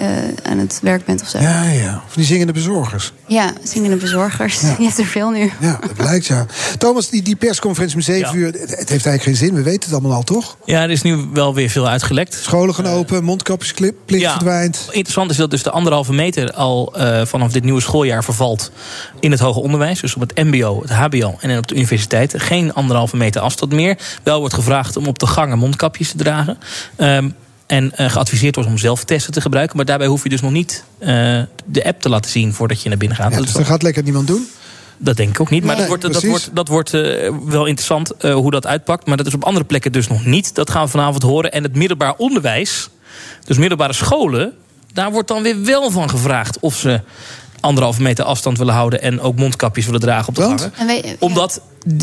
[0.44, 1.40] aan het werk bent of zo.
[1.40, 2.02] Ja, ja.
[2.08, 3.14] Of die zingende bezorgers.
[3.28, 4.62] Ja, zingende bezorgers.
[4.78, 5.52] Je hebt er veel nu.
[5.60, 6.46] Ja, dat blijkt ja.
[6.78, 9.54] Thomas, die, die persconferentie om 7 uur, het, heeft eigenlijk geen zin.
[9.54, 10.58] We weten het allemaal al, toch?
[10.66, 12.34] Ja, er is nu wel weer veel uitgelekt.
[12.34, 14.88] Scholen gaan open, mondkapjesplicht verdwijnt.
[14.92, 18.72] Interessant is dat dus de anderhalve meter al eh, vanaf dit nieuwe schooljaar vervalt
[19.20, 20.00] in het hoger onderwijs.
[20.00, 22.34] Dus op het MBO, het HBO en op de universiteit.
[22.38, 23.98] Geen anderhalve meter afstand meer.
[24.24, 26.58] Wel wordt gevraagd om op de gangen mondkapjes te dragen.
[26.96, 27.30] Ehm,
[27.66, 29.76] en eh, geadviseerd wordt om zelftesten te gebruiken.
[29.78, 31.08] Maar daarbij hoef je dus nog niet eh,
[31.66, 33.30] de app te laten zien voordat je naar binnen gaat.
[33.30, 34.48] Ja, Dat dus dat gaat lekker niemand doen.
[34.98, 35.64] dat denk ik ook niet.
[35.64, 39.06] Maar Nee, dat wordt, dat wordt, dat wordt eh, wel interessant hoe dat uitpakt.
[39.06, 40.56] Maar dat is op andere plekken dus nog niet.
[40.56, 41.52] Dat gaan we vanavond horen.
[41.52, 42.90] En het middelbaar onderwijs,
[43.46, 44.54] dus middelbare scholen...
[44.94, 47.02] daar wordt dan weer wel van gevraagd of ze
[47.66, 49.02] anderhalve meter afstand willen houden...
[49.02, 50.74] en ook mondkapjes willen dragen op de gangen.
[50.78, 51.62] En weet- Omdat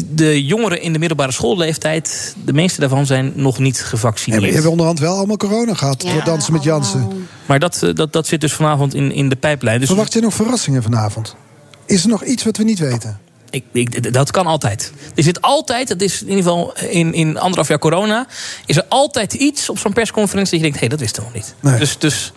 [0.09, 2.35] de jongeren in de middelbare schoolleeftijd...
[2.45, 4.43] de meeste daarvan zijn nog niet gevaccineerd.
[4.45, 6.05] je hebt onderhand wel allemaal corona gehad.
[6.09, 7.27] Voor dansen met Jansen.
[7.47, 9.79] Maar dat, eh, dat, dat zit dus vanavond in, in de pijplijn.
[9.79, 11.37] Dus Verwacht je nog verrassingen vanavond?
[11.87, 13.19] Is er nog iets wat we niet weten?
[13.51, 14.93] Ik, ik, dat kan altijd.
[15.15, 18.27] Er zit altijd, dat is in ieder geval in, in anderhalf jaar corona...
[18.67, 20.81] is er altijd iets op zo'n persconferentie dat je denkt...
[20.81, 21.55] hé, dat wisten we nog niet.
[21.61, 21.79] Nee.
[21.79, 22.33] Dus, dus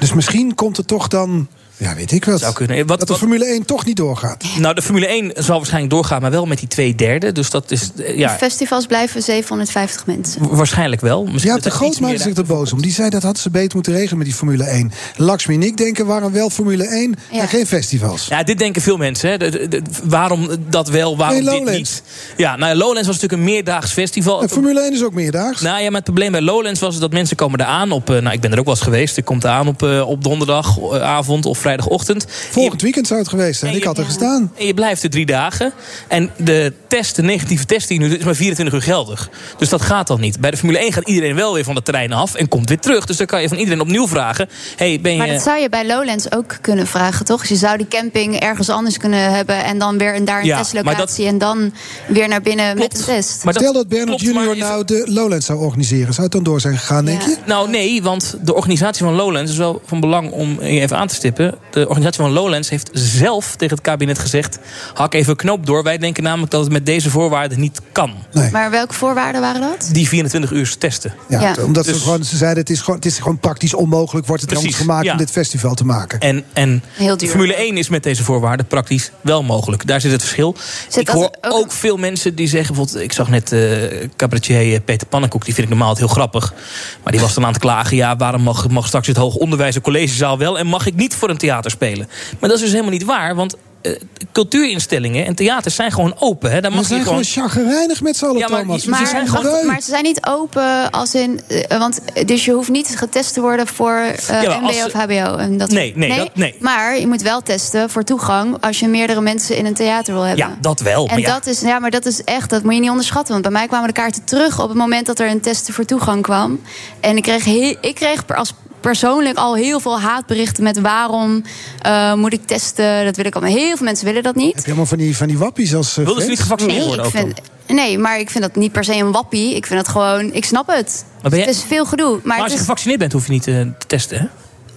[0.00, 1.48] Dus misschien komt het toch dan...
[1.78, 2.40] Ja, weet ik wat.
[2.40, 2.76] zou kunnen.
[2.76, 4.44] Wat, dat de wat- Formule 1 toch niet doorgaat.
[4.58, 6.20] nou, de Formule 1 zal waarschijnlijk doorgaan...
[6.20, 7.32] maar wel met die twee derde.
[7.32, 10.48] Dus dat is, eh, ja, Festivals blijven 750 mensen.
[10.48, 11.24] wa- waarschijnlijk wel.
[11.24, 12.82] Misschien Ja, de grootmaker meer zich er boos om.
[12.82, 14.92] Die zei dat hadden ze beter moeten regelen met die Formule 1.
[15.16, 18.26] Lakshmi en ik denken waarom wel Formule 1 en geen festivals.
[18.28, 19.30] Ja, dit denken veel mensen.
[19.30, 19.38] Hè.
[19.38, 21.78] De- de- de- waarom dat wel, waarom Nee, dit Lowlands.
[21.78, 22.02] niet?
[22.36, 24.42] Ja, nou, Lowlands was natuurlijk een meerdaags festival.
[24.42, 25.60] En Formule 1 is ook meerdaags.
[25.60, 28.10] Nou ja, maar het probleem bij Lowlands was dat mensen komen er aan op...
[28.10, 29.16] eh, nou, ik ben er ook wel eens geweest.
[29.16, 32.26] Ik kom er aan op, eh, op donderdagavond of vrijdagochtend.
[32.50, 33.74] Volgend weekend zou het geweest zijn.
[33.74, 34.52] Ik had er gestaan.
[34.58, 35.72] En je blijft er drie dagen.
[36.08, 39.30] En de test, de negatieve test die nu is maar 24 uur geldig.
[39.58, 40.40] Dus dat gaat dan niet.
[40.40, 42.78] Bij de Formule 1 gaat iedereen wel weer van het terrein af en komt weer
[42.78, 43.06] terug.
[43.06, 44.48] Dus dan kan je van iedereen opnieuw vragen...
[44.76, 45.18] Hey, ben je...
[45.18, 47.40] Maar dat zou je bij Lowlands ook kunnen vragen, toch?
[47.40, 49.64] Dus je zou die camping ergens anders kunnen hebben...
[49.64, 51.26] en dan weer een, daar een Ja, testlocatie...
[51.26, 51.72] en dan
[52.06, 53.44] weer naar binnen met een test.
[53.48, 56.12] Stel dat Bernard Junior nou de Lowlands zou organiseren.
[56.12, 57.36] Zou het dan door zijn gegaan, denk je?
[57.46, 61.06] Nou, nee, want de organisatie van Lowlands is wel van belang om je even aan
[61.06, 61.54] te stippen.
[61.70, 64.58] De organisatie van Lowlands heeft zelf tegen het kabinet gezegd:
[64.94, 65.82] hak even een knoop door.
[65.82, 68.12] Wij denken namelijk dat het met deze voorwaarden niet kan.
[68.52, 69.88] Maar welke voorwaarden waren dat?
[69.92, 71.14] Die 24 uur testen.
[71.28, 71.54] Ja, Ja.
[71.64, 74.26] Omdat Dus- ze, gewoon, ze zeiden het is, gewoon, het is gewoon praktisch onmogelijk.
[74.26, 75.12] Wordt het Precies, anders gemaakt ja.
[75.12, 76.20] om dit festival te maken.
[76.20, 77.28] En, en Heel duur.
[77.28, 79.86] Formule 1 is met deze voorwaarden praktisch wel mogelijk.
[79.86, 80.56] Daar zit het verschil.
[80.88, 82.74] Zit ik hoor ook- ook, veel mensen die zeggen...
[82.74, 85.44] bijvoorbeeld, ik zag net eh cabaretier eh, Peter Pannenkoek...
[85.44, 86.54] die vind ik normaal heel grappig.
[87.02, 87.96] Maar die was dan aan het klagen...
[87.96, 90.58] ja, waarom mag, mag straks het hoger onderwijs en collegezaal wel...
[90.58, 92.08] en mag ik niet voor een theater spelen?
[92.38, 93.54] Maar dat is dus helemaal niet waar, want...
[93.82, 93.92] eh,
[94.32, 96.50] cultuurinstellingen en theaters zijn gewoon open.
[96.52, 96.60] Hè.
[96.60, 98.84] Daar We mag zijn je gewoon chagrijnig met z'n allen, Ja, maar- Thomas.
[98.84, 101.40] We maar- zijn gewoon maar ze zijn niet open als in.
[101.48, 104.84] eh, want, dus je hoeft niet getest te worden voor eh, Ja, maar MBO als
[104.84, 105.36] of HBO.
[105.36, 106.54] En dat Nee, nee, dat- nee.
[106.60, 110.22] Maar je moet wel testen voor toegang als je meerdere mensen in een theater wil
[110.22, 110.46] hebben.
[110.48, 111.04] Ja, dat wel.
[111.06, 111.32] En maar ja.
[111.32, 113.32] dat is, ja, maar dat is echt, dat moet je niet onderschatten.
[113.32, 115.84] Want bij mij kwamen de kaarten terug op het moment dat er een test voor
[115.84, 116.60] toegang kwam.
[117.00, 118.54] En ik kreeg, heel, ik kreeg per- als
[118.86, 121.42] persoonlijk al heel veel haatberichten met waarom
[121.82, 123.04] eh, moet ik testen.
[123.04, 123.54] Dat wil ik allemaal.
[123.56, 124.54] Heel veel mensen willen dat niet.
[124.54, 126.86] Heb je allemaal van die, van die wappies als uh, Wilden ze niet gevaccineerd Nee,
[126.88, 127.40] worden ik ook vind,
[127.78, 129.54] nee, maar ik vind dat niet per se een wappie.
[129.54, 131.04] Ik vind dat gewoon, ik snap het.
[131.22, 132.10] Maar ben jij- Het is veel gedoe.
[132.12, 134.26] Maar, Maar als je is gevaccineerd bent, hoef je niet eh, te testen, hè?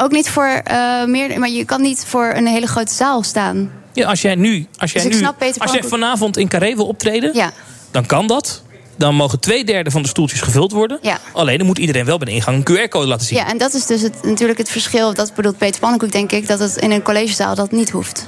[0.04, 1.40] ook niet voor eh, meer.
[1.40, 3.72] Maar je kan niet voor een hele grote zaal staan.
[3.94, 6.48] Ja, als jij nu, als jij Dus ik nu, snap Peter als jij vanavond in
[6.48, 7.52] Carré wil optreden, Ja.
[7.92, 8.64] dan kan dat.
[9.00, 11.00] Dan mogen twee derde van de stoeltjes gevuld worden.
[11.02, 11.20] Ja.
[11.34, 13.38] Alleen dan moet iedereen wel bij de ingang een QR-code laten zien.
[13.38, 15.14] Ja, en dat is dus het, natuurlijk het verschil.
[15.14, 18.28] Dat bedoelt Peter Pannenkoek, denk ik, dat het in een collegezaal dat niet hoeft.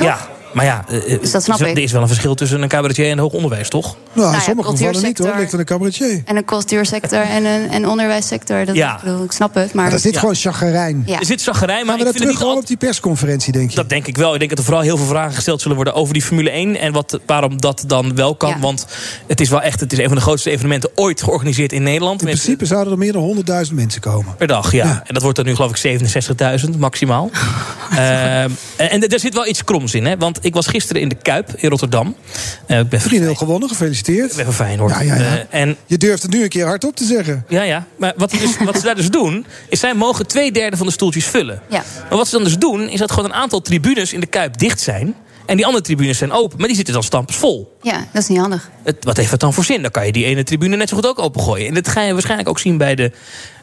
[0.00, 0.28] Ja,
[0.58, 1.76] Maar ja, eh, Dus dat snap er ik.
[1.76, 3.96] er is wel een verschil tussen een cabaretier en hoog onderwijs, toch?
[4.12, 5.32] Nou, in ja, sommige gevallen niet hoor.
[5.36, 6.22] Ligt aan een cabaretier.
[6.24, 8.64] En een cultuursector en een en onderwijssector.
[8.64, 8.94] Dat, Ja.
[8.96, 9.84] ik, bedoel, ik snap het, maar...
[9.84, 10.18] Maar er zit Ja.
[10.20, 11.02] gewoon chagrijn.
[11.06, 11.18] Ja.
[11.20, 13.52] Er zit zaggerijn, maar Gaan we ik dat vind het niet terug op die persconferentie,
[13.52, 13.76] denk je?
[13.76, 14.32] Dat denk ik wel.
[14.32, 16.76] Ik denk dat er vooral heel veel vragen gesteld zullen worden over die Formule 1
[16.76, 18.50] en wat, waarom dat dan wel kan.
[18.50, 18.58] Ja.
[18.58, 18.86] Want
[19.26, 22.20] het is wel echt het is een van de grootste evenementen ooit georganiseerd in Nederland.
[22.20, 23.22] In Met- principe zouden er meer dan
[23.68, 24.34] 100.000 mensen komen.
[24.36, 24.84] Per dag, ja.
[24.86, 25.02] Ja.
[25.06, 27.30] En dat wordt er nu geloof ik 67.000 maximaal.
[27.90, 30.16] Ehm, en en er zit wel iets kroms in, hè.
[30.16, 32.16] Want ik was gisteren in de Kuip in Rotterdam.
[32.66, 34.30] Eh ik ben 3-0 gewonnen, gefeliciteerd.
[34.30, 34.92] Ik ben van Feyenoord.
[34.92, 35.46] Ja, ja, ja.
[35.50, 37.44] Eh, en Je durft het nu een keer hardop te zeggen.
[37.48, 37.86] ja, ja.
[37.96, 40.92] Maar wat, dus, wat ze daar dus doen, is zij mogen twee derde van de
[40.92, 41.62] stoeltjes vullen.
[41.68, 41.84] Ja.
[42.08, 44.58] Maar wat ze dan dus doen, is dat gewoon een aantal tribunes in de Kuip
[44.58, 45.14] dicht zijn.
[45.46, 47.76] En die andere tribunes zijn open, maar die zitten dan stampvol.
[47.82, 48.70] Ja, dat is niet handig.
[48.82, 49.82] Het, wat heeft het dan voor zin?
[49.82, 51.68] Dan kan je die ene tribune net zo goed ook opengooien.
[51.68, 53.12] En dat ga je waarschijnlijk ook zien bij de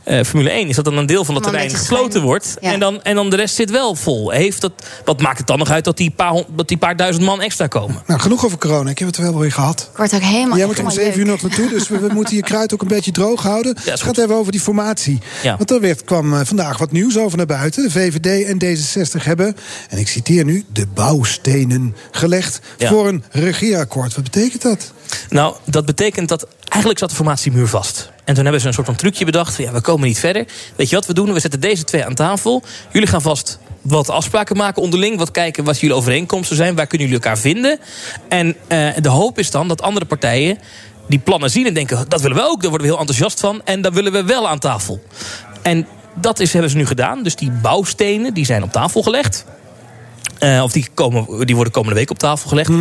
[0.06, 0.68] eh, Formule 1.
[0.68, 2.56] Is dat dan een deel van een terrein gesloten wordt.
[2.62, 2.72] Ja.
[2.72, 4.30] En, dan, en dan de rest zit wel vol.
[4.32, 4.72] Heeft dat,
[5.06, 7.68] wat maakt het dan nog uit dat die paar, dat die paar duizend man extra
[7.68, 8.03] komen?
[8.08, 8.89] Nou, genoeg over corona.
[8.89, 9.89] Ik heb het er wel weer gehad.
[9.91, 10.58] Ik word ook helemaal...
[10.58, 12.88] Jij moet om 7 uur nog naartoe, dus we, we moeten je kruid ook een
[12.88, 13.76] beetje droog houden.
[13.76, 15.20] is het gaat even over die formatie.
[15.43, 15.58] Ja.
[15.58, 17.84] Want er werd, kwam eh, vandaag wat nieuws over naar buiten.
[17.84, 19.56] De VVD en D66 hebben,
[19.89, 22.89] en ik citeer nu, de bouwstenen gelegd Ja.
[22.89, 24.16] voor een regeerakkoord.
[24.16, 24.91] Wat betekent dat?
[25.30, 28.11] Nou, dat betekent dat eigenlijk zat de formatiemuur vast.
[28.24, 29.57] En toen hebben ze een soort van trucje bedacht.
[29.57, 30.45] Ja, we komen niet verder.
[30.76, 31.34] Weet je wat we doen?
[31.34, 32.63] We zetten deze twee aan tafel.
[32.91, 35.18] Jullie gaan vast wat afspraken maken onderling.
[35.18, 36.76] Wat kijken wat jullie overeenkomsten zijn.
[36.76, 37.80] Waar kunnen jullie elkaar vinden?
[38.30, 40.57] En eh, de hoop is dan dat andere partijen
[41.07, 42.05] die plannen zien en denken...
[42.07, 43.61] dat willen we ook, daar worden we heel enthousiast van.
[43.63, 45.03] En dan willen we wel aan tafel.
[45.61, 47.24] En dat is, hebben ze nu gedaan.
[47.24, 49.45] Dus die bouwstenen die zijn op tafel gelegd.
[50.39, 52.72] Eh, of die, komen, die worden komende week op tafel gelegd.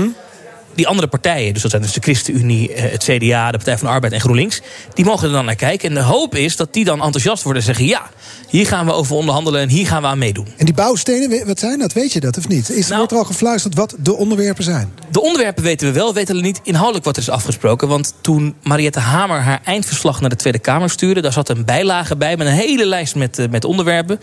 [0.74, 3.86] Die andere partijen, dus dat zijn dus de ChristenUnie, eh, het CDA, de Partij van
[3.86, 4.60] de Arbeid en GroenLinks,
[4.94, 5.88] die mogen er dan naar kijken.
[5.88, 8.10] En de hoop is dat die dan enthousiast worden en zeggen: ja,
[8.48, 10.46] hier gaan we over onderhandelen en hier gaan we aan meedoen.
[10.56, 11.92] En die bouwstenen, wat zijn dat?
[11.92, 12.70] Weet je dat of niet?
[12.70, 14.92] Is, Nou- wordt er al gefluisterd wat de onderwerpen zijn?
[15.10, 17.88] De onderwerpen weten we wel, weten we niet inhoudelijk wat er is afgesproken.
[17.88, 22.16] Want toen Mariette Hamer haar eindverslag naar de Tweede Kamer stuurde, daar zat een bijlage
[22.16, 24.20] bij met een hele lijst met, eh, met onderwerpen.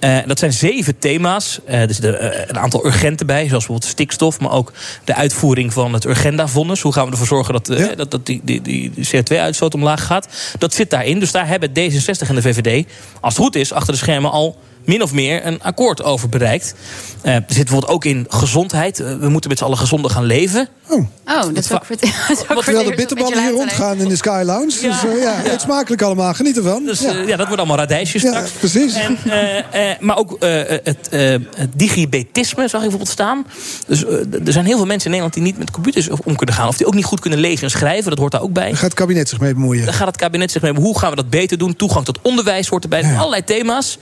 [0.00, 1.60] Eh, dat zijn zeven thema's.
[1.64, 4.72] Er zitten eh, een aantal urgenten bij, zoals bijvoorbeeld stikstof, maar ook
[5.04, 6.80] de uitvoering van het Urgenda-vonnis.
[6.80, 10.28] Hoe gaan we ervoor zorgen dat, eh, dat, dat die, die, die CO2-uitstoot omlaag gaat?
[10.58, 11.18] Dat zit daarin.
[11.18, 12.86] Dus daar hebben D66 en de VVD,
[13.20, 16.74] als het goed is, achter de schermen al min of meer een akkoord over bereikt.
[17.22, 19.00] Eh, er zit bijvoorbeeld ook in gezondheid.
[19.00, 20.68] Eh, we moeten met z'n allen gezonder gaan leven.
[20.88, 24.16] Oh, Oh, dat dat is ook voor het Terwijl de bitterballen hier rondgaan in de
[24.16, 24.66] Sky Lounge.
[24.66, 26.34] Dus eh, ja, eet smakelijk allemaal.
[26.34, 26.84] Geniet ervan.
[26.84, 27.12] Dus ja.
[27.12, 27.18] ja.
[27.18, 28.50] ja, dat wordt allemaal radijsjes Ja, straks.
[28.50, 28.94] precies.
[28.94, 30.50] En, eh, eh, maar ook eh,
[30.82, 31.20] het, eh,
[31.56, 33.46] het digibetisme zag ik bijvoorbeeld staan.
[33.86, 34.04] Dus
[34.44, 36.68] er zijn heel veel mensen in Nederland die niet met computers om kunnen gaan.
[36.68, 38.10] Of die ook niet goed kunnen lezen en schrijven.
[38.10, 38.68] Dat hoort daar ook bij.
[38.68, 39.84] Daar gaat het kabinet zich mee bemoeien.
[39.84, 40.92] Daar gaat het kabinet zich mee bemoeien.
[40.92, 41.76] Hoe gaan we dat beter doen?
[41.76, 43.02] Toegang tot onderwijs hoort erbij.
[43.02, 43.98] Er Allerlei thema's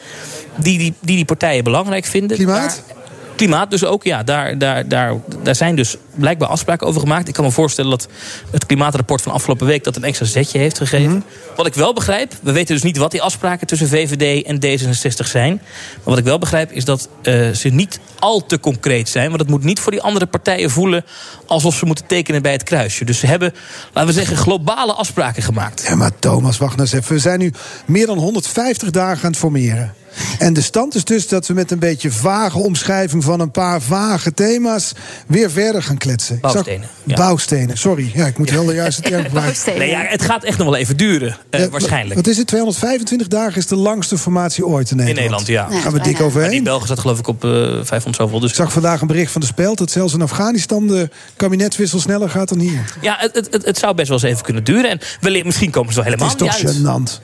[0.57, 2.37] die die, die die partijen belangrijk vinden.
[2.37, 2.83] Klimaat?
[2.87, 3.01] Daar-
[3.43, 4.23] klimaat dus ook, ja.
[4.23, 7.29] Daar, daar, daar, daar zijn dus blijkbaar afspraken over gemaakt.
[7.29, 8.09] Ik kan me voorstellen dat
[8.51, 9.85] het klimaatrapport van afgelopen week...
[9.85, 11.11] dat een extra zetje heeft gegeven.
[11.11, 11.21] Mhm.
[11.57, 13.67] Wat ik wel begrijp, we weten dus niet wat die afspraken...
[13.67, 15.61] tussen VVD en D66 zijn.
[15.63, 19.29] Maar wat ik wel begrijp is dat eh, ze niet al te concreet zijn.
[19.29, 21.05] Want het moet niet voor die andere partijen voelen...
[21.47, 23.05] alsof ze moeten tekenen bij het kruisje.
[23.05, 23.55] Dus ze hebben,
[23.93, 25.85] laten we zeggen, globale afspraken gemaakt.
[25.89, 27.15] Ja, maar Thomas, wacht nou eens even.
[27.15, 27.53] We zijn nu
[27.87, 29.95] meer dan 150 dagen aan het formeren.
[30.39, 33.81] En de stand is dus dat we met een beetje vage omschrijving van een paar
[33.81, 34.93] vage thema's
[35.27, 36.35] weer verder gaan kletsen.
[36.35, 37.15] Ik zag- Bouwstenen, ja.
[37.17, 38.11] Bouwstenen, sorry.
[38.15, 39.79] Ja, ik moet wel de juiste term gebruiken.
[39.79, 42.15] Nee, ja, het gaat echt nog wel even duren, eh, Ja, waarschijnlijk.
[42.15, 42.47] Wat is het?
[42.47, 45.47] 225 dagen is de langste formatie ooit in In Nederland.
[45.47, 45.81] Nederland, ja.
[45.81, 46.65] Gaan we dik Maar die overheen.
[46.65, 48.41] Belgen staat geloof ik op eh 500 zoveel.
[48.41, 52.01] Dus Ik zag vandaag een bericht van de Speld dat zelfs in Afghanistan de kabinetswissel
[52.01, 52.85] sneller gaat dan hier.
[53.01, 54.91] ja, het, het, het, het zou best wel eens even kunnen duren.
[54.91, 57.11] En wellicht, misschien komen ze wel Het helemaal is toch niet uit.
[57.21, 57.23] gênant.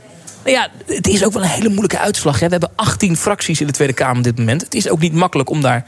[0.53, 2.41] Nou ja, het is ook wel een hele moeilijke uitslag.
[2.41, 2.45] Hè.
[2.47, 4.63] We hebben 18 fracties in de Tweede Kamer op dit moment.
[4.63, 5.85] Het is ook niet makkelijk om daar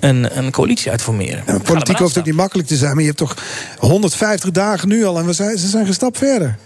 [0.00, 1.42] een, een coalitie uit te formeren.
[1.46, 3.36] Ja, politiek hoeft ook niet makkelijk te zijn, maar je hebt toch
[3.78, 6.56] 150 dagen nu al en we zijn, ze zijn geen stap verder.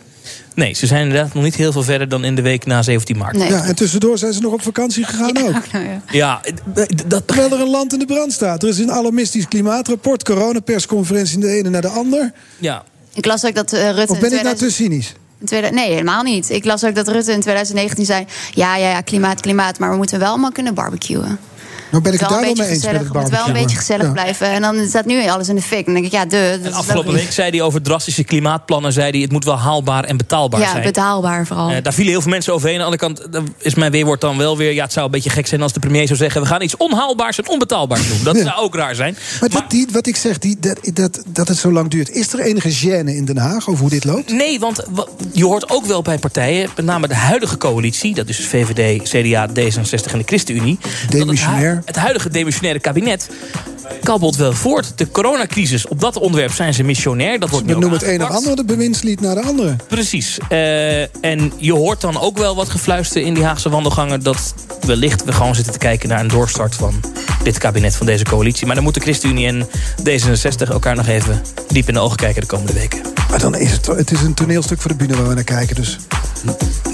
[0.54, 3.16] Nee, ze zijn inderdaad nog niet heel veel verder dan in de week na 17
[3.16, 3.36] maart.
[3.36, 5.62] Ja, en tussendoor zijn ze nog op vakantie gegaan ook.
[6.10, 6.40] Ja,
[7.06, 7.26] dat...
[7.26, 8.62] Terwijl er een land in de brand staat.
[8.62, 12.32] Er is een alarmistisch klimaatrapport, coronapersconferentie de ene naar de ander.
[12.58, 12.84] Ja.
[13.14, 14.12] Ik las ook dat eh, Rutte...
[14.12, 15.14] Of ben in ik nou 2000 te cynisch?
[15.38, 16.50] In 2000 nee, helemaal niet.
[16.50, 18.24] Ik las ook dat Rutte in 2019 zei...
[18.54, 21.38] ja, ja, ja, klimaat, klimaat, maar we moeten wel allemaal kunnen barbecuen.
[21.90, 23.46] Nou ben ik het wel daar een wel mee beetje eens met het moet wel
[23.46, 24.12] een beetje gezellig Ja.
[24.12, 24.46] blijven.
[24.50, 25.84] En dan staat nu alles in de fik.
[25.84, 26.60] Dan denk ik, ja, de.
[26.72, 28.92] Afgelopen week zei hij over drastische klimaatplannen...
[28.92, 30.82] zei hij, het moet wel haalbaar en betaalbaar Ja, zijn.
[30.82, 31.70] betaalbaar vooral.
[31.70, 32.80] Eh, daar vielen heel veel mensen overheen.
[32.80, 34.72] Aan de andere kant is mijn weerwoord dan wel weer...
[34.72, 36.40] ja, het zou een beetje gek zijn als de premier zou zeggen...
[36.40, 38.18] we gaan iets onhaalbaars en onbetaalbaars doen.
[38.24, 38.42] Dat Ja.
[38.42, 39.16] zou ook raar zijn.
[39.40, 42.10] Maar, dat, die, wat ik zeg, die, dat, dat, dat het zo lang duurt.
[42.10, 44.32] Is er enige gêne in Den Haag over hoe dit loopt?
[44.32, 46.68] Nee, want wa- je hoort ook wel bij partijen...
[46.76, 48.14] met name de huidige coalitie...
[48.14, 50.78] dat is VVD, CDA, D66 en de ChristenUnie...
[51.08, 51.75] Demissionair.
[51.84, 53.28] Het huidige demissionaire kabinet...
[54.02, 54.92] kabbelt wel voort.
[54.98, 57.38] De coronacrisis, op dat onderwerp zijn ze missionair.
[57.38, 58.46] Dat wordt ook noemen het een of aangepakt.
[58.46, 59.76] andere bewindslied naar de andere.
[59.88, 60.38] Precies.
[60.48, 64.22] Eh, en je hoort dan ook wel wat gefluister in die Haagse wandelgangen...
[64.22, 66.94] dat wellicht we gewoon zitten te kijken naar een doorstart van
[67.42, 68.66] dit kabinet, van deze coalitie.
[68.66, 69.68] Maar dan moeten ChristenUnie en
[70.00, 73.00] D66 elkaar nog even diep in de ogen kijken de komende weken.
[73.30, 75.76] Maar dan is het, het is een toneelstuk voor de bühne waar we naar kijken.
[75.76, 75.98] Dus.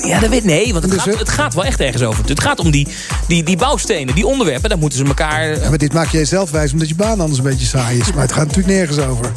[0.04, 2.24] Ja, dat weet nee, want het, gaat, het gaat wel echt ergens over.
[2.24, 2.88] Het gaat om die,
[3.28, 4.68] die, die bouwstenen, die onderwerpen.
[4.68, 5.60] Daar moeten ze elkaar...
[5.60, 8.12] Ja, maar dit maak jij zelf wijs omdat je baan anders een beetje saai is.
[8.12, 9.32] Maar het gaat natuurlijk nergens over.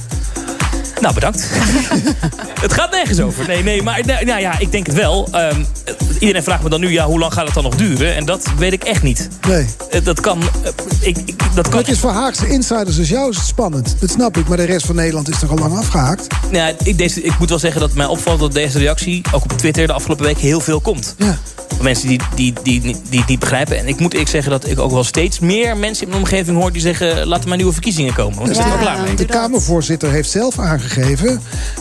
[1.02, 1.50] Nou, bedankt.
[2.62, 3.48] het gaat nergens over.
[3.48, 5.28] Nee, nee, maar nou, nou ja, ik denk het wel.
[5.32, 5.64] Ehm,
[6.20, 8.16] iedereen vraagt me dan nu, ja, hoe lang gaat het dan nog duren?
[8.16, 9.30] En dat weet ik echt niet.
[9.48, 9.66] Nee.
[9.90, 10.42] Eh, dat kan...
[10.42, 10.70] eh,
[11.00, 13.96] ik, ik- dat kan Het is voor Haagse insiders als jou is het spannend.
[14.00, 14.48] Dat snap ik.
[14.48, 16.28] Maar de rest van Nederland is toch al lang afgehaakt?
[16.52, 19.22] Ja, ik, deze, ik moet wel zeggen dat mij opvalt dat deze reactie...
[19.32, 21.16] ook op Twitter de afgelopen week heel veel komt.
[21.18, 21.38] Ja.
[21.76, 23.78] Van Mensen die, die, die, die, die het niet begrijpen.
[23.78, 26.58] En ik moet eerlijk zeggen dat ik ook wel steeds meer mensen in mijn omgeving
[26.58, 26.72] hoor...
[26.72, 28.38] die zeggen, laten maar nieuwe verkiezingen komen.
[28.38, 29.16] Want ik er wel klaar mee.
[29.16, 30.85] De Kamervoorzitter heeft zelf aangegeven...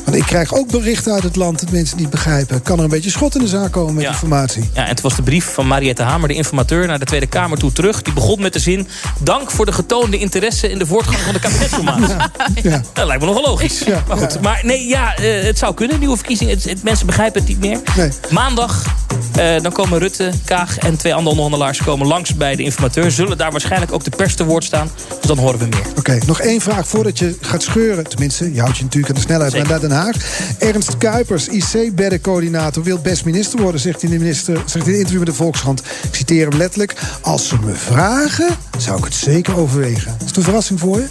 [0.05, 2.63] want ik krijg ook berichten uit het land dat mensen niet begrijpen.
[2.63, 4.11] Kan er een beetje schot in de zaak komen met Ja.
[4.11, 4.71] informatie?
[4.75, 6.87] Ja, en het was de brief van Mariette Hamer, de informateur...
[6.87, 8.03] naar de Tweede Kamer toe terug.
[8.03, 8.89] Die begon met de zin...
[9.21, 12.15] dank voor de getoonde interesse in de voortgang van de kabinetsformatie.
[12.63, 12.81] Ja.
[12.93, 13.85] Dat lijkt me nogal logisch.
[14.09, 16.55] Maar goed, maar nee, ja, eh, het zou kunnen, nieuwe verkiezingen.
[16.55, 17.79] Het, het- mensen begrijpen het niet meer.
[17.97, 18.11] Nee.
[18.31, 18.85] Maandag,
[19.37, 21.83] eh, dan komen Rutte, Kaag en twee andere onderhandelaars...
[21.83, 23.11] komen langs bij de informateur.
[23.11, 24.91] Zullen daar waarschijnlijk ook de pers te woord staan.
[25.21, 25.83] Dus dan horen we meer.
[25.99, 28.09] Oké, nog één vraag voordat je gaat scheuren.
[28.09, 30.17] Tenminste, je houdt je natuurlijk aan de snelheid maar naar Den Haag.
[30.59, 33.81] Ernst Kuipers, IC-beddencoördinator, wil best minister worden...
[33.81, 35.81] zegt hij in, de minister, zegt hij in een interview met de Volkskrant.
[35.81, 36.95] Ik citeer hem letterlijk.
[37.21, 38.49] Als ze me vragen,
[38.79, 40.17] zou ik het zeker overwegen.
[40.21, 41.07] Is het een verrassing voor je?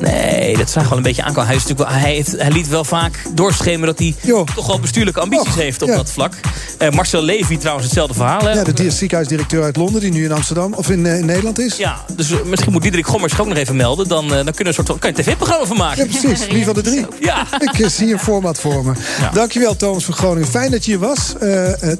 [0.00, 1.46] Nee, dat zag wel een beetje aankomen.
[1.46, 4.14] Hij, is natuurlijk wel, hij, heeft, hij liet wel vaak doorschemeren dat hij
[4.54, 6.32] toch wel bestuurlijke ambities heeft op dat vlak.
[6.78, 8.40] Eh, Marcel Levy trouwens hetzelfde verhaal.
[8.40, 8.52] Hè?
[8.52, 11.58] Ja, de di- ziekenhuisdirecteur uit Londen, die nu in Amsterdam of in, eh, in Nederland
[11.58, 11.76] is.
[11.76, 14.08] Ja, dus eh, misschien moet Diederik Gommers ook nog even melden.
[14.08, 16.10] Dan, dan kunnen we een soort van, kan je een tv-programma van maken.
[16.12, 16.46] Ja, precies.
[16.46, 17.06] Wie van de drie?
[17.20, 17.46] Ja.
[17.60, 18.92] Ik zie een format voor me.
[19.32, 20.48] Dankjewel, Thomas van Groningen.
[20.48, 21.32] Fijn dat je hier was.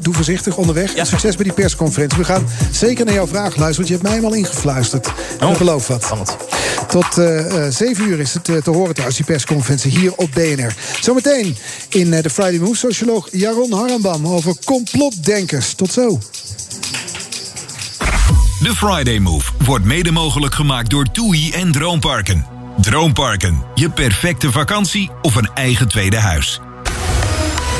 [0.00, 0.92] Doe voorzichtig onderweg.
[1.02, 2.18] Succes bij die persconferentie.
[2.18, 5.08] We gaan zeker naar jouw vraag luisteren, want je hebt mij hem al ingefluisterd.
[5.42, 6.36] Oh, Ik geloof wat.
[6.88, 7.44] Tot eh
[7.88, 10.74] eh, zeven uur is het eh, te horen thuis, die persconferentie hier op BNR.
[11.00, 11.56] Zometeen
[11.88, 15.74] in eh, de Friday Move, socioloog Jaron Harambam over complotdenkers.
[15.74, 16.18] Tot zo.
[18.62, 22.46] De Friday Move wordt mede mogelijk gemaakt door TUI en Droomparken.
[22.80, 26.60] Droomparken, je perfecte vakantie of een eigen tweede huis.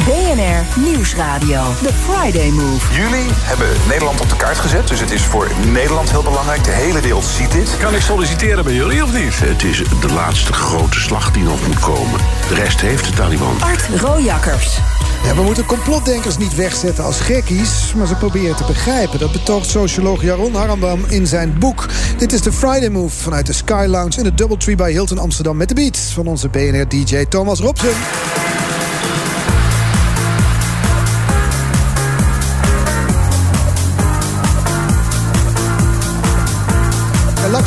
[0.05, 1.63] BNR Nieuwsradio.
[1.83, 2.95] The Friday Move.
[2.95, 6.65] Jullie hebben Nederland op de kaart gezet, dus het is voor Nederland heel belangrijk.
[6.65, 7.77] De hele wereld ziet dit.
[7.81, 9.39] Kan ik solliciteren bij jullie of niet?
[9.39, 12.21] Het is de laatste grote slag die nog moet komen.
[12.49, 13.57] De rest heeft de Taliban.
[13.61, 14.79] Art Rojakkers.
[15.25, 19.19] Ja, we moeten complotdenkers niet wegzetten als gekkies, maar ze proberen te begrijpen.
[19.19, 21.87] Dat betoogt socioloog Jaron Harambam in zijn boek.
[22.19, 25.57] Dit is de Friday Move vanuit de Sky Lounge in de Doubletree bij Hilton Amsterdam
[25.57, 27.95] met de beats van onze BNR-DJ Thomas Robson.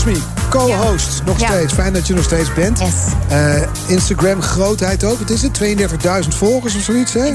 [0.02, 1.74] En Lakshmi, co-host, nog steeds.
[1.74, 2.82] Fijn dat je nog steeds bent.
[3.28, 5.20] Eh, Instagram grootheid ook.
[5.20, 5.60] Wat is het?
[6.24, 7.32] 32.000 volgers of zoiets, hè?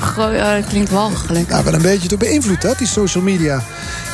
[0.00, 1.48] Goh, oh, dat klinkt walgelijk.
[1.48, 3.62] Nou, wel een beetje te beïnvloed, dat, die social media.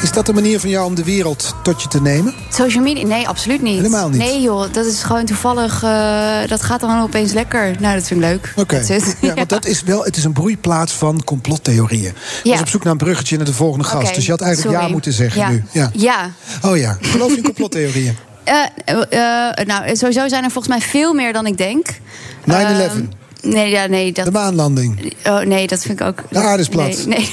[0.02, 2.34] Is dat de manier van jou om de wereld tot je te nemen?
[2.50, 3.06] Social media?
[3.06, 3.76] Nee, absoluut niet.
[3.76, 4.18] Helemaal niet?
[4.18, 5.82] Nee joh, dat is gewoon toevallig...
[5.82, 7.74] eh, dat gaat dan opeens lekker.
[7.80, 8.52] Nou, dat vind ik leuk.
[8.56, 8.82] Oké.
[9.20, 12.12] Ja, want dat is wel, het is een broeiplaats van complottheorieën.
[12.42, 12.50] Ja.
[12.50, 14.14] was op zoek naar een bruggetje naar de volgende gast.
[14.14, 14.86] Dus je had eigenlijk sorry.
[14.86, 15.48] ja moeten zeggen Ja.
[15.50, 15.64] nu.
[15.72, 15.90] Ja.
[15.92, 16.30] Ja.
[16.62, 18.16] Oh ja, geloof je in complottheorieën?
[18.46, 21.86] Eh, eh, eh, nou, sowieso zijn er volgens mij veel meer dan ik denk.
[22.44, 22.52] 9-11.
[22.52, 23.02] Ehm,
[23.42, 25.14] nee, ja, nee, dat, De maanlanding.
[25.24, 26.22] oh, nee, dat vind ik ook...
[26.30, 27.06] De aarde is plat.
[27.06, 27.30] Nee, nee.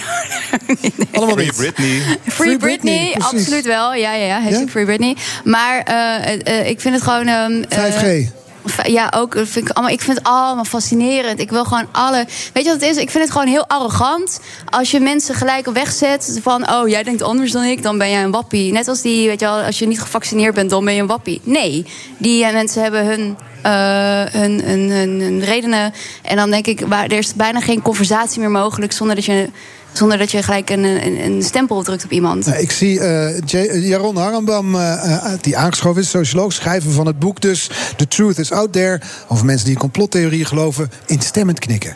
[1.14, 1.56] Allemaal Free niet.
[1.56, 2.02] Britney.
[2.28, 3.94] Free Britney, absoluut wel.
[3.94, 4.42] Ja, ja, ja.
[4.42, 4.68] Hashtag Ja?
[4.68, 5.16] Free Britney.
[5.44, 7.28] Maar eh, eh, ik vind het gewoon...
[7.28, 8.32] ehm, eh, 5G.
[8.84, 9.34] Ja, ook.
[9.34, 11.40] Vind ik, allemaal, ik vind het allemaal fascinerend.
[11.40, 12.26] Ik wil gewoon alle.
[12.54, 12.98] Weet je wat het is?
[12.98, 14.40] Ik vind het gewoon heel arrogant.
[14.70, 16.40] Als je mensen gelijk op wegzet.
[16.42, 18.72] Van, oh, jij denkt anders dan ik, dan ben jij een wappie.
[18.72, 21.08] Net als die, weet je wel, als je niet gevaccineerd bent, dan ben je een
[21.08, 21.42] wappie.
[21.44, 21.86] Nee,
[22.18, 23.38] die eh, mensen hebben hun.
[23.62, 25.94] eh, hun, hun, hun, hun redenen.
[26.22, 29.50] En dan denk ik, waar, er is bijna geen conversatie meer mogelijk zonder dat je,
[29.94, 32.46] zonder dat je gelijk een, een, een stempel drukt op iemand.
[32.46, 37.06] Nou, ik zie eh, J- Jaron Harambam, eh, eh, die aangeschoven is, socioloog, schrijver van
[37.06, 37.70] het boek dus...
[37.98, 40.92] The Truth is Out There, over mensen die in complottheorieën geloven...
[41.06, 41.96] instemmend knikken.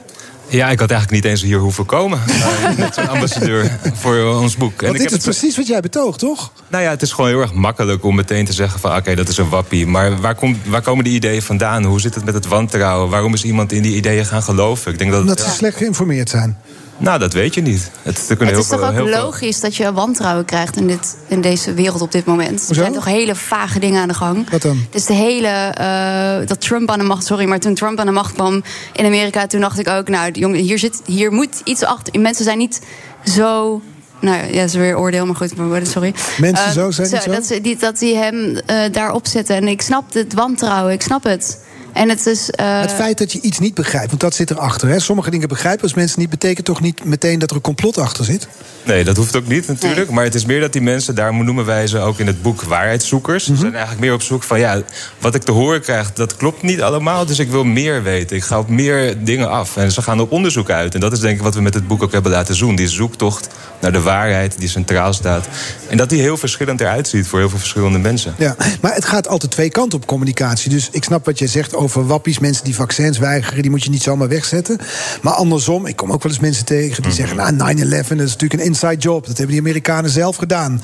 [0.49, 2.19] Ja, ik had eigenlijk niet eens hier hoeven komen.
[2.28, 4.82] Uh, net zo'n ambassadeur voor ons boek.
[4.82, 6.52] Want ik dit heb is precies wat jij betoogt, toch?
[6.68, 8.95] Nou ja, het is gewoon heel erg makkelijk om meteen te zeggen van...
[8.95, 9.88] oké, dat is een wappie.
[9.88, 11.84] Maar waar, komt, waar komen die ideeën vandaan?
[11.84, 13.10] Hoe zit het met het wantrouwen?
[13.10, 14.91] Waarom is iemand in die ideeën gaan geloven?
[14.91, 16.57] Ik denk dat het- Omdat ze slecht geïnformeerd zijn.
[16.99, 17.91] Nou, dat weet je niet.
[18.02, 20.45] Het, er kunnen Het is heel toch veel, ook heel veel- logisch dat je wantrouwen
[20.45, 22.69] krijgt in, dit, in deze wereld op dit moment.
[22.69, 24.49] Er zijn toch hele vage dingen aan de gang.
[24.49, 24.86] Wat dan?
[24.90, 25.48] Dus de hele.
[25.48, 27.26] eh, dat Trump aan de macht.
[27.26, 28.64] Sorry, maar toen Trump aan de macht kwam
[28.94, 29.48] in Amerika.
[29.48, 30.07] toen dacht ik ook.
[30.07, 32.19] Nou, jongen, hier, zit, hier moet iets achter.
[32.22, 32.82] Mensen zijn niet
[33.26, 33.82] zo.
[34.22, 36.14] Nou ja, dat is weer oordeel, maar goed, maar sorry.
[36.38, 37.32] Mensen Eh, zo zijn niet zo?
[37.32, 39.56] Dat, ze, die, dat die hem eh, daarop zetten.
[39.56, 41.60] En ik snap het wantrouwen, ik snap het.
[41.98, 42.49] En het is.
[42.49, 44.88] eh, Het feit dat je iets niet begrijpt, want dat zit erachter.
[44.90, 44.99] Hè?
[44.99, 48.26] Sommige dingen begrijpen als mensen niet, betekent toch niet meteen dat er een complot achter
[48.26, 48.48] zit?
[48.84, 50.10] Nee, dat hoeft ook niet natuurlijk.
[50.10, 52.61] Maar het is meer dat die mensen, daarom noemen wij ze ook in het boek
[52.61, 53.45] waarheidszoekers.
[53.45, 54.82] Ze zijn eigenlijk meer op zoek van, ja,
[55.19, 57.26] wat ik te horen krijg, dat klopt niet allemaal.
[57.26, 58.36] Dus ik wil meer weten.
[58.36, 59.78] Ik ga op meer dingen af.
[59.78, 60.94] En ze gaan op onderzoek uit.
[60.94, 62.76] En dat is denk ik wat we met het boek ook hebben laten zien.
[62.76, 63.48] Die zoektocht
[63.82, 65.48] naar de waarheid die centraal staat.
[65.90, 68.36] En dat die heel verschillend eruit ziet voor heel veel verschillende mensen.
[68.38, 70.69] Ja, maar het gaat altijd twee kanten op communicatie.
[70.69, 73.90] Dus ik snap wat jij zegt over wappies, mensen die vaccins weigeren, die moet je
[73.90, 74.78] niet zomaar wegzetten.
[75.22, 78.32] Maar andersom, ik kom ook wel eens mensen tegen die zeggen: Nou, 9-11 dat is
[78.32, 79.26] natuurlijk een inside job.
[79.28, 80.82] Dat hebben die Amerikanen zelf gedaan.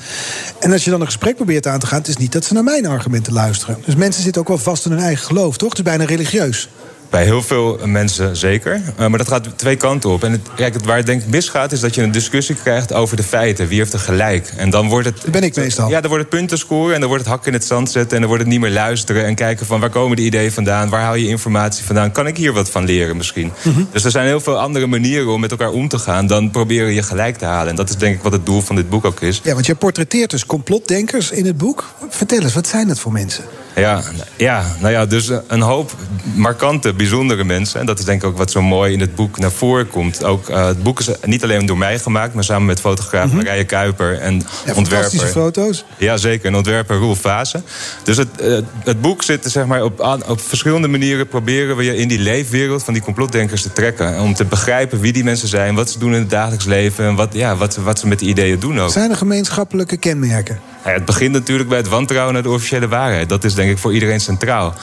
[0.60, 2.54] En als je dan een gesprek probeert aan te gaan, het is niet dat ze
[2.54, 3.78] naar mijn argumenten luisteren.
[3.84, 5.68] Dus mensen zitten ook wel vast in hun eigen geloof, toch?
[5.68, 6.68] Het is bijna religieus.
[7.14, 8.74] Bij heel veel mensen zeker.
[8.74, 10.24] Uh, maar dat gaat twee kanten op.
[10.24, 12.92] En het, kijk, het, waar het denk ik misgaat, is dat je een discussie krijgt
[12.92, 13.68] over de feiten.
[13.68, 14.52] Wie heeft er gelijk?
[14.56, 15.22] En dan wordt het.
[15.22, 15.88] Dat ben ik meestal.
[15.88, 18.12] Ja, dan wordt het punten scoren en dan wordt het hak in het zand zetten.
[18.12, 20.88] En dan wordt het niet meer luisteren en kijken van waar komen de ideeën vandaan?
[20.88, 22.12] Waar haal je informatie vandaan?
[22.12, 23.52] Kan ik hier wat van leren misschien?
[23.92, 26.92] Dus er zijn heel veel andere manieren om met elkaar om te gaan dan proberen
[26.92, 27.68] je gelijk te halen.
[27.68, 29.40] En dat is denk ik wat het doel van dit boek ook is.
[29.44, 31.84] Ja, want je portretteert dus complotdenkers in het boek.
[32.08, 33.44] Vertel eens, wat zijn dat voor mensen?
[33.76, 34.02] Ja,
[34.36, 35.94] ja, nou ja, dus een hoop
[36.34, 37.80] markante, bijzondere mensen.
[37.80, 40.24] En dat is denk ik ook wat zo mooi in het boek naar voren komt.
[40.24, 43.36] Ook, uh, het boek is niet alleen door mij gemaakt, maar samen met fotograaf Mhm.
[43.36, 44.82] Marije Kuiper en Ja, ontwerper.
[44.84, 45.84] fantastische foto's.
[45.98, 46.46] Ja, zeker.
[46.46, 47.62] En ontwerper Roel Vase.
[48.02, 51.96] Dus het, uh, het boek zit zeg maar, op, op verschillende manieren proberen we je
[51.96, 54.20] in die leefwereld van die complotdenkers te trekken.
[54.20, 57.14] Om te begrijpen wie die mensen zijn, wat ze doen in het dagelijks leven en
[57.14, 58.90] wat, ja, wat, wat ze met die ideeën doen ook.
[58.90, 60.60] Zijn er gemeenschappelijke kenmerken?
[60.84, 63.28] Ja, het begint natuurlijk bij het wantrouwen naar de officiële waarheid.
[63.28, 64.74] Dat is denk ik voor iedereen centraal.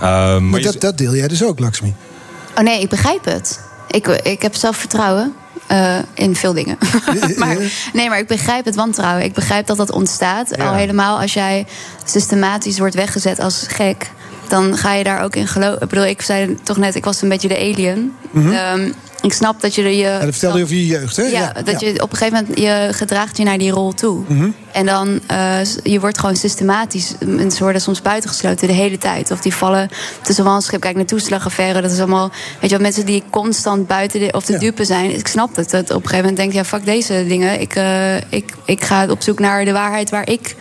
[0.00, 1.94] Ehm, maar Maar je- dat, dat deel jij dus ook, Laxmi.
[2.56, 3.60] Oh nee, ik begrijp het.
[3.90, 5.34] Ik, ik heb zelfvertrouwen
[5.66, 6.78] eh, in veel dingen.
[7.36, 7.56] maar,
[7.92, 9.24] nee, maar ik begrijp het wantrouwen.
[9.24, 10.58] Ik begrijp dat dat ontstaat.
[10.58, 11.66] Al helemaal als jij
[12.04, 14.10] systematisch wordt weggezet als gek.
[14.48, 15.82] Dan ga je daar ook in geloven.
[15.82, 18.12] Ik bedoel, ik zei toch net, ik was een beetje de alien.
[18.34, 18.90] Ehm,
[19.26, 19.96] ik snap dat je er je.
[19.96, 21.22] Ja, dat vertelde je over je jeugd, hè?
[21.22, 24.24] Ja, dat je op een gegeven moment je gedraagt je naar die rol toe.
[24.28, 24.48] Mhm.
[24.72, 29.30] En dan, eh, je wordt gewoon systematisch, mensen worden soms buitengesloten de hele tijd.
[29.30, 29.88] Of die vallen
[30.22, 30.80] tussen wal en schip.
[30.80, 32.30] Kijk naar toeslagaffaire, dat is allemaal,
[32.60, 35.18] weet je wel, mensen die constant buiten de, of de dupe zijn.
[35.18, 37.60] Ik snap het, dat op een gegeven moment denk je, ja, fuck deze dingen.
[37.60, 40.56] Ik, eh, ik, ik ga op zoek naar de waarheid waar ik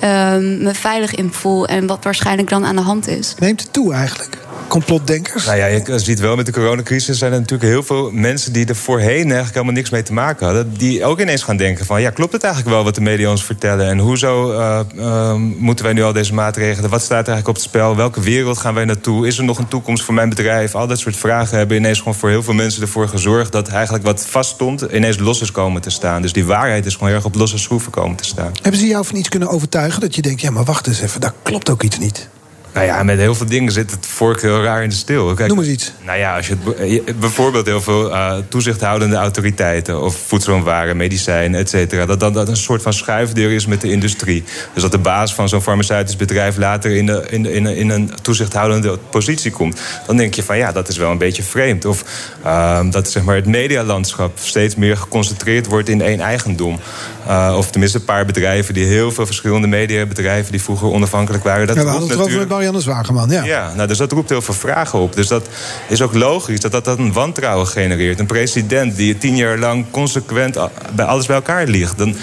[0.00, 1.66] ehm, me veilig in voel.
[1.66, 3.34] En wat waarschijnlijk dan aan de hand is.
[3.38, 4.38] Neemt het toe eigenlijk?
[4.68, 5.44] Complotdenkers?
[5.44, 8.66] Nou ja, je ziet wel met de coronacrisis zijn er natuurlijk heel veel mensen die
[8.66, 10.74] er voorheen eigenlijk helemaal niks mee te maken hadden.
[10.76, 13.44] Die ook ineens gaan denken van ja, klopt het eigenlijk wel wat de media ons
[13.44, 13.86] vertellen?
[13.86, 16.90] En hoezo eh, eh, moeten wij nu al deze maatregelen?
[16.90, 17.96] Wat staat er eigenlijk op het spel?
[17.96, 19.26] Welke wereld gaan wij naartoe?
[19.26, 20.74] Is er nog een toekomst voor mijn bedrijf?
[20.74, 24.04] Al dat soort vragen hebben ineens gewoon voor heel veel mensen ervoor gezorgd dat eigenlijk
[24.04, 26.22] wat vast stond ineens los is komen te staan.
[26.22, 28.52] Dus die waarheid is gewoon heel erg op losse schroeven komen te staan.
[28.62, 31.20] Hebben ze jou van iets kunnen overtuigen dat je denkt: ja, maar wacht eens even,
[31.20, 32.28] daar klopt ook iets niet?
[32.76, 35.34] Nou ja, met heel veel dingen zit het vork heel raar in de stil.
[35.34, 35.92] Kijk, Noem eens iets.
[36.04, 36.56] Nou ja, als je
[37.04, 40.02] het, bijvoorbeeld heel veel eh, toezichthoudende autoriteiten...
[40.02, 42.06] of voedsel en waren, medicijnen, et cetera...
[42.06, 44.44] Dat, dat dat een soort van schuifdeur is met de industrie.
[44.72, 46.56] Dus dat de baas van zo'n farmaceutisch bedrijf...
[46.56, 49.80] later in, de, in, de, in, een- in een toezichthoudende positie komt.
[50.06, 51.84] Dan denk je van ja, dat is wel een beetje vreemd.
[51.84, 52.04] Of
[52.44, 56.78] ehm, dat zeg maar, het medialandschap steeds meer geconcentreerd wordt in één eigendom.
[57.26, 60.52] Eh, of tenminste een paar bedrijven die heel veel verschillende mediabedrijven...
[60.52, 61.66] die vroeger onafhankelijk waren.
[61.66, 63.30] Dat ja, we roept hadden het erover met Marianne Zwageman.
[63.30, 63.44] Ja.
[63.44, 65.14] ja, nou, dus dat roept heel veel vragen op.
[65.14, 65.48] Dus dat
[65.88, 68.18] is ook logisch dat dat, dat een wantrouwen genereert.
[68.18, 70.58] Een president die tien jaar lang consequent
[70.94, 71.98] bij alles bij elkaar ligt.
[71.98, 72.16] Dan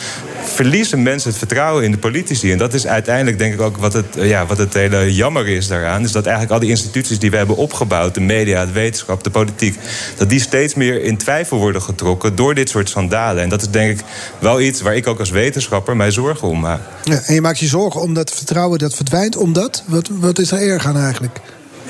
[0.43, 2.51] verliezen mensen het vertrouwen in de politici.
[2.51, 5.67] En dat is uiteindelijk denk ik ook wat het, ja, wat het hele jammer is
[5.67, 6.03] daaraan.
[6.03, 8.13] Is dat eigenlijk al die instituties die we hebben opgebouwd...
[8.13, 9.79] de media, de wetenschap, de politiek...
[10.17, 13.43] dat die steeds meer in twijfel worden getrokken door dit soort schandalen.
[13.43, 14.05] En dat is denk ik
[14.39, 16.81] wel iets waar ik ook als wetenschapper mij zorgen om maak.
[17.03, 19.83] Ja, en je maakt je zorgen om dat vertrouwen dat verdwijnt, omdat?
[19.85, 21.39] Wat, wat is er erg aan eigenlijk?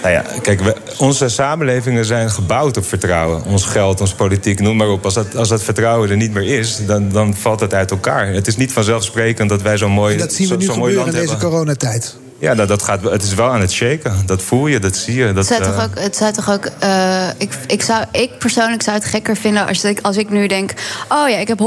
[0.01, 3.43] Nou ja, kijk, we, onze samenlevingen zijn gebouwd op vertrouwen.
[3.45, 5.05] Ons geld, onze politiek, noem maar op.
[5.05, 8.27] Als dat, als dat vertrouwen er niet meer is, dan, dan valt het uit elkaar.
[8.27, 11.11] Het is niet vanzelfsprekend dat wij zo'n mooi, Dat zien we zo- mooi in land
[11.11, 11.49] deze hebben.
[11.49, 12.15] coronatijd.
[12.43, 14.23] Ja, nou, dat gaat, het is wel aan het shaken.
[14.25, 15.33] Dat voel je, dat zie je.
[15.33, 18.37] Dat, Het zou eh, toch ook, het zou toch ook eh, ik, ik, zou, ik
[18.37, 20.71] persoonlijk zou het gekker vinden als ik, als ik nu denk:
[21.09, 21.63] Oh ja, ik heb 100%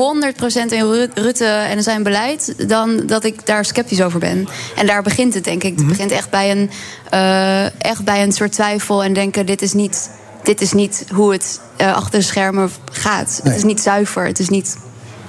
[0.73, 4.49] in Ru- Rutte en zijn beleid, dan dat ik daar sceptisch over ben.
[4.77, 5.77] En daar begint het, denk ik.
[5.79, 6.71] Het begint echt bij een,
[7.11, 10.11] eh, echt bij een soort twijfel en denken: Dit is niet.
[10.43, 13.41] dit is niet hoe het eh, achter de schermen gaat.
[13.43, 13.53] Nee.
[13.53, 14.77] Het is niet zuiver, het is niet...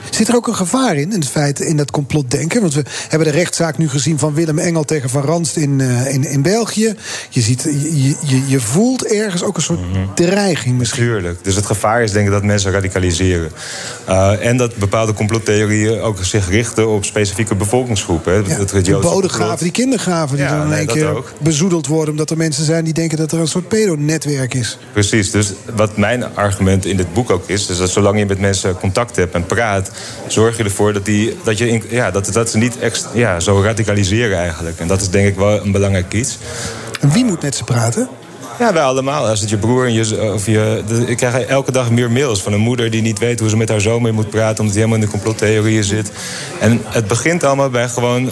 [0.09, 2.61] Zit er ook een gevaar in, in het feit, in dat complotdenken?
[2.61, 6.13] Want we hebben de rechtszaak nu gezien van Willem Engel tegen Van Ranst in, eh,
[6.13, 6.95] in, in België.
[7.29, 9.79] Je, ziet, je, je, je voelt ergens ook een soort
[10.15, 11.03] dreiging misschien.
[11.03, 11.43] Tuurlijk.
[11.43, 13.51] Dus het gevaar is denk ik dat mensen radicaliseren.
[14.09, 18.33] Uh, en dat bepaalde complottheorieën ook zich richten op specifieke bevolkingsgroepen.
[18.33, 18.53] Hè.
[18.53, 21.31] Het Joodse bodengraven, die kindergraven, die Ja, dan in nee, één keer ook.
[21.39, 22.09] bezoedeld worden...
[22.09, 24.77] omdat er mensen zijn die denken dat er een soort pedonetwerk is.
[24.93, 27.69] Precies, dus wat mijn argument in dit boek ook is...
[27.69, 29.91] is dat zolang je met mensen contact hebt en praat...
[30.27, 33.39] zorg je ervoor dat, die, dat, je in- ja, dat, dat ze niet ext- ja,
[33.39, 34.79] zo radicaliseren eigenlijk.
[34.79, 36.37] En dat is denk ik wel een belangrijk iets.
[37.01, 38.09] En wie moet met ze praten?
[38.59, 39.27] Ja, wij allemaal.
[39.27, 40.31] Als het je broer en je...
[40.33, 43.39] Of je ik krijg elke dag meer mails van een moeder die niet weet...
[43.39, 44.59] hoe ze met haar zoon mee moet praten...
[44.59, 46.11] omdat hij helemaal in de complottheorieën zit.
[46.59, 48.29] En het begint allemaal bij gewoon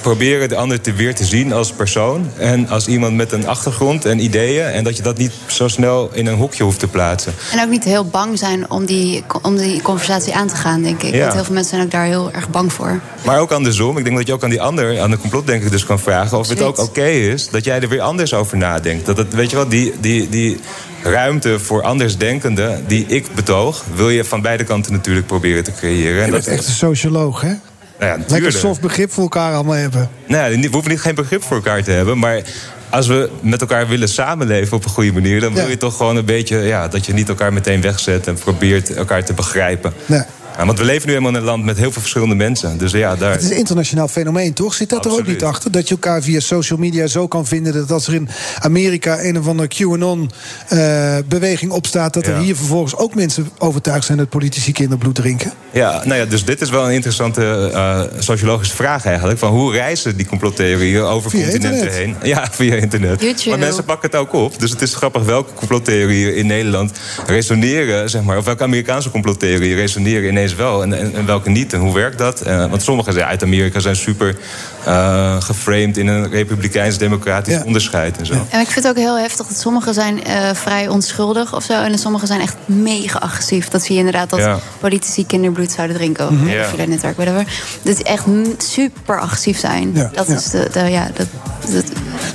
[0.00, 2.30] proberen de ander te weer te zien als persoon.
[2.36, 4.64] En als iemand met een achtergrond en ideeën.
[4.64, 7.32] En dat je dat niet zo snel in een hokje hoeft te plaatsen.
[7.52, 11.02] En ook niet heel bang zijn om die, om die conversatie aan te gaan, denk
[11.02, 11.14] ik.
[11.14, 11.20] Ja.
[11.20, 13.00] Want heel veel mensen zijn ook daar heel erg bang voor.
[13.24, 13.98] Maar ook andersom.
[13.98, 16.38] Ik denk dat je ook aan die ander, aan de complotdenker dus kan vragen...
[16.38, 19.06] of het ook oké is dat jij er weer anders over nadenkt.
[19.06, 20.60] Dat het, weet je wel, die, die, die
[21.02, 23.84] ruimte voor andersdenkenden die ik betoog...
[23.94, 26.20] wil je van beide kanten natuurlijk proberen te creëren.
[26.20, 27.54] En Je dat bent echt een socioloog, hè?
[27.98, 30.10] Nou ja, Lekker soft begrip voor elkaar allemaal hebben.
[30.26, 32.42] Nou ja, we hoeven niet geen begrip voor elkaar te hebben, maar
[32.90, 36.16] als we met elkaar willen samenleven op een goede manier, dan wil je toch gewoon
[36.16, 39.92] een beetje ja, dat je niet elkaar meteen wegzet en probeert elkaar te begrijpen.
[40.06, 40.22] Nee.
[40.58, 42.78] Ja, want we leven nu helemaal in een land met heel veel verschillende mensen.
[42.78, 43.32] Dus ja, daar.
[43.32, 44.74] Het is een internationaal fenomeen, toch?
[44.74, 45.70] Zit dat er ook niet achter?
[45.70, 47.72] Dat je elkaar via social media zo kan vinden...
[47.72, 48.28] dat als er in
[48.58, 52.14] Amerika een of andere QAnon-beweging opstaat...
[52.14, 54.18] dat er hier vervolgens ook mensen overtuigd zijn...
[54.18, 55.52] dat politici kinderbloed drinken?
[55.72, 59.38] Ja, nou ja, dus dit is wel een interessante eh, sociologische vraag eigenlijk.
[59.38, 61.98] Van hoe reizen die complottheorieën over Via continenten internet.
[61.98, 62.16] heen?
[62.22, 63.20] Ja, via internet.
[63.20, 63.50] YouTube.
[63.50, 64.60] Maar mensen pakken het ook op.
[64.60, 66.92] Dus het is grappig welke complottheorieën in Nederland
[67.26, 68.36] resoneren, zeg maar.
[68.36, 71.72] Of welke Amerikaanse complottheorieën resoneren ineens wel en, en, en welke niet.
[71.72, 72.40] En hoe werkt dat?
[72.40, 74.36] Eh, want sommige zijn uit Amerika zijn super
[74.84, 78.32] eh, geframed in een republikeins-democratisch onderscheid en zo.
[78.32, 81.72] En ik vind het ook heel heftig dat sommigen zijn eh, vrij onschuldig of zo.
[81.72, 83.68] En sommige zijn echt mega agressief.
[83.68, 84.58] Dat zie je inderdaad dat Ja.
[84.80, 86.24] politici kinderbloed zouden drinken.
[86.26, 86.44] Of Mhm.
[86.44, 87.46] mm via netwerk, whatever.
[87.82, 88.24] Dat die echt
[88.58, 89.90] super agressief zijn.
[89.94, 90.34] Ja, Dat ja.
[90.34, 91.26] is de, de ja, dat,
[91.72, 91.84] dat,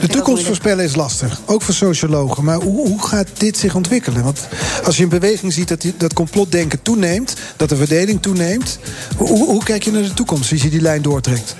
[0.02, 2.44] De toekomst voorspellen is lastig, ook voor sociologen.
[2.44, 4.24] Maar hoe, hoe gaat dit zich ontwikkelen?
[4.24, 4.48] Want
[4.86, 7.34] als je een beweging ziet dat die- dat complotdenken toeneemt...
[7.58, 7.76] dat de
[8.20, 8.80] toeneemt...
[9.18, 11.56] Hoe, hoe, hoe kijk je naar de toekomst als je die lijn doortrekt?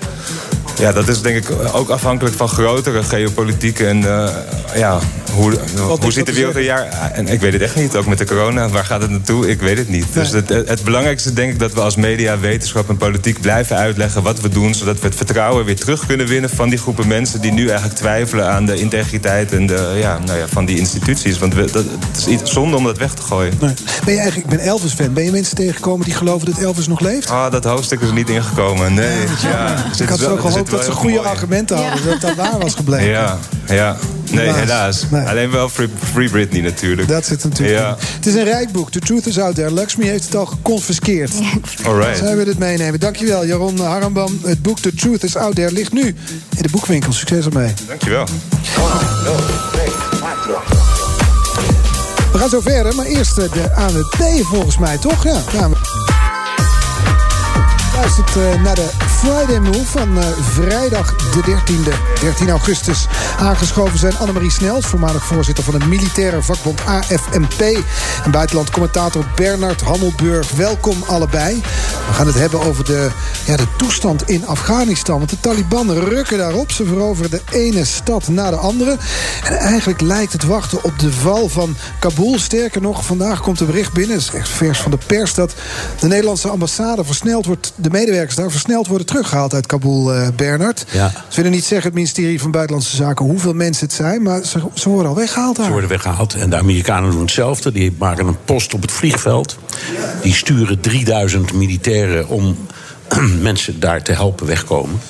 [0.82, 4.28] Ja, dat is denk ik ook afhankelijk van grotere geopolitiek en eh,
[4.74, 4.98] ja,
[5.34, 5.58] hoe,
[6.00, 7.10] hoe ziet de te wereld er jaar...
[7.12, 8.68] En ik weet het echt niet, ook met de corona.
[8.68, 9.48] Waar gaat het naartoe?
[9.48, 10.06] Ik weet het niet.
[10.12, 14.22] Dus het, het belangrijkste denk ik dat we als media, wetenschap en politiek blijven uitleggen
[14.22, 17.40] wat we doen, zodat we het vertrouwen weer terug kunnen winnen van die groepen mensen
[17.40, 21.38] die nu eigenlijk twijfelen aan de integriteit en de, ja, nou ja, van die instituties.
[21.38, 23.52] Want we, dat, het is iets zonde om dat weg te gooien.
[23.60, 23.74] Nee.
[24.04, 25.12] Ben je eigenlijk, ik ben Elvis-fan.
[25.12, 27.30] Ben je mensen tegengekomen die geloven dat Elvis nog leeft?
[27.30, 28.94] Ah, dat hoofdstuk is er niet ingekomen.
[28.94, 29.18] Nee.
[29.42, 32.04] Ja, ik had wel- zo gehoopt zit wel dat ze goede mooi argumenten hadden.
[32.08, 33.08] Dat dat waar was gebleven.
[33.08, 33.96] Ja, ja.
[34.30, 35.04] Nee, Helaas.
[35.10, 35.28] helaas.
[35.30, 37.08] Alleen wel Free, Free Britney natuurlijk.
[37.08, 37.88] Dat zit natuurlijk Ja.
[37.88, 37.94] in.
[38.16, 38.90] Het is een rijk boek.
[38.90, 39.70] The Truth is Out There.
[39.70, 41.32] Lakshmi heeft het al geconfiskeerd.
[41.86, 42.18] Alright.
[42.18, 43.00] Zij willen het meenemen.
[43.00, 44.38] Dankjewel, Jaron Harambam.
[44.44, 46.06] Het boek The Truth is Out There ligt nu
[46.56, 47.12] in de boekwinkel.
[47.12, 47.72] Succes ermee.
[47.88, 48.26] Dankjewel.
[52.32, 55.24] We gaan zo verder, maar eerst eh, de ANWB volgens mij, toch?
[55.24, 55.76] Ja, ANWB.
[57.96, 58.88] Luistert eh, naar de
[59.22, 63.06] Friday Move van eh, vrijdag de 13e, 13 augustus.
[63.38, 67.60] Aangeschoven zijn Annemarie Snels, voormalig voorzitter van de militaire vakbond AFNP.
[68.24, 70.50] En buitenland commentator Bernard Hammelburg.
[70.50, 71.60] Welkom allebei.
[72.06, 73.10] We gaan het hebben over de,
[73.46, 75.18] ja, de toestand in Afghanistan.
[75.18, 76.70] Want de Taliban rukken daarop.
[76.70, 78.96] Ze veroveren de ene stad na de andere.
[79.44, 82.38] En eigenlijk lijkt het wachten op de val van Kabul.
[82.38, 84.16] Sterker nog, vandaag komt een bericht binnen.
[84.16, 85.34] Het is echt vers van de pers.
[85.34, 85.54] Dat
[86.00, 87.72] de Nederlandse ambassade versneld wordt.
[87.76, 90.84] De medewerkers daar versneld worden teruggehaald uit Kabul, eh, Bernard.
[90.90, 91.12] Ja.
[91.28, 94.22] Ze willen niet zeggen, het ministerie van Buitenlandse Zaken, hoeveel mensen het zijn.
[94.22, 95.64] Maar ze, ze worden al weggehaald daar.
[95.64, 96.34] Ze worden weggehaald.
[96.34, 97.72] En de Amerikanen doen hetzelfde.
[97.72, 99.58] Die maken een post op het vliegveld.
[100.22, 102.56] Die sturen 3000 militairen om
[103.40, 105.00] mensen daar te helpen wegkomen.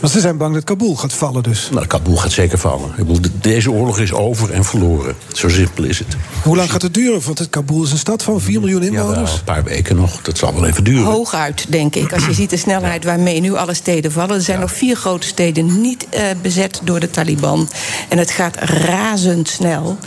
[0.00, 1.68] Maar ze zijn bang dat Kabul gaat vallen dus.
[1.72, 2.88] Nou, Kabul gaat zeker vallen.
[2.90, 5.14] Ik bedoel, de- deze oorlog is over en verloren.
[5.32, 6.16] Zo simpel is het.
[6.42, 7.20] Hoe lang gaat het duren?
[7.24, 9.32] Want het Kabul is een stad van 4 miljoen Ja, inwoners.
[9.32, 10.22] een paar weken nog.
[10.22, 11.04] Dat zal wel even duren.
[11.04, 12.12] Hooguit, denk ik.
[12.12, 14.36] Als je ziet de snelheid waarmee nu alle steden vallen.
[14.36, 17.68] Er zijn nog vier grote steden niet eh, bezet door de Taliban.
[18.08, 19.98] En het gaat razendsnel.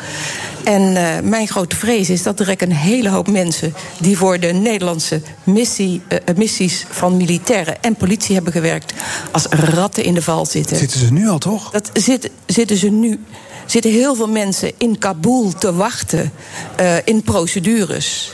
[0.64, 4.48] En eh, mijn grote vrees is dat er een hele hoop mensen die voor de
[4.48, 8.94] Nederlandse missie, eh, missies van militairen en politie hebben gewerkt,
[9.32, 10.78] als ratten in de val zitten.
[10.78, 11.70] Zitten ze nu al toch?
[11.72, 13.20] Dat zit, zitten ze nu.
[13.66, 16.32] Zitten heel veel mensen in Kabul te wachten
[16.76, 18.32] eh, in procedures.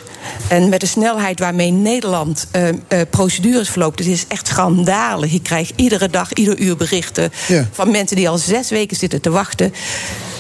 [0.48, 2.76] En met de snelheid waarmee Nederland eh, eh,
[3.10, 5.34] procedures verloopt, het is echt schandalig.
[5.34, 7.68] Ik krijg iedere dag, ieder uur berichten Ja.
[7.72, 9.74] van mensen die al zes weken zitten te wachten.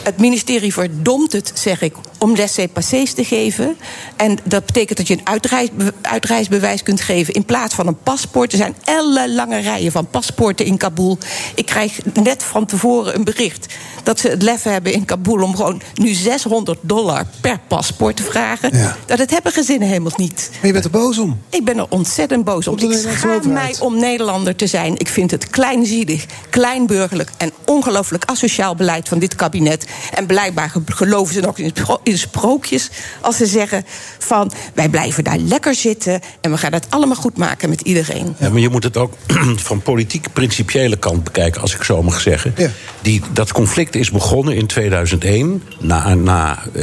[0.03, 3.77] Het ministerie verdomt het, zeg ik, om laissez-passés te geven.
[4.15, 5.69] En dat betekent dat je een uitreis,
[6.01, 8.51] uitreisbewijs kunt geven in plaats van een paspoort.
[8.51, 11.17] Er zijn ellenlange rijen van paspoorten in Kabul.
[11.55, 13.73] Ik krijg net van tevoren een bericht
[14.03, 18.23] dat ze het lef hebben in Kabul om gewoon nu 600 dollar per paspoort te
[18.23, 18.77] vragen.
[18.77, 18.95] Ja.
[19.05, 20.49] Dat het hebben gezinnen helemaal niet.
[20.53, 21.39] Maar je bent er boos om.
[21.49, 22.77] Ik ben er ontzettend boos om.
[22.77, 24.97] Ik schaam mij om Nederlander te zijn.
[24.97, 29.85] Ik vind het kleinzielig, kleinburgerlijk en ongelooflijk asociaal beleid van dit kabinet.
[30.13, 32.89] En blijkbaar ge- geloven ze nog in, spro- in sprookjes
[33.21, 33.85] als ze zeggen
[34.17, 38.35] van wij blijven daar lekker zitten en we gaan het allemaal goed maken met iedereen.
[38.39, 39.13] Ja, maar je moet het ook
[39.69, 42.53] van politiek principiële kant bekijken, als ik zo mag zeggen.
[43.01, 46.79] Die, dat conflict is begonnen in 2001, na, na 9-11.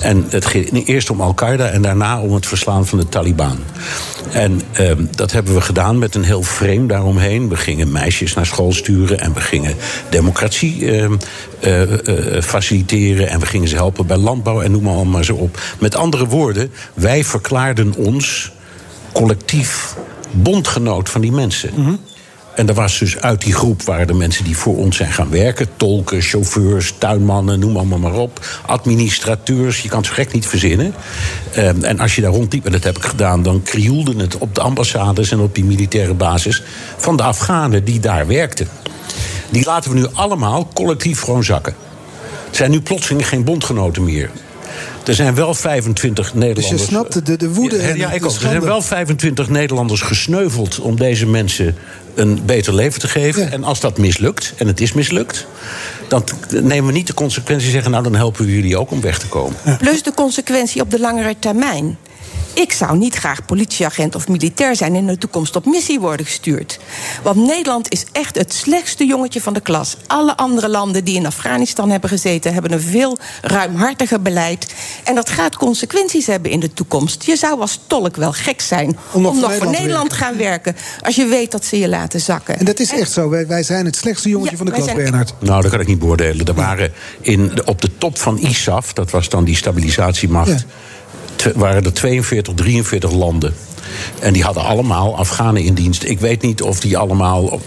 [0.00, 3.58] En het ging eerst om Al-Qaeda en daarna om het verslaan van de Taliban.
[4.32, 7.48] En ehm, dat hebben we gedaan met een heel frame daaromheen.
[7.48, 9.74] We gingen meisjes naar school sturen en we gingen
[10.10, 11.16] democratie ehm,
[11.60, 13.28] eh, eh, faciliteren.
[13.28, 15.60] En we gingen ze helpen bij landbouw en noem maar, maar zo op.
[15.78, 18.52] Met andere woorden, wij verklaarden ons
[19.12, 19.96] collectief
[20.30, 21.70] bondgenoot van die mensen.
[22.56, 25.30] En er was dus uit die groep waren de mensen die voor ons zijn gaan
[25.30, 25.68] werken.
[25.76, 28.46] Tolken, chauffeurs, tuinmannen, noem allemaal maar op.
[28.66, 30.94] Administrateurs, je kan het zo gek niet verzinnen.
[31.52, 33.42] Ehm, en als je daar rondliep, en dat heb ik gedaan...
[33.42, 36.62] dan krioelde het op de ambassades en op die militaire basis...
[36.96, 38.68] van de Afghanen die daar werkten.
[39.50, 41.74] Die laten we nu allemaal collectief gewoon zakken.
[42.46, 44.30] Het zijn nu plotseling geen bondgenoten meer.
[45.04, 46.82] Er zijn wel 25 Dus Nederlanders...
[46.82, 48.32] je snapt de, de, de woede Ja, en ja, de ik ook.
[48.32, 51.76] Er zijn wel 25 Nederlanders gesneuveld om deze mensen
[52.14, 53.52] een beter leven te geven.
[53.52, 55.46] En als dat mislukt, en het is mislukt,
[56.08, 59.00] dan nemen we niet de consequentie en zeggen: Nou, dan helpen we jullie ook om
[59.00, 59.56] weg te komen.
[59.78, 61.98] Plus de consequentie op de langere termijn.
[62.56, 66.26] Ik zou niet graag politieagent of militair zijn en in de toekomst op missie worden
[66.26, 66.78] gestuurd.
[67.22, 69.96] Want Nederland is echt het slechtste jongetje van de klas.
[70.06, 74.74] Alle andere landen die in Afghanistan hebben gezeten, hebben een veel ruimhartiger beleid.
[75.04, 77.24] En dat gaat consequenties hebben in de toekomst.
[77.24, 80.76] Je zou als tolk wel gek zijn om nog, voor Nederland te gaan werken.
[81.02, 82.58] Als je weet dat ze je laten zakken.
[82.58, 83.28] En dat is echt zo.
[83.28, 85.34] Wij, wij zijn het slechtste jongetje Ja, van de klas, zijn- Bernard.
[85.40, 86.46] Nou, dat kan ik niet beoordelen.
[86.46, 90.64] Er waren in, de- op de top van ISAF, dat was dan die stabilisatiemacht,
[91.54, 93.54] waren er 42, 43 landen.
[94.20, 96.02] En die hadden allemaal Afghanen in dienst.
[96.04, 97.60] Ik weet niet of die allemaal.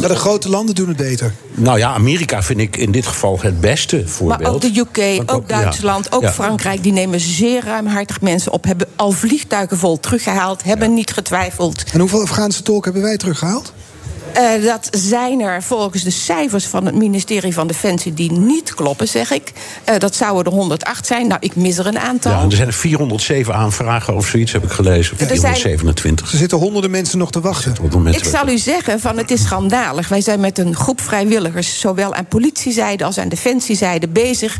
[0.00, 1.32] Maar de grote landen doen het beter.
[1.54, 4.40] nou ja, Amerika vind ik in dit geval het beste voorbeeld.
[4.40, 6.32] Maar ook de UK, ook Duitsland, ja, ook ja.
[6.32, 6.82] Frankrijk...
[6.82, 8.64] die nemen zeer ruimhartig mensen op.
[8.64, 10.62] Hebben al vliegtuigen vol teruggehaald.
[10.62, 11.84] Hebben niet getwijfeld.
[11.92, 13.72] En hoeveel Afghaanse tolken hebben wij teruggehaald?
[14.32, 18.14] Eh, dat zijn er volgens de cijfers van het ministerie van Defensie...
[18.14, 19.52] die niet kloppen, zeg ik.
[19.84, 21.26] Eh, dat zouden er 108 zijn.
[21.26, 22.32] Nou, ik mis er een aantal.
[22.32, 25.16] Ja, er zijn er 407 aanvragen of zoiets, heb ik gelezen.
[25.18, 26.32] zijn- 427.
[26.32, 27.74] Er zitten honderden mensen nog te wachten.
[28.14, 30.08] Ik zal u zeggen, van het is schandalig.
[30.08, 34.56] Wij zijn met een groep vrijwilligers, zowel aan politiezijde als aan defensiezijde, bezig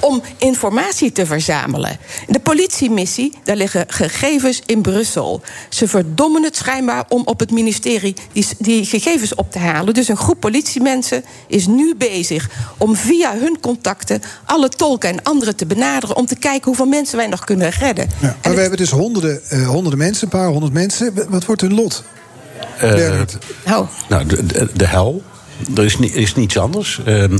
[0.00, 1.96] om informatie te verzamelen.
[2.28, 5.40] De politiemissie, daar liggen gegevens in Brussel.
[5.68, 9.94] Ze verdommen het schijnbaar om op het ministerie die, die gegevens op te halen.
[9.94, 15.56] Dus een groep politiemensen is nu bezig om via hun contacten alle tolken en anderen
[15.56, 18.08] te benaderen om te kijken hoeveel mensen wij nog kunnen redden.
[18.20, 21.12] Ja, maar we hebben dus honderden, eh, honderden mensen, een paar honderd mensen.
[21.28, 22.02] Wat wordt hun lot?
[22.78, 23.36] Eh, Bernard.
[24.08, 25.22] Nou, de, de, de hel.
[25.76, 27.00] Er is, ni- is niets anders.
[27.04, 27.38] Ehm,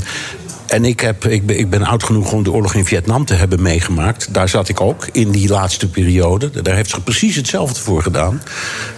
[0.66, 3.34] en ik, heb, ik, ben, ik ben oud genoeg om de oorlog in Vietnam te
[3.34, 4.34] hebben meegemaakt.
[4.34, 6.62] Daar zat ik ook in die laatste periode.
[6.62, 8.42] Daar heeft zich precies hetzelfde voor gedaan.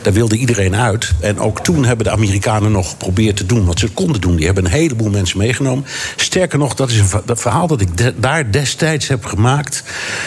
[0.02, 1.12] Daar wilde iedereen uit.
[1.20, 4.36] En ook toen hebben de Amerikanen nog geprobeerd te doen wat ze konden doen.
[4.36, 5.84] Die hebben een heleboel mensen meegenomen.
[6.16, 7.88] Sterker nog, dat is een verhaal dat ik
[8.22, 9.82] daar destijds heb gemaakt.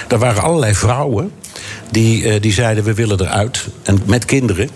[0.07, 1.31] Daar waren allerlei vrouwen
[1.91, 3.68] die, eh, die zeiden: We willen eruit.
[3.84, 4.69] En met kinderen.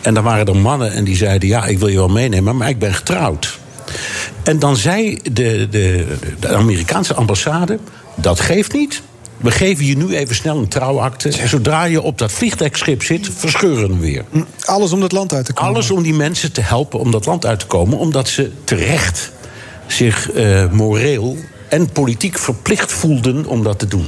[0.00, 2.68] En dan waren er mannen en die zeiden: Ja, ik wil je wel meenemen, maar
[2.68, 3.60] ik ben getrouwd.
[4.42, 7.78] En dan zei de, de, de Amerikaanse ambassade:
[8.14, 9.02] Dat geeft niet.
[9.36, 11.28] We geven je nu even snel een trouwakte.
[11.28, 14.24] En zodra je op dat vliegtuigschip zit, verscheuren we weer.
[14.64, 15.72] Alles om dat land uit te komen.
[15.72, 19.32] Alles om die mensen te helpen om dat land uit te komen, omdat ze terecht
[19.86, 21.36] zich eh, moreel
[21.68, 24.06] en politiek verplicht voelden om dat te doen.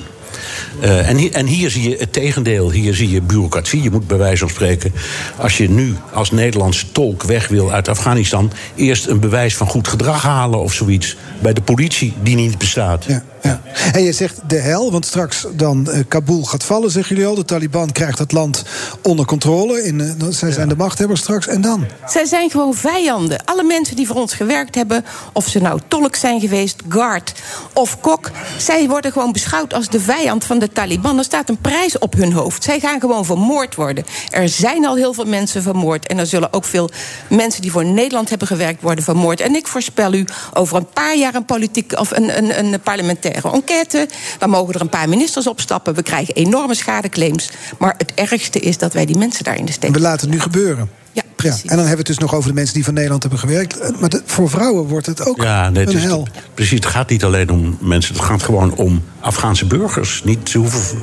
[0.80, 2.70] Eh, en, hier, en hier zie je het tegendeel.
[2.70, 3.82] Hier zie je bureaucratie.
[3.82, 4.92] Je moet bij wijze van spreken,
[5.36, 9.88] als je nu als Nederlandse tolk weg wil uit Afghanistan, eerst een bewijs van goed
[9.88, 13.04] gedrag halen of zoiets bij de politie die niet bestaat.
[13.04, 13.60] Ja, ja.
[13.92, 17.36] En je zegt de hel, want straks dan eh, Kabul gaat vallen, zeggen jullie al.
[17.36, 18.64] De Taliban krijgt het land
[19.02, 19.82] onder controle.
[19.82, 21.46] In, eh, zij zijn de machthebbers straks.
[21.46, 21.86] En dan?
[22.06, 23.44] Zij zijn gewoon vijanden.
[23.44, 27.32] Alle mensen die voor ons gewerkt hebben, of ze nou tolk zijn geweest, guard
[27.72, 31.18] of kok, zij worden gewoon beschouwd als de vijand van de Taliban.
[31.18, 32.62] Er staat een prijs op hun hoofd.
[32.62, 34.04] Zij gaan gewoon vermoord worden.
[34.30, 36.06] Er zijn al heel veel mensen vermoord.
[36.06, 36.90] En er zullen ook veel
[37.28, 39.40] mensen die voor Nederland hebben gewerkt worden vermoord.
[39.40, 43.52] En ik voorspel u over een paar jaar een politiek of een, een, een parlementaire
[43.52, 44.08] enquête.
[44.38, 45.94] Dan mogen er een paar ministers opstappen.
[45.94, 47.50] We krijgen enorme schadeclaims.
[47.78, 49.92] Maar het ergste is dat wij die mensen daar in de steek.
[49.92, 51.03] We laten het nu gebeuren.
[51.14, 53.22] Ja, Ja, en dan hebben we het dus nog over de mensen die van Nederland
[53.22, 53.78] hebben gewerkt.
[53.78, 56.28] Eh, Maar de- voor vrouwen wordt het ook Ja, nee, het een is- hel.
[56.54, 56.74] precies.
[56.74, 58.14] Het gaat niet alleen om mensen.
[58.14, 60.22] Het gaat gewoon om Afghaanse burgers.
[60.24, 60.98] Niet, ze hoeven,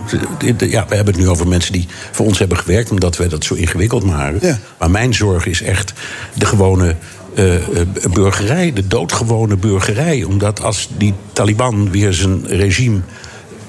[0.58, 2.92] ja, we hebben het nu over mensen die voor ons hebben gewerkt...
[2.92, 4.60] omdat wij dat zo ingewikkeld maken.
[4.80, 5.94] Maar mijn zorg is echt
[6.36, 6.96] de gewone
[7.36, 7.62] eh, eh,
[8.14, 8.74] burgerij.
[8.74, 10.24] De doodgewone burgerij.
[10.24, 13.00] Omdat als die Taliban weer zijn regime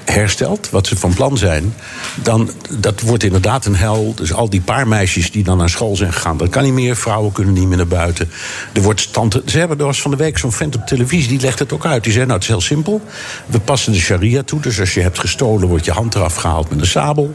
[0.05, 1.75] herstelt, wat ze van plan zijn,
[2.23, 4.13] dan dat wordt inderdaad een hel.
[4.15, 6.97] Dus al die paar meisjes die dan naar school zijn gegaan, dat kan niet meer.
[6.97, 8.31] Vrouwen kunnen niet meer naar buiten.
[8.73, 9.41] Er wordt stand.
[9.47, 11.87] Ze hebben er was van de week zo'n vent op televisie die legt het ook
[11.87, 12.05] uit.
[12.05, 13.01] Die zei: Nou, het is heel simpel.
[13.47, 14.61] We passen de sharia toe.
[14.61, 17.35] Dus als je hebt gestolen, wordt je hand eraf gehaald met een sabel.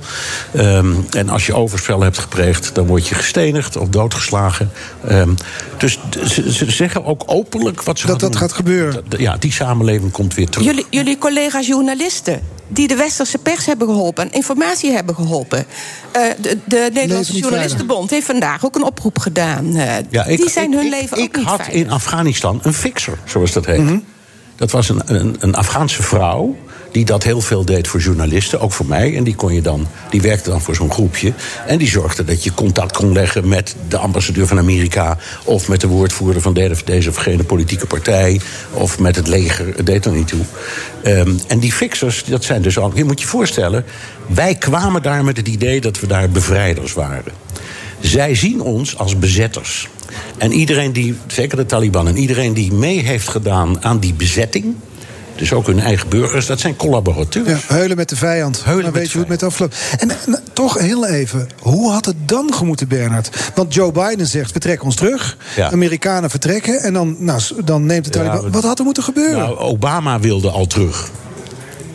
[0.54, 4.72] Ehm, en als je overspel hebt gepleegd, dan word je gestenigd of doodgeslagen.
[5.08, 5.30] Ehm,
[5.78, 8.42] dus ze, ze zeggen ook openlijk wat ze Dat gaan dat doen.
[8.42, 9.04] gaat gebeuren.
[9.18, 10.68] Ja, die samenleving komt weer terug.
[10.68, 12.42] Jullie, jullie collega's journalisten.
[12.70, 15.66] Die de westerse pers hebben geholpen en informatie hebben geholpen.
[16.12, 19.76] Eh, de, de Nederlandse Journalistenbond heeft vandaag ook een oproep gedaan.
[19.76, 21.86] Eh, Ja, ik- die zijn ik- hun ik- leven ik ook niet had veilig.
[21.86, 23.80] in Afghanistan een fixer, zoals dat heet.
[23.80, 23.98] Mhm.
[24.56, 26.56] Dat was een, een, een Afghaanse vrouw
[26.98, 29.16] die dat heel veel deed voor journalisten, ook voor mij.
[29.16, 31.34] En die, kon je dan, die werkte dan voor zo'n groepje.
[31.68, 35.18] En die zorgde dat je contact kon leggen met de ambassadeur van Amerika...
[35.44, 38.42] of met de woordvoerder van de- deze of gene politieke partij...
[38.72, 40.42] of met het leger, het deed er niet toe.
[41.04, 42.92] Ehm, en die fixers, dat zijn dus al...
[42.96, 43.86] Je moet je voorstellen,
[44.28, 45.82] wij kwamen daar met het idee...
[45.82, 47.34] dat we daar bevrijders waren.
[48.00, 49.88] Zij zien ons als bezetters.
[50.38, 54.76] En iedereen die, zeker de Taliban, en iedereen die mee heeft gedaan aan die bezetting.
[55.38, 57.48] Dus ook hun eigen burgers, dat zijn collaborateurs.
[57.50, 58.62] Ja, heulen met de vijand.
[58.66, 59.76] Heulen dan weet je hoe het met afloopt.
[60.00, 63.52] En, en toch heel even, hoe had het dan gemoeten, Bernard?
[63.56, 65.38] Want Joe Biden zegt, we trekken ons terug.
[65.56, 65.72] Ja.
[65.72, 66.80] Amerikanen vertrekken.
[66.82, 68.42] En dan, nou, dan neemt Taliban...
[68.44, 69.38] we- Wat had er moeten gebeuren?
[69.38, 71.10] Nou, Obama wilde al terug.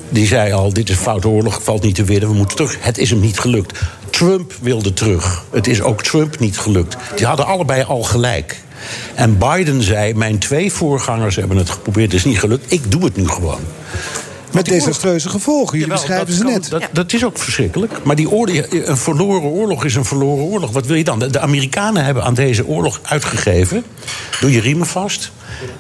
[0.09, 2.77] Die zei al, dit is een foute oorlog, valt niet te winnen, we moeten terug.
[2.81, 3.79] Het is hem niet gelukt.
[4.11, 5.45] Trump wilde terug.
[5.53, 6.97] Het is ook Trump niet gelukt.
[7.17, 8.61] Die hadden allebei al gelijk.
[9.15, 12.73] En Biden zei, mijn twee voorgangers hebben het geprobeerd, het is niet gelukt.
[12.73, 13.61] Ik doe het nu gewoon.
[14.53, 15.79] met desastreuze gevolgen.
[15.79, 16.71] Jullie Jawel, beschrijven ze kan- net.
[16.71, 17.93] Dat, dat is ook verschrikkelijk.
[18.05, 20.71] Maar die oorlog, een verloren oorlog is een verloren oorlog.
[20.71, 21.19] Wat wil je dan?
[21.19, 23.85] De, Amerikanen hebben aan deze oorlog uitgegeven...
[24.41, 25.33] doe je riemen vast...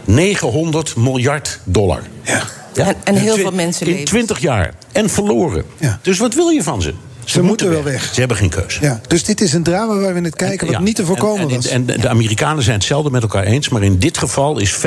[0.04, 2.02] 900 miljard dollar.
[2.22, 2.42] Ja.
[2.74, 4.06] En- en heel veel mensen In leven.
[4.08, 4.74] 20 jaar.
[4.92, 5.64] En verloren.
[6.02, 6.94] Dus wat wil je van ze?
[7.24, 8.14] Ze moeten wel weg.
[8.14, 8.78] Ze hebben geen keus.
[8.80, 11.04] Ja, dus dit is een drama waar we in het kijken wat Ja, niet te
[11.04, 11.66] voorkomen en, en, was.
[11.66, 13.68] En de Amerikanen zijn hetzelfde met elkaar eens.
[13.68, 14.78] Maar in dit geval is 75%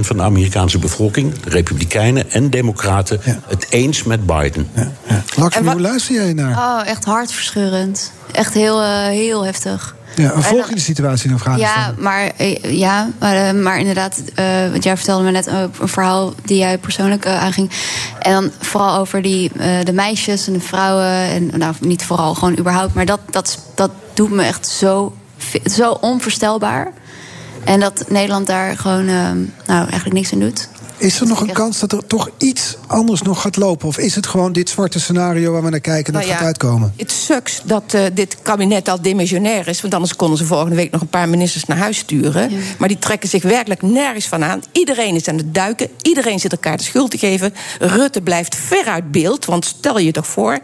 [0.00, 1.32] van de Amerikaanse bevolking...
[1.40, 3.20] de Republikeinen en Democraten...
[3.24, 4.68] het eens met Biden.
[5.36, 6.56] Lakshmi, hoe luister jij naar?
[6.56, 8.12] Oh, echt hartverscheurend.
[8.32, 9.94] Echt heel, eh, heel heftig.
[10.14, 11.70] Ja, volg je de situatie in Afghanistan?
[11.70, 15.70] Ja, maar, eh, ja, maar, eh, maar inderdaad, eh want jij vertelde me net een
[15.72, 17.70] verhaal die jij persoonlijk eh, aanging.
[18.20, 19.50] En dan vooral over die,
[19.84, 21.06] de meisjes en de vrouwen.
[21.06, 22.94] En nou, niet vooral, gewoon überhaupt.
[22.94, 25.14] Maar dat, dat, dat doet me echt zo,
[25.64, 26.92] zo onvoorstelbaar.
[27.64, 29.04] En dat Nederland daar gewoon
[29.66, 30.68] nou, eigenlijk niks aan doet.
[31.04, 33.88] Is er nog een kans dat er toch iets anders nog gaat lopen?
[33.88, 36.36] Of is het gewoon dit zwarte scenario waar we naar kijken en dat Nou ja,
[36.36, 36.92] gaat uitkomen?
[36.96, 39.80] Het sucks dat eh, dit kabinet al demissionair is.
[39.80, 42.50] Want anders konden ze volgende week nog een paar ministers naar huis sturen.
[42.78, 44.62] Maar die trekken zich werkelijk nergens van aan.
[44.72, 45.88] Iedereen is aan het duiken.
[46.02, 47.54] Iedereen zit elkaar de schuld te geven.
[47.78, 49.44] Rutte blijft ver uit beeld.
[49.44, 50.58] Want stel je toch voor.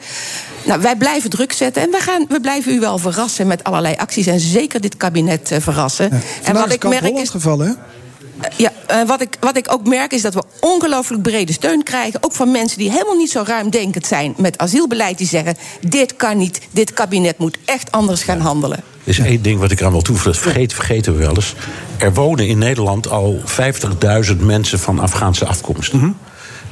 [0.64, 1.82] Nou, wij blijven druk zetten.
[1.82, 4.26] En we, gaan, we blijven u wel verrassen met allerlei acties.
[4.26, 6.10] En zeker dit kabinet eh, verrassen.
[6.42, 7.32] en wat ik merk is.
[7.32, 7.72] hè?
[8.56, 12.22] Ja, eh, wat, ik, wat ik ook merk is dat we ongelooflijk brede steun krijgen.
[12.22, 15.18] Ook van mensen die helemaal niet zo ruimdenkend zijn met asielbeleid.
[15.18, 18.78] Die zeggen: dit kan niet, dit kabinet moet echt anders gaan handelen.
[18.78, 20.32] Er is één ding wat ik eraan wil toevoegen.
[20.32, 21.54] Dat vergeet, vergeten we wel eens.
[21.96, 23.40] Er wonen in Nederland al
[24.26, 25.92] 50.000 mensen van Afghaanse afkomst.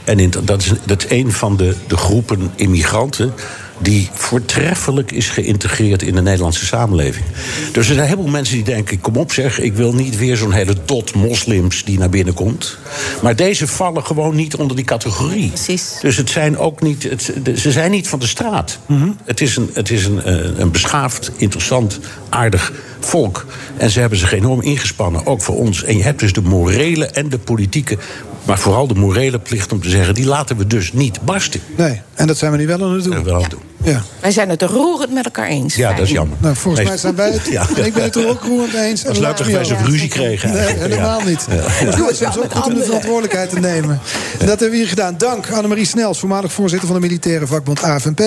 [0.05, 3.35] En in, dat, is, dat is een van de, de groepen immigranten
[3.79, 7.25] die voortreffelijk is geïntegreerd in de Nederlandse samenleving.
[7.73, 10.37] Dus er zijn heel veel mensen die denken: kom op zeg, ik wil niet weer
[10.37, 12.79] zo'n hele dot moslims die naar binnen komt.
[13.23, 15.49] Maar deze vallen gewoon niet onder die categorie.
[15.49, 15.97] Precies.
[16.01, 18.79] Dus het zijn ook niet, het, ze zijn niet van de straat.
[19.25, 21.99] Het is, een, het is een, eh, een beschaafd, interessant,
[22.29, 23.47] aardig volk.
[23.77, 25.85] En ze hebben zich enorm ingespannen, ook voor ons.
[25.85, 27.99] En je hebt dus de morele en de politieke,
[28.49, 31.61] maar vooral de morele plicht om te zeggen: die laten we dus niet barsten.
[31.77, 33.25] Nee, en dat zijn we nu wel aan het doen.
[33.25, 33.61] Wel aan het doen.
[33.85, 34.03] Ja.
[34.21, 35.75] Wij zijn het roerend met elkaar eens.
[35.75, 36.37] Ja, dat is jammer.
[36.41, 37.47] Nou, volgens mij zijn wij het.
[37.51, 37.67] Ja.
[37.77, 39.05] En ik ben het er ook roerend mee eens.
[39.05, 39.21] Me
[39.53, 40.53] wij zo'n ruzie kregen.
[40.53, 41.27] Nee, helemaal Ja.
[41.29, 41.47] niet.
[41.51, 41.55] Ja.
[41.57, 44.01] Het is ook goed om de verantwoordelijkheid te nemen.
[44.39, 45.15] En dat hebben we hier gedaan.
[45.19, 48.21] Dank Annemarie Snels, voormalig voorzitter van de militaire vakbond AFNP.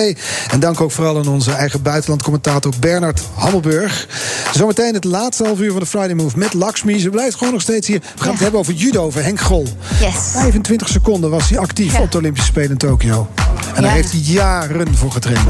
[0.50, 4.08] En dank ook vooral aan onze eigen buitenlandcommentator Bernard Hammelburg.
[4.52, 6.98] Zometeen het laatste half uur van de Friday Move met Lakshmi.
[7.00, 8.00] Ze blijft gewoon nog steeds hier.
[8.16, 9.66] We gaan het hebben over judo, over Henk Grol.
[10.00, 10.14] Yes.
[10.32, 13.28] 25 seconden was hij actief op de Olympische Spelen in Tokio.
[13.74, 13.96] En daar Ja.
[13.96, 15.41] heeft hij jaren voor getraind.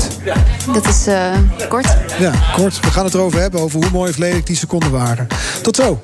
[0.73, 1.33] Dat is eh,
[1.69, 1.97] kort.
[2.19, 2.81] Ja, kort.
[2.81, 5.27] We gaan het erover hebben, over hoe mooi of lelijk die seconden waren.
[5.63, 6.01] Tot zo.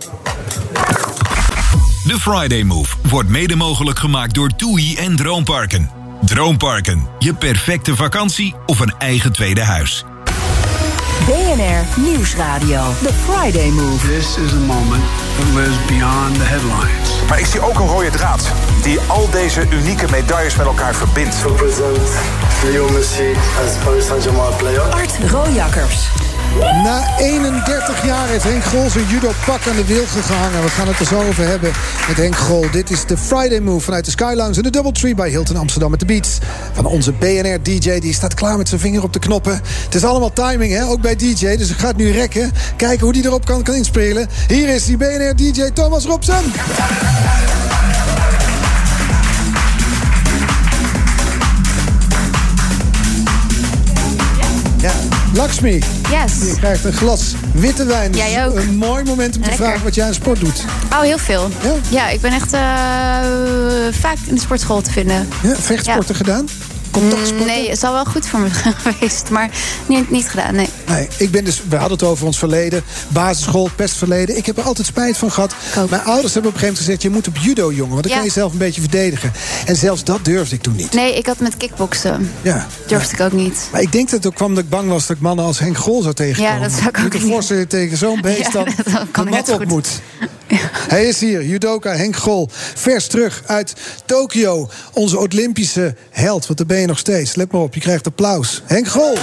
[2.05, 5.91] De Friday Move wordt mede mogelijk gemaakt door TUI en Droomparken.
[6.25, 10.05] Droomparken, je perfecte vakantie of een eigen tweede huis.
[11.29, 12.81] BNR Nieuwsradio.
[13.03, 14.07] The Friday Move.
[14.07, 15.05] This is a moment
[15.37, 17.29] that lives beyond the headlines.
[17.29, 18.53] Maar ik zie ook een rode draad
[18.83, 21.37] die al deze unieke medailles met elkaar verbindt.
[21.47, 22.11] Represent
[22.65, 23.33] Leo Messi
[23.65, 24.81] as Paris Saint-Germain player.
[24.81, 26.28] Art Rojakkers.
[26.57, 30.63] Na 31 jaar heeft Henk Grol zijn judo-pak aan de wilgen gehangen.
[30.63, 31.73] We gaan het er zo over hebben
[32.09, 32.71] met Henk Grol.
[32.71, 36.01] Dit is de Friday Move vanuit de Sky en de Doubletree bij Hilton Amsterdam met
[36.01, 36.39] de Beats.
[36.73, 39.61] Van onze BNR-DJ, die staat klaar met zijn vinger op de knoppen.
[39.85, 40.85] Het is allemaal timing, hè?
[40.85, 41.57] ook bij DJ.
[41.57, 42.53] Dus ik ga het nu rekken.
[42.77, 44.29] Kijken hoe die erop kan, kan inspelen.
[44.49, 46.53] Hier is die BNR-DJ Thomas Robson.
[55.39, 55.83] Lakshmi.
[56.11, 56.39] Yes.
[56.51, 58.13] Je krijgt een glas witte wijn.
[58.13, 58.57] Dus Jij ook.
[58.57, 59.67] Een mooi moment om te Lekker.
[59.67, 60.65] vragen wat jij aan sport doet.
[60.93, 61.49] Oh, heel veel.
[61.89, 62.61] Ja, ik ben echt eh,
[63.91, 65.29] vaak in de sportschool te vinden.
[65.43, 66.49] Ja, vechtsporten gedaan?
[67.01, 67.47] Contactsporten?
[67.47, 68.49] Nee, het is al wel goed voor me
[68.85, 69.51] geweest, maar
[69.87, 70.69] niet, niet gedaan, nee.
[70.89, 72.83] Nee, ik ben dus, we hadden het over ons verleden.
[73.09, 74.37] Basisschool, pestverleden.
[74.37, 75.55] Ik heb er altijd spijt van gehad.
[75.91, 77.03] Mijn ouders hebben op een gegeven moment gezegd...
[77.03, 78.17] je moet op judo, jongen, want dan Ja.
[78.19, 79.33] kan je jezelf een beetje verdedigen.
[79.67, 80.93] En zelfs dat durfde ik toen niet.
[80.93, 82.31] Nee, ik had met kickboksen.
[82.43, 82.67] Ja.
[82.87, 83.69] Durfde ik ook niet.
[83.73, 85.59] Maar ik denk dat het ook kwam dat ik bang was dat ik mannen als
[85.59, 86.53] Henk Grol zou tegenkomen.
[86.53, 87.33] Ja, dat zou ik Je ook moet je niet.
[87.33, 89.67] voorstellen tegen zo'n beest Ja, dan dat kan de mat op goed.
[89.69, 89.89] moet.
[90.95, 92.49] Hij is hier, judoka Henk Grol.
[92.75, 94.69] Vers terug uit Tokio.
[94.93, 97.35] Onze Olympische held, want daar ben je nog steeds.
[97.35, 98.63] Let maar op, je krijgt applaus.
[98.65, 99.17] Henk Grol.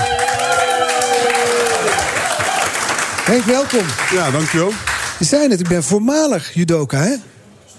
[3.26, 3.86] Henk, welkom.
[4.12, 4.72] Ja, dankjewel.
[5.20, 7.14] Je zei het, ik ben voormalig judoka, hè?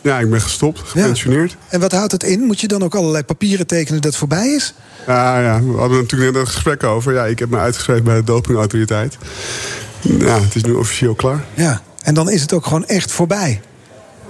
[0.01, 1.57] Ja, ik ben gestopt, gepensioneerd.
[1.69, 2.41] En wat houdt het in?
[2.41, 4.75] Moet je dan ook allerlei papieren tekenen dat het voorbij is?
[5.07, 7.13] Ja, ja, we hadden natuurlijk net een gesprek over.
[7.13, 9.17] Ja, ik heb me uitgeschreven bij de dopingautoriteit.
[10.01, 11.45] Ja, het is nu officieel klaar.
[11.55, 13.61] Ja, en dan is het ook gewoon echt voorbij.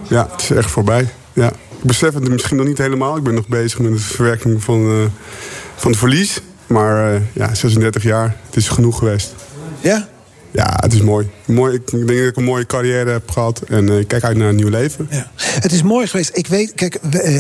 [0.09, 1.09] Ja, het is echt voorbij.
[1.33, 1.49] Ja.
[1.49, 3.17] Ik besef het misschien nog niet helemaal.
[3.17, 5.31] Ik ben nog bezig met de verwerking van, eh,
[5.77, 6.41] van het verlies.
[6.67, 9.35] Maar eh, ja, 36 jaar, het is genoeg geweest.
[9.81, 10.09] Ja?
[10.51, 11.31] Ja, het is mooi.
[11.45, 13.61] mooi ik denk dat ik een mooie carrière heb gehad.
[13.69, 15.09] En eh, ik kijk uit naar een nieuw leven.
[15.37, 16.31] Het is mooi geweest.
[16.37, 16.95] Ik weet, kijk,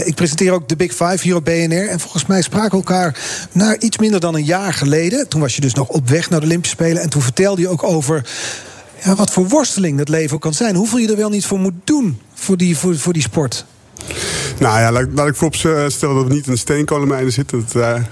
[0.05, 1.89] ik presenteer ook de Big Five hier op BNR.
[1.89, 3.19] En volgens mij spraken we elkaar
[3.53, 5.29] na iets minder dan een jaar geleden.
[5.29, 7.03] Toen was je dus nog op weg naar de Olympische Spelen.
[7.03, 8.25] En toen vertelde je ook over
[9.07, 10.75] ja, wat voor worsteling dat leven kan zijn.
[10.75, 13.65] Hoeveel je er wel niet voor moet doen voor die, voor, voor die sport.
[14.59, 17.59] Nou ja, laat, laat ik voorop eh, stellen dat we niet in de steenkolenmijnen zitten.
[17.59, 18.03] Het, eh,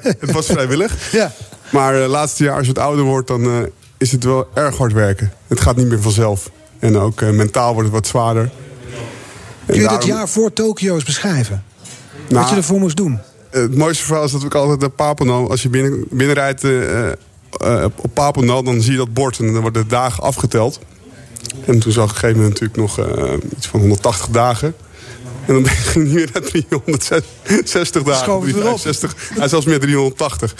[0.20, 1.12] het was vrijwillig.
[1.12, 1.32] Ja.
[1.72, 4.92] Maar het laatste jaar, als je het ouder wordt, dan is het wel erg hard
[4.92, 5.32] werken.
[5.46, 6.50] Het gaat niet meer vanzelf.
[6.78, 8.50] En ook mentaal wordt het wat zwaarder.
[9.66, 11.64] Kun je dat jaar voor Tokio eens beschrijven?
[12.28, 13.18] Nou, wat je ervoor moest doen?
[13.50, 15.50] Het mooiste verhaal is dat ik altijd naar Papendal...
[15.50, 16.62] als je binnen, binnenrijdt
[17.60, 19.38] eh, op Papendal, dan zie je dat bord...
[19.38, 20.78] en dan worden de dagen afgeteld.
[21.66, 24.74] En toen zag ik op een gegeven moment natuurlijk nog eh, iets van 180 dagen...
[25.46, 28.24] En dan ben je- ging hij weer naar 360 dagen.
[28.24, 28.78] Schoof het weer op.
[28.78, 29.38] 365.
[29.38, 30.54] Hij zelfs meer 380.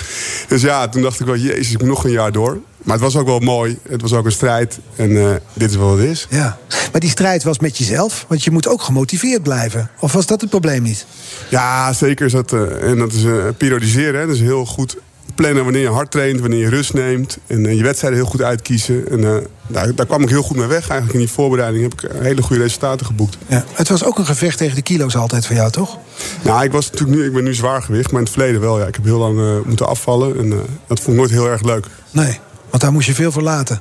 [0.49, 2.59] Dus ja, toen dacht ik wel, jezus, ik moet nog een jaar door.
[2.83, 3.79] Maar het was ook wel mooi.
[3.89, 4.79] Het was ook een strijd.
[4.97, 6.27] En eh, dit is wel wat het is.
[6.31, 6.59] Ja.
[6.93, 8.25] Maar die strijd was met jezelf.
[8.29, 9.91] Want je moet ook gemotiveerd blijven.
[10.01, 11.07] Of was dat het probleem niet?
[11.49, 12.53] Ja, zeker is dat.
[12.81, 13.23] en dat is
[13.57, 14.21] periodiseren.
[14.21, 14.27] Hè.
[14.27, 14.97] Dus heel goed
[15.35, 17.39] plannen wanneer je hard traint, wanneer je rust neemt.
[17.47, 19.11] En eh, je wedstrijden heel goed uitkiezen.
[19.11, 19.37] En eh,
[19.67, 20.89] daar, daar kwam ik heel goed mee weg.
[20.89, 23.39] Eigenlijk in die voorbereiding heb ik eh, hele goede resultaten geboekt.
[23.47, 23.65] Ja.
[23.73, 25.99] Het was ook een gevecht tegen de kilo's altijd voor jou, toch?
[26.43, 28.79] Nou, ik, was natuurlijk nu, ik ben nu zwaar gewicht, maar in het verleden wel.
[28.79, 28.87] Ja.
[28.87, 30.39] Ik heb heel lang moeten afvallen.
[30.39, 30.51] En
[30.87, 31.87] dat vond ik nooit heel erg leuk.
[32.11, 32.39] Nee,
[32.71, 33.81] want daar moest je veel voor laten.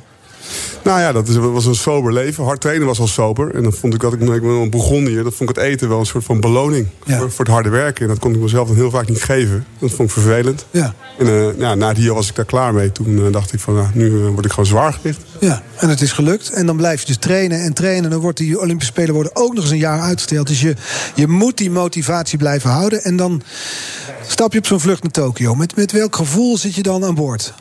[0.84, 2.44] Nou ja, dat was een sober leven.
[2.44, 3.56] Hard trainen was al sober.
[3.56, 6.00] En dan vond ik dat ik, ik begon hier, dat vond ik het eten wel
[6.00, 8.02] een soort van beloning voor, voor het harde werken.
[8.02, 9.66] En dat kon ik mezelf dan heel vaak niet geven.
[9.80, 10.66] Dat vond ik vervelend.
[10.72, 10.94] Ja.
[11.18, 12.92] En eh, ja, na die jaar was ik daar klaar mee.
[12.92, 15.22] Toen eh, dacht ik van, nou, nu eh, word ik gewoon zwaargewicht.
[15.40, 16.50] Ja, en het is gelukt.
[16.50, 18.10] En dan blijf je dus trainen en trainen.
[18.10, 20.48] Dan wordt die Olympische Spelen worden ook nog eens een jaar uitgesteld.
[20.48, 20.76] Dus je,
[21.16, 23.04] je moet die motivatie blijven houden.
[23.04, 23.42] En dan
[24.28, 25.56] stap je op zo'n vlucht naar Tokio.
[25.56, 27.54] Met, met welk gevoel zit je dan aan boord?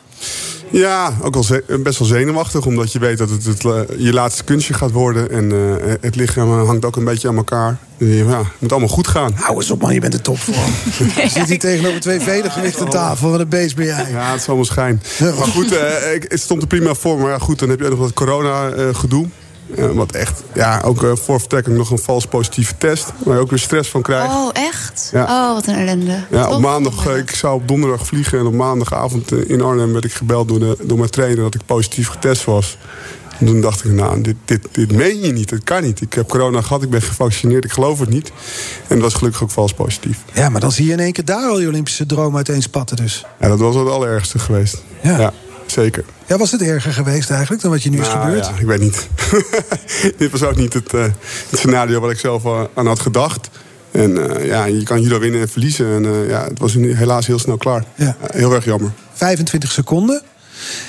[0.69, 2.65] Ja, ook wel best wel zenuwachtig.
[2.65, 5.31] Omdat je weet dat het, het, eh, je laatste kunstje gaat worden.
[5.31, 7.77] En eh, het lichaam hangt ook een beetje aan elkaar.
[7.97, 9.31] Ja, het moet allemaal goed gaan.
[9.35, 10.71] Hou eens op man, je bent de topvorm.
[11.23, 13.31] Je zit hier tegenover twee vedergewichten aan tafel.
[13.31, 14.11] Wat een beest ben jij.
[14.11, 15.01] Ja, het is allemaal schijn.
[15.19, 17.19] Maar goed, eh, ik, het stond er prima voor.
[17.19, 19.27] Maar ja, goed, dan heb je ook nog wat corona-gedoe.
[19.93, 23.11] Wat echt, ja, ook eh, voor vertrek nog een vals positieve test.
[23.23, 24.33] Waar je ook weer stress van krijgt.
[24.33, 25.09] Oh, echt?
[25.11, 25.23] Ja.
[25.23, 26.23] Oh, wat een ellende.
[26.29, 29.91] Ja, op maandag, eh, ik zou op donderdag vliegen en op maandagavond eh, in Arnhem
[29.91, 32.77] werd ik gebeld door, de, door mijn trainer dat ik positief getest was.
[33.39, 36.01] En toen dacht ik, nou, dit, dit, dit meen je niet, dat kan niet.
[36.01, 38.31] Ik heb corona gehad, ik ben gevaccineerd, ik geloof het niet.
[38.87, 40.17] En dat was gelukkig ook vals positief.
[40.33, 43.25] Ja, maar dan zie je in één keer daar al je Olympische droom uiteenspatten dus.
[43.39, 44.83] Ja, dat was wel het allerergste geweest.
[45.01, 45.33] Ja.
[45.73, 46.03] Zeker.
[46.25, 48.45] Ja, was het erger geweest eigenlijk dan wat je nu is Nou, gebeurd?
[48.45, 49.07] Ja, ik weet niet.
[50.17, 51.03] dit was ook niet het, eh,
[51.49, 53.49] het scenario wat ik zelf eh, aan had gedacht.
[53.91, 55.87] En eh, ja, je kan hierdoor winnen en verliezen.
[55.87, 57.83] En ja, het was helaas heel snel klaar.
[57.95, 58.17] Ja.
[58.31, 58.91] heel erg jammer.
[59.13, 60.21] 25 seconden.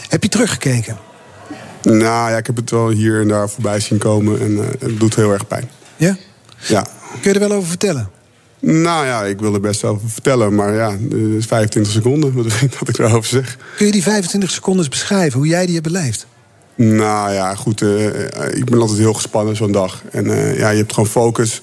[0.08, 0.96] Heb je teruggekeken?
[1.82, 4.40] Nou ja, ik heb het wel hier en daar voorbij zien komen.
[4.40, 5.70] En het doet heel erg pijn.
[5.96, 6.16] Ja?
[6.66, 6.86] Ja.
[7.20, 8.10] Kun je er wel over vertellen?
[8.66, 10.54] Nou ja, ik wil er best over vertellen.
[10.54, 12.32] Maar ja, het is 25 seconden.
[12.32, 13.56] Wat vind ik dat ik daarover zeg?
[13.76, 16.26] Kun je die 25 seconden beschrijven, hoe jij die hebt beleefd?
[16.74, 17.82] Nou ja, goed.
[17.82, 20.02] eh, eh, ik ben altijd heel gespannen zo'n dag.
[20.10, 21.60] En eh, ja, je hebt gewoon focus.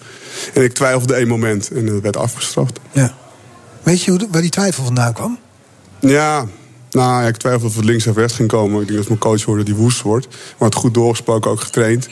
[0.53, 2.79] En ik twijfelde één moment en dat werd afgestraft.
[2.91, 3.13] Ja.
[3.83, 5.39] Weet je hoe, waar die twijfel vandaan kwam?
[5.99, 6.45] Ja,
[6.91, 8.81] nou ja, ik twijfelde of het links of rechts ging komen.
[8.81, 10.27] Ik denk dat mijn coach hoorde die woest wordt.
[10.57, 12.07] Maar het goed doorgesproken, ook getraind.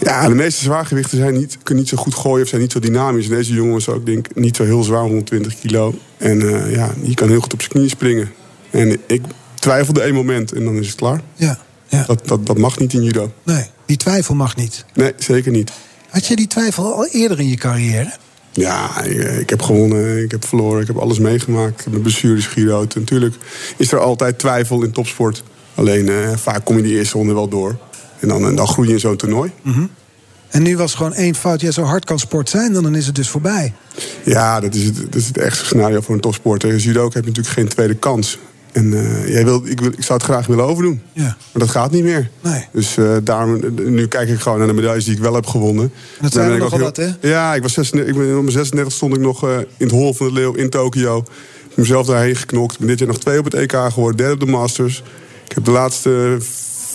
[0.00, 2.78] Ja, de meeste zwaargewichten zijn niet, kunnen niet zo goed gooien of zijn niet zo
[2.78, 3.28] dynamisch.
[3.28, 5.94] En deze jongen was ook denk ik niet zo heel zwaar, 120 kilo.
[6.16, 8.32] En eh, ja, die kan heel goed op zijn knieën springen.
[8.70, 9.22] En ik
[9.54, 11.20] twijfelde één moment en dan is het klaar.
[11.34, 11.58] Ja.
[12.06, 13.32] Dat, dat, dat mag niet in judo.
[13.42, 14.84] Nee, die twijfel mag niet.
[14.94, 15.70] Nee, zeker niet.
[16.08, 18.12] Had je die twijfel al eerder in je carrière?
[18.52, 19.02] Ja,
[19.38, 21.86] ik, heb gewonnen, ik heb verloren, ik heb alles meegemaakt.
[21.90, 22.54] Mijn blessures.
[22.54, 23.34] En Natuurlijk
[23.76, 25.42] is er altijd twijfel in topsport.
[25.74, 27.76] Alleen eh, vaak kom je die eerste ronde wel door.
[28.20, 29.52] En dan, en dan groei je in zo'n toernooi.
[29.62, 29.86] Mhm.
[30.48, 31.60] En nu was gewoon één fout.
[31.60, 33.74] Ja, zo hard kan sport zijn, dan is het dus voorbij.
[34.24, 36.72] Ja, dat is het, dat is het ergste scenario voor een topsporter.
[36.72, 38.38] Als judo heb je natuurlijk geen tweede kans.
[38.76, 41.02] En eh, jij wil, ik, wil, ik zou het graag willen overdoen.
[41.12, 41.22] Ja.
[41.22, 42.30] Maar dat gaat niet meer.
[42.40, 42.66] Nee.
[42.72, 45.46] Dus eh, daarom, eh, nu kijk ik gewoon naar de medailles die ik wel heb
[45.46, 45.92] gewonnen.
[46.20, 47.10] dat zijn er nogal ook wat, hè?
[47.20, 50.14] Ja, ik was 36, ik ben, op mijn 36 stond ik nog in het Hol
[50.14, 51.18] van de Leeuw in Tokio.
[51.18, 51.24] Ik
[51.68, 52.72] heb mezelf daarheen geknokt.
[52.72, 55.02] Ik ben dit jaar nog twee op het EK geworden, derde op de Masters.
[55.44, 56.38] Ik heb de laatste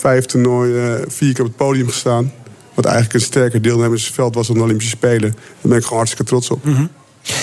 [0.02, 2.32] vijf toernooien vier keer op het podium gestaan.
[2.74, 5.30] Wat eigenlijk een sterker deelnemersveld was dan de Olympische Spelen.
[5.30, 6.64] Daar ben ik gewoon hartstikke trots op.
[6.64, 6.86] Mhm.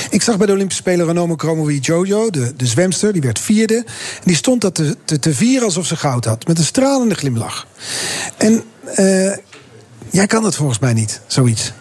[0.09, 3.75] Ik zag bij de Olympische Spelen Ranomo Kromowi Jojo, de, de zwemster, die werd vierde.
[3.75, 7.15] En die stond dat te, te, te vieren alsof ze goud had, met een stralende
[7.15, 7.67] glimlach.
[8.37, 8.63] En
[8.95, 9.33] eh,
[10.09, 11.73] jij kan het volgens mij niet, zoiets.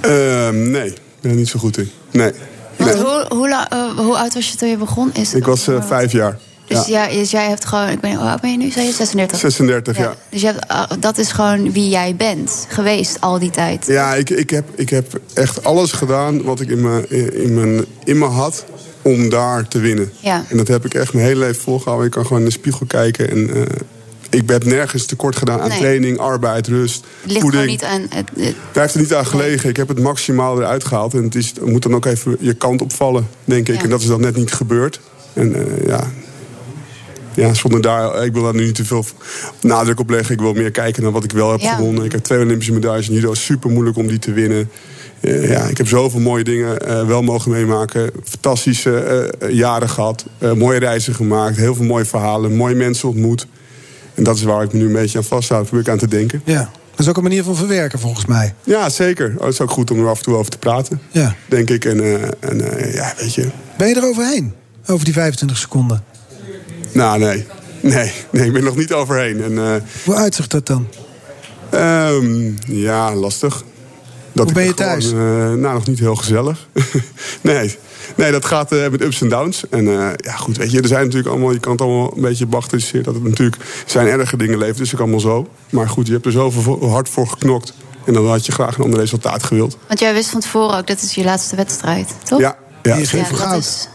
[0.00, 1.90] Ehm, nee, ik ben er niet zo goed in.
[2.10, 2.32] Nee.
[2.76, 5.14] Hoe, hoe, eh, hoe oud was je toen je begon?
[5.14, 6.38] Is Ik was eh, vijf jaar.
[6.66, 7.04] Dus, ja.
[7.06, 7.18] ja.
[7.18, 8.70] dus jij hebt gewoon, ik weet niet, hoe oud ben je nu?
[8.70, 9.38] Zei je 36?
[9.38, 10.14] 36, ja.
[10.28, 13.86] Dus je hebt, ah, dat is gewoon wie jij bent geweest al die tijd.
[13.86, 17.08] Ja, ik, ik, heb, ik heb echt alles gedaan wat ik in me,
[17.42, 18.64] in, mijn, in me had
[19.02, 20.12] om daar te winnen.
[20.20, 20.44] Ja.
[20.48, 22.06] En dat heb ik echt mijn hele leven volgehouden.
[22.06, 23.62] Ik kan gewoon in de spiegel kijken en eh,
[24.30, 25.78] ik heb nergens tekort gedaan aan Nee.
[25.78, 27.66] training, arbeid, rust, Het ligt voeding.
[27.66, 28.00] niet aan...
[28.10, 29.68] Het, het- Daar heeft het niet aan gelegen.
[29.68, 31.14] Ik heb het maximaal eruit gehaald.
[31.14, 33.76] En het, is, moet dan ook even je kant opvallen, denk ik.
[33.76, 33.82] Ja.
[33.82, 35.00] En dat is dan net niet gebeurd.
[35.32, 36.10] En eh, ja...
[37.36, 38.24] Ja, zonder daar...
[38.24, 39.04] Ik wil daar nu niet te veel
[39.60, 40.34] nadruk op leggen.
[40.34, 41.74] Ik wil meer kijken naar wat ik wel heb Ja.
[41.74, 42.04] gewonnen.
[42.04, 43.34] Ik heb twee Olympische medailles in judo.
[43.34, 44.70] Super moeilijk om die te winnen.
[45.20, 48.10] Eh, ja, ik heb zoveel mooie dingen eh, wel mogen meemaken.
[48.24, 50.26] Fantastische eh, jaren gehad.
[50.38, 51.56] Eh, mooie reizen gemaakt.
[51.56, 52.56] Heel veel mooie verhalen.
[52.56, 53.46] Mooie mensen ontmoet.
[54.14, 55.62] En dat is waar ik me nu een beetje aan vasthoud.
[55.66, 56.42] Probeer ik aan te denken.
[56.44, 58.54] Ja, dat is ook een manier van verwerken volgens mij.
[58.64, 59.34] Ja, zeker.
[59.36, 61.00] Oh, het is ook goed om er af en toe over te praten.
[61.10, 61.34] Ja.
[61.48, 61.84] Denk ik.
[61.84, 63.46] En, eh, en eh, ja, weet je.
[63.78, 64.52] Ben je er overheen?
[64.86, 66.04] Over die 25 seconden.
[66.96, 67.46] Nou, nee.
[67.80, 69.42] Nee, nee, ik ben er nog niet overheen.
[69.42, 69.74] En, eh,
[70.04, 70.86] Hoe uitzicht dat dan?
[71.70, 73.64] ehm, ja, lastig.
[74.32, 75.12] Dat Hoe ik ben je gewoon, thuis?
[75.12, 75.18] eh,
[75.60, 76.68] nou, nog niet heel gezellig.
[77.40, 77.78] nee.
[78.16, 79.64] nee, dat gaat eh, met ups en downs.
[79.70, 81.52] En eh, ja, goed, weet je, er zijn natuurlijk allemaal...
[81.52, 83.02] Je kan het allemaal een beetje bagatelliseren.
[83.04, 83.56] Dat het natuurlijk
[83.86, 84.76] zijn erge dingen leven.
[84.76, 85.48] Dus ik allemaal zo.
[85.70, 87.72] Maar goed, je hebt er zoveel hard voor geknokt.
[88.04, 89.76] En dan had je graag een ander resultaat gewild.
[89.86, 92.40] want jij wist van tevoren ook, dat is je laatste wedstrijd, toch?
[92.40, 93.58] Ja, ja, Die is dat goud.
[93.62, 93.88] is-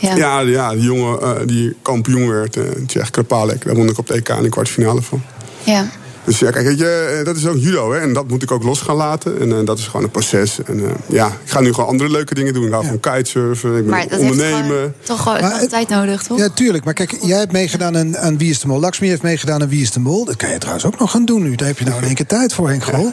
[0.00, 0.16] Ja.
[0.16, 3.64] Ja, ja die jongen eh, die kampioen werd, uh, Tsjech Krapalek.
[3.64, 5.22] Daar won ik op de EK in de kwartfinale van.
[5.64, 5.88] Ja.
[6.26, 7.92] Dus ja, kijk, weet je, eh, dat is ook judo.
[7.92, 9.40] Hè, en dat moet ik ook los gaan laten.
[9.40, 10.58] En eh, dat is gewoon een proces.
[10.64, 12.64] En eh, ja, ik ga nu gewoon andere leuke dingen doen.
[12.66, 14.64] Ik ga van kitesurfen, ik ben Maar dat heeft ondernemen.
[14.66, 16.38] gewoon, toch gewoon Maar het- tijd nodig, toch?
[16.38, 16.84] Ja, tuurlijk.
[16.84, 18.80] Maar kijk, jij hebt meegedaan aan, aan Wie is de Mol.
[18.80, 20.24] Lakshmi heeft meegedaan aan Wie is de Mol.
[20.24, 21.54] Dat kan je trouwens ook nog gaan doen nu.
[21.54, 23.12] Daar heb je nou in één keer tijd voor, Henk Grol.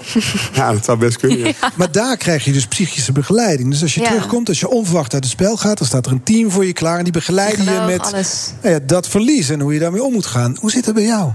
[0.53, 1.37] Ja, dat zou best kunnen.
[1.39, 1.51] ja.
[1.77, 3.69] Maar daar krijg je dus psychische begeleiding.
[3.69, 4.07] Dus als je Ja.
[4.07, 5.77] terugkomt, als je onverwacht uit het spel gaat...
[5.77, 8.51] dan staat er een team voor je klaar en die begeleiden je met alles.
[8.61, 9.49] nou ja, dat verlies...
[9.49, 10.57] en hoe je daarmee om moet gaan.
[10.59, 11.31] Hoe zit dat bij jou?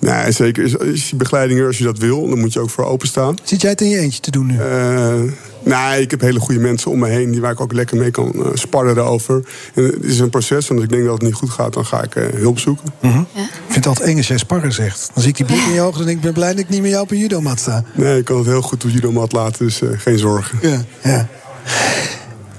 [0.00, 0.64] Nee, zeker.
[0.64, 3.36] Is, is die begeleiding er als je dat wil, dan moet je ook voor openstaan.
[3.42, 4.58] Zit jij het in je eentje te doen nu?
[4.58, 5.20] Eh,
[5.64, 8.10] nee, ik heb hele goede mensen om me heen die waar ik ook lekker mee
[8.10, 9.42] kan eh, sparren erover.
[9.74, 11.86] En het is een proces, en als ik denk dat het niet goed gaat, dan
[11.86, 12.86] ga ik eh, hulp zoeken.
[13.02, 13.10] Ik
[13.68, 15.10] vind het altijd eng als jij sparren zegt.
[15.14, 16.22] Dan zie ik die blik in je ogen en denk ik...
[16.22, 17.84] ben blij dat ik niet met jou op een judomat sta.
[17.94, 20.58] Nee, ik kan het heel goed op judomat laten, dus geen zorgen.
[20.62, 21.28] Ja, ja.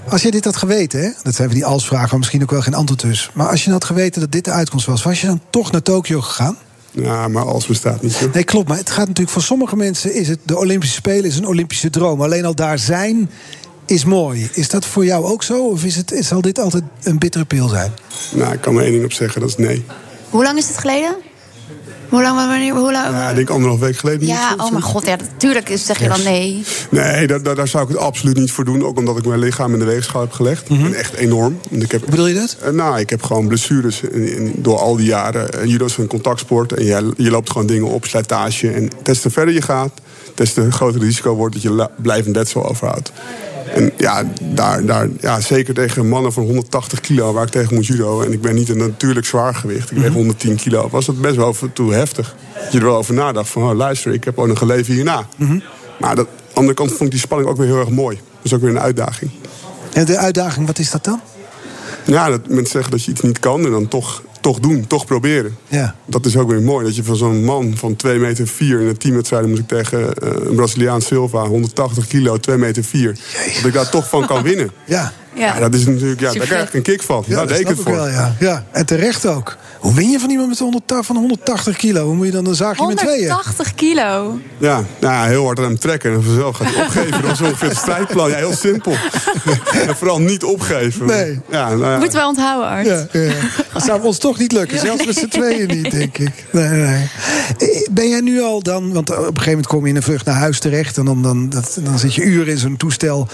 [0.07, 1.09] Als je dit had geweten, hè?
[1.23, 3.29] dat zijn we die als-vragen, maar misschien ook wel geen antwoord dus.
[3.33, 5.81] Maar als je had geweten dat dit de uitkomst was, was je dan toch naar
[5.81, 6.57] Tokio gegaan?
[6.93, 8.29] Ja, maar als bestaat niet zo.
[8.33, 8.67] Nee, klopt.
[8.67, 11.89] Maar het gaat natuurlijk voor sommige mensen is het de Olympische Spelen is een Olympische
[11.89, 12.21] droom.
[12.21, 13.29] Alleen al daar zijn
[13.85, 14.49] is mooi.
[14.53, 15.67] Is dat voor jou ook zo?
[15.67, 17.91] Of is het, zal dit altijd een bittere pil zijn?
[18.31, 19.85] Nou, ik kan er één ding op zeggen, dat is nee.
[20.29, 21.15] Hoe lang is het geleden?
[22.13, 23.07] Hoe lang, wanneer, hoe lang?
[23.15, 24.27] Ja, ik denk anderhalf week geleden.
[24.27, 26.63] Ja, niet, oh mijn god, ja, natuurlijk is- zeg je dan nee.
[26.89, 28.83] Nee, daar, daar, daar zou ik het absoluut niet voor doen.
[28.85, 30.67] Ook omdat ik mijn lichaam in de weegschaal heb gelegd.
[30.67, 31.59] En echt enorm.
[31.69, 32.55] Want ik heb, Hoe bedoel je dat?
[32.61, 35.49] Eh, nou, ik heb gewoon blessures in- in- door al die jaren.
[35.61, 36.73] En judo is een contactsport.
[36.73, 38.69] En je, je loopt gewoon dingen op, slijtage.
[38.71, 39.91] En des te verder je gaat,
[40.35, 41.53] des te groter het risico wordt...
[41.53, 43.11] dat je blijvend letsel overhoudt.
[43.65, 47.85] En ja, daar, daar, ja, zeker tegen mannen van 180 kilo waar ik tegen moet
[47.85, 48.21] judo...
[48.21, 50.89] en ik ben niet een natuurlijk zwaargewicht, ik weeg 110 kilo...
[50.89, 52.35] was dat best wel toe heftig.
[52.63, 54.93] Dat je er wel over nadacht van, oh, luister, ik heb ook nog een leven
[54.93, 55.27] hierna.
[55.99, 58.15] Maar dat, aan de andere kant vond ik die spanning ook weer heel erg mooi.
[58.15, 59.31] Dat is ook weer een uitdaging.
[59.93, 61.21] En de uitdaging, wat is dat dan?
[62.05, 65.05] Ja, dat mensen zeggen dat je iets niet kan en dan toch, toch doen, toch
[65.05, 65.57] proberen.
[65.67, 65.95] Ja.
[66.05, 66.85] Dat is ook weer mooi.
[66.85, 70.13] Dat je van zo'n man van 2 meter 4 in een teamwedstrijd moest ik tegen
[70.13, 73.17] eh, een Braziliaan Silva, 180 kilo, 2 meter 4.
[73.55, 74.71] Dat ik daar toch van kan winnen.
[74.85, 75.13] Ja.
[75.35, 77.23] Ja, dat is natuurlijk, ja, daar krijg ik een kick van.
[77.27, 77.95] Ja, daar deed ik het voor.
[77.95, 78.35] wel, ja.
[78.39, 78.63] ja.
[78.71, 79.57] En terecht ook.
[79.79, 82.05] Hoe win je van iemand met 100, van 180 kilo?
[82.05, 83.29] Hoe moet je dan een zaagje met tweeën?
[83.29, 84.39] 180 kilo.
[84.57, 87.21] Ja, nou, ja, heel hard aan hem trekken en vanzelf gaat hij opgeven.
[87.21, 88.29] Dat is ongeveer het strijdplan.
[88.29, 88.91] Ja, heel simpel.
[89.87, 91.05] en vooral niet opgeven.
[91.05, 91.41] Nee.
[91.49, 91.97] Ja, nou ja.
[91.97, 92.85] Moeten we onthouden, Art.
[92.85, 93.33] Ja, ja.
[93.73, 96.45] Dat zou ons toch niet lukken, zelfs met z'n tweeën niet, denk ik.
[96.51, 97.09] Nee, nee.
[97.91, 100.25] Ben jij nu al dan, want op een gegeven moment kom je in een vlucht
[100.25, 100.97] naar huis terecht...
[100.97, 103.27] en dan, dan, dat, dan zit je uren in zo'n toestel...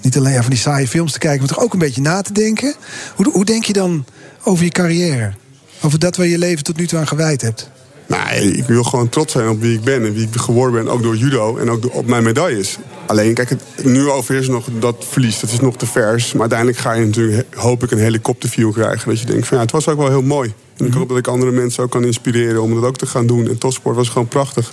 [0.00, 2.32] niet alleen van die saaie films te kijken, maar toch ook een beetje na te
[2.32, 2.74] denken.
[3.14, 4.04] Hoe, hoe denk je dan
[4.42, 5.32] over je carrière?
[5.80, 7.70] Over dat waar je leven tot nu toe aan gewijd hebt?
[8.08, 10.92] Nee, ik wil gewoon trots zijn op wie ik ben en wie ik geworden ben.
[10.92, 12.78] Ook door judo en ook door- op mijn medailles.
[13.06, 15.40] Alleen, kijk, het, nu overheerst nog dat verlies.
[15.40, 16.32] Dat is nog te vers.
[16.32, 19.08] Maar uiteindelijk ga je natuurlijk, hoop ik, een helikopterview krijgen.
[19.08, 20.52] Dat je denkt van ja, het was ook wel heel mooi.
[20.76, 23.26] En ik hoop dat ik andere mensen ook kan inspireren om dat ook te gaan
[23.26, 23.48] doen.
[23.48, 24.70] En topsport was gewoon prachtig.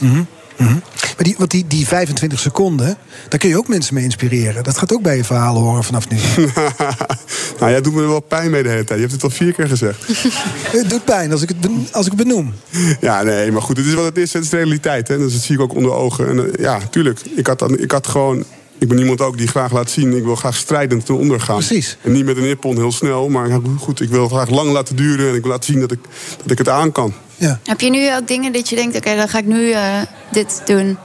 [0.57, 2.97] Maar die, want die, die 25 seconden,
[3.29, 4.63] daar kun je ook mensen mee inspireren.
[4.63, 6.17] Dat gaat ook bij je verhalen horen vanaf nu.
[7.59, 8.99] nou, jij doet me er wel pijn mee de hele tijd.
[8.99, 10.07] Je hebt het al vier keer gezegd.
[10.77, 12.53] Het doet pijn als ik het, ben- als ik het benoem.
[13.01, 14.33] Ja, nee, maar goed, het is wat het is.
[14.33, 15.07] Het is de realiteit.
[15.07, 15.17] Hè?
[15.17, 16.27] Dus dat zie ik ook onder ogen.
[16.29, 17.19] En eh, ja, tuurlijk.
[17.35, 18.43] Ik had, dan- ik had gewoon.
[18.77, 20.17] Ik ben iemand ook die graag laat zien.
[20.17, 21.55] Ik wil graag strijdend ten onder gaan.
[21.57, 21.97] Precies.
[22.01, 23.29] En niet met een nippon heel snel.
[23.29, 25.29] Maar goed, ik wil graag lang laten duren.
[25.29, 25.99] En ik wil laten zien dat ik,
[26.41, 27.13] dat ik het aan kan.
[27.63, 30.01] Heb je nu ook dingen dat je denkt, oké, dan ga ik nu eh,
[30.31, 30.97] dit doen?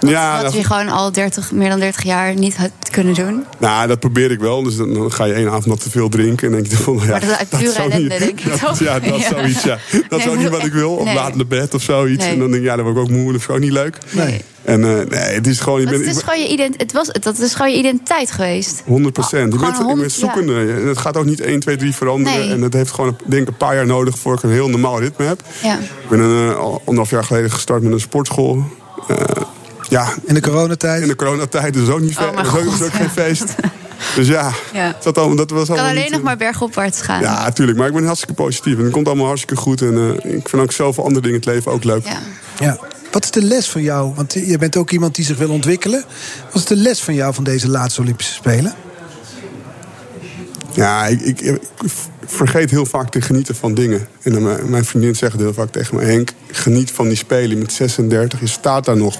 [0.00, 3.44] Ja, Wat dat, je gewoon al 30, meer dan 30 jaar niet had kunnen doen.
[3.58, 4.62] nou, dat probeer ik wel.
[4.62, 6.46] Dus dan, dan ga je één avond nog te veel drinken.
[6.46, 8.48] En denk je van, ja, Maar dat is uit pure zou ellende, niet- denk ik
[8.50, 8.78] dat- toch?
[8.78, 9.28] Ja, dat is Ja.
[9.28, 9.78] zoiets, ja.
[9.92, 10.90] Dat Nee, is ook niet wat ik wil.
[10.94, 11.14] Of nee.
[11.14, 12.24] laat naar bed of zoiets.
[12.24, 12.32] Nee.
[12.32, 13.32] En dan denk ik, ja, dan word ik ook moe.
[13.32, 13.98] Dat vind ik ook niet leuk.
[14.10, 14.40] Nee.
[14.64, 15.80] En eh, nee, het is gewoon...
[15.80, 17.78] Je Want bent, het is ik- gewoon je ident het was, dat is gewoon je
[17.78, 18.82] identiteit geweest.
[18.86, 19.52] 100 procent.
[19.52, 20.54] Je Gewoon bent, je hond- bent zoekende.
[20.80, 22.38] En het gaat ook niet 1, 2, 3 veranderen.
[22.40, 22.50] Nee.
[22.50, 25.00] En dat heeft gewoon denk ik, een paar jaar nodig voor ik een heel normaal
[25.00, 25.42] ritme heb.
[25.62, 25.74] Ja.
[25.78, 28.62] Ik ben een, al anderhalf jaar geleden gestart met een sportschool.
[29.08, 29.16] Eh,
[29.90, 31.02] ja, In de coronatijd?
[31.02, 33.44] in de coronatijd is ook niet Oh, ook, geen feest.
[34.14, 34.96] Dus ja, Ja.
[35.02, 37.20] dat, allemaal, dat was kan allemaal alleen niet, nog maar bergopwaarts gaan.
[37.20, 37.78] Ja, natuurlijk.
[37.78, 38.76] Maar ik ben hartstikke positief.
[38.76, 39.82] En het komt allemaal hartstikke goed.
[39.82, 42.04] En eh, ik vind ook zoveel andere dingen in het leven ook leuk.
[42.04, 42.18] Ja.
[42.58, 42.78] Ja.
[43.12, 44.14] Wat is de les van jou?
[44.14, 46.04] Want je bent ook iemand die zich wil ontwikkelen.
[46.44, 48.74] Wat is de les van jou van deze laatste Olympische Spelen?
[50.72, 51.60] Ja, ik, ik, ik
[52.26, 54.08] vergeet heel vaak te genieten van dingen.
[54.22, 56.04] En dan mijn, mijn vriendin zegt heel vaak tegen me...
[56.04, 59.18] Henk, geniet van die spelen met 36, je staat daar nog.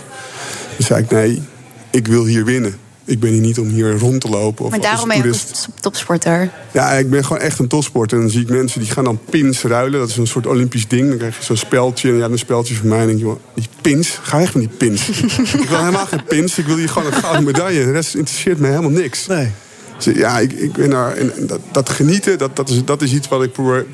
[0.80, 1.42] Dan zei ik, nee,
[1.90, 2.74] ik wil hier winnen.
[3.04, 4.64] Ik ben hier niet om hier rond te lopen.
[4.64, 5.34] Of Maar daarom ben je een
[5.80, 6.50] topsporter.
[6.72, 8.16] Ja, ik ben gewoon echt een topsporter.
[8.16, 10.00] En dan zie ik mensen die gaan dan pins ruilen.
[10.00, 11.08] Dat is een soort Olympisch ding.
[11.08, 12.08] Dan krijg je zo'n speldje.
[12.08, 13.00] En ja, een speldje van mij.
[13.00, 15.08] En denk je, joh, die pins, ga weg van die pins.
[15.62, 16.58] ik wil helemaal geen pins.
[16.58, 17.84] Ik wil hier gewoon een gouden medaille.
[17.84, 19.26] De rest interesseert me helemaal niks.
[19.26, 19.50] Nee.
[19.96, 23.12] Dus ja, ik, ik ben daar, en dat, dat genieten, dat, dat, is, dat is
[23.12, 23.86] iets wat ik probeer,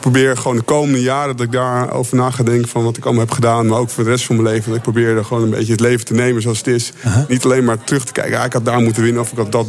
[0.00, 1.36] probeer gewoon de komende jaren...
[1.36, 3.66] dat ik daarover na ga denken van wat ik allemaal heb gedaan...
[3.66, 4.68] maar ook voor de rest van mijn leven.
[4.68, 6.92] Dat ik probeer er gewoon een beetje het leven te nemen zoals het is.
[7.28, 9.22] Niet alleen maar terug te kijken, ja, ik had daar moeten winnen...
[9.22, 9.66] of ik had dat,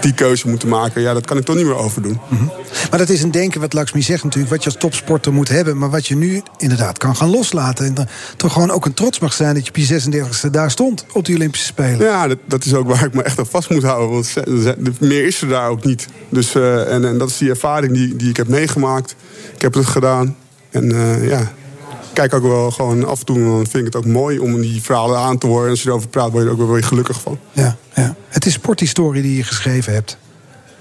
[0.00, 1.02] die keuze moeten maken.
[1.02, 2.20] Ja, dat kan ik toch niet meer overdoen.
[2.90, 5.78] Maar dat is een denken wat Laxmi zegt natuurlijk, wat je als topsporter moet hebben.
[5.78, 7.86] Maar wat je nu inderdaad kan gaan loslaten.
[7.86, 10.70] En dan toch gewoon ook een trots mag zijn dat je op je 36e daar
[10.70, 11.98] stond op de Olympische Spelen.
[11.98, 14.10] Ja, dat, dat is ook waar ik me echt aan vast moet houden.
[14.10, 16.08] Want meer is er daar ook niet.
[16.28, 19.14] Dus, eh, en, en dat is die ervaring die, die ik heb meegemaakt.
[19.54, 20.36] Ik heb het gedaan.
[20.70, 21.52] En eh, ja,
[22.12, 23.38] kijk ook wel gewoon af en toe.
[23.38, 25.64] Dan vind ik het ook mooi om die verhalen aan te horen.
[25.64, 27.38] En als je erover praat, word je er ook wel weer gelukkig van.
[27.52, 28.14] Ja, ja.
[28.28, 30.16] Het is sporthistorie die je geschreven hebt.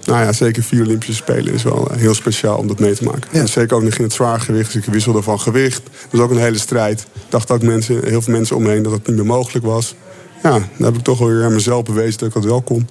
[0.05, 3.03] Nou ja, zeker vier Olympische Spelen is wel eh, heel speciaal om dat mee te
[3.03, 3.31] maken.
[3.31, 4.73] En zeker ook nog in het zwaargewicht.
[4.73, 5.83] Dus ik wisselde van gewicht.
[5.83, 6.99] Dat is ook een hele strijd.
[6.99, 9.95] Ik dacht ook mensen, heel veel mensen omheen dat het niet meer mogelijk was.
[10.43, 12.87] Ja, dan heb ik toch wel weer aan mezelf bewezen dat ik dat wel kon.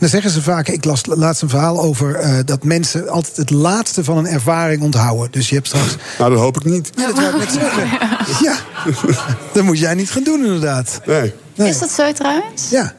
[0.00, 3.50] Dan zeggen ze vaak, ik las laatst een verhaal over eh, dat mensen altijd het
[3.50, 5.30] laatste van een ervaring onthouden.
[5.30, 5.96] Dus je hebt straks.
[6.18, 6.90] Nou, dat hoop ik niet.
[6.96, 7.88] Ja, dat wou ik net zeggen.
[8.42, 8.54] Ja,
[9.52, 11.00] dat moet jij niet gaan doen, inderdaad.
[11.06, 11.32] Nee.
[11.54, 12.70] Is dat zo trouwens?
[12.70, 12.94] Ja.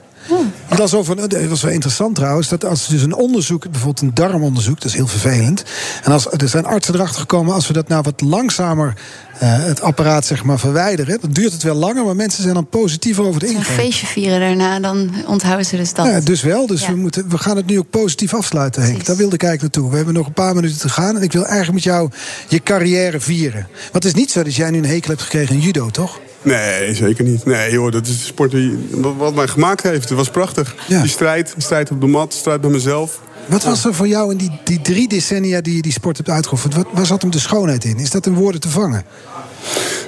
[0.70, 4.14] Ik las over, dat was wel interessant trouwens, dat als dus een onderzoek, bijvoorbeeld een
[4.14, 5.64] darmonderzoek, dat is heel vervelend.
[6.04, 8.94] En als, er zijn artsen erachter gekomen, als we dat nou wat langzamer,
[9.40, 12.68] eh, het apparaat zeg maar, verwijderen, dan duurt het wel langer, maar mensen zijn dan
[12.68, 13.78] positief over de Een ingreep.
[13.78, 16.06] feestje vieren daarna, dan onthouden ze dus dat.
[16.06, 16.68] Ja, dus wel.
[16.68, 16.90] Dus Ja.
[16.92, 19.06] we, moeten, we gaan het nu ook positief afsluiten, Henk.
[19.06, 19.92] Daar wilde ik eigenlijk naartoe.
[19.92, 21.16] We hebben nog een paar minuten te gaan.
[21.16, 22.10] En ik wil eigenlijk met jou
[22.48, 23.68] je carrière vieren.
[23.92, 26.20] Want het is niet zo dat jij nu een hekel hebt gekregen aan judo, toch?
[26.42, 27.46] Nee, zeker niet.
[27.46, 28.78] Nee, joh, dat is de sport die,
[29.18, 30.10] wat, mij gemaakt heeft.
[30.10, 30.76] Het was prachtig.
[30.88, 33.20] Die strijd, strijd op de mat, strijd bij mezelf.
[33.46, 36.30] Wat was er voor jou in die, die drie decennia die je die sport hebt
[36.30, 36.76] uitgeoefend?
[36.76, 37.98] Wat, waar zat hem de schoonheid in?
[37.98, 39.04] Is dat in woorden te vangen?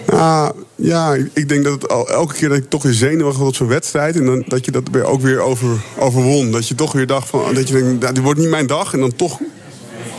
[0.08, 3.40] Nou, ja, ik- ik denk dat het al, elke keer dat ik toch weer zenuwachtig
[3.40, 4.16] was op zo'n wedstrijd...
[4.16, 5.68] en dan, dat je dat weer ook weer over,
[5.98, 6.52] overwon.
[6.52, 8.94] Dat je toch weer dacht van, dat je denkt, nou, dit wordt niet mijn dag.
[8.94, 9.40] En dan toch,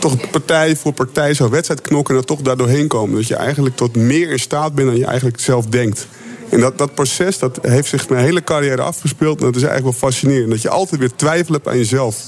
[0.03, 2.15] toch partij voor partij zo'n wedstrijd knokken...
[2.15, 3.15] en dan toch daar doorheen komen.
[3.15, 6.07] Dat je eigenlijk tot meer in staat bent dan je eigenlijk zelf denkt.
[6.49, 9.39] En dat, dat proces dat heeft zich mijn hele carrière afgespeeld.
[9.39, 10.49] En dat is eigenlijk wel fascinerend.
[10.49, 12.23] Dat je altijd weer twijfel hebt aan jezelf.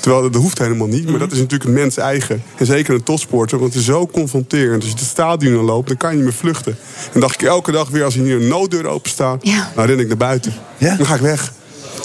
[0.00, 2.42] Terwijl dat hoeft helemaal niet, maar dat is natuurlijk een mens eigen.
[2.56, 4.82] En zeker een topsporter, want het is zo confronterend.
[4.82, 6.76] Als je het stadion loopt, dan kan je niet meer vluchten.
[7.12, 9.44] En dacht ik elke dag weer, als hier een nooddeur open staat...
[9.74, 10.54] dan ren ik naar buiten.
[10.78, 11.52] Dan ga ik weg.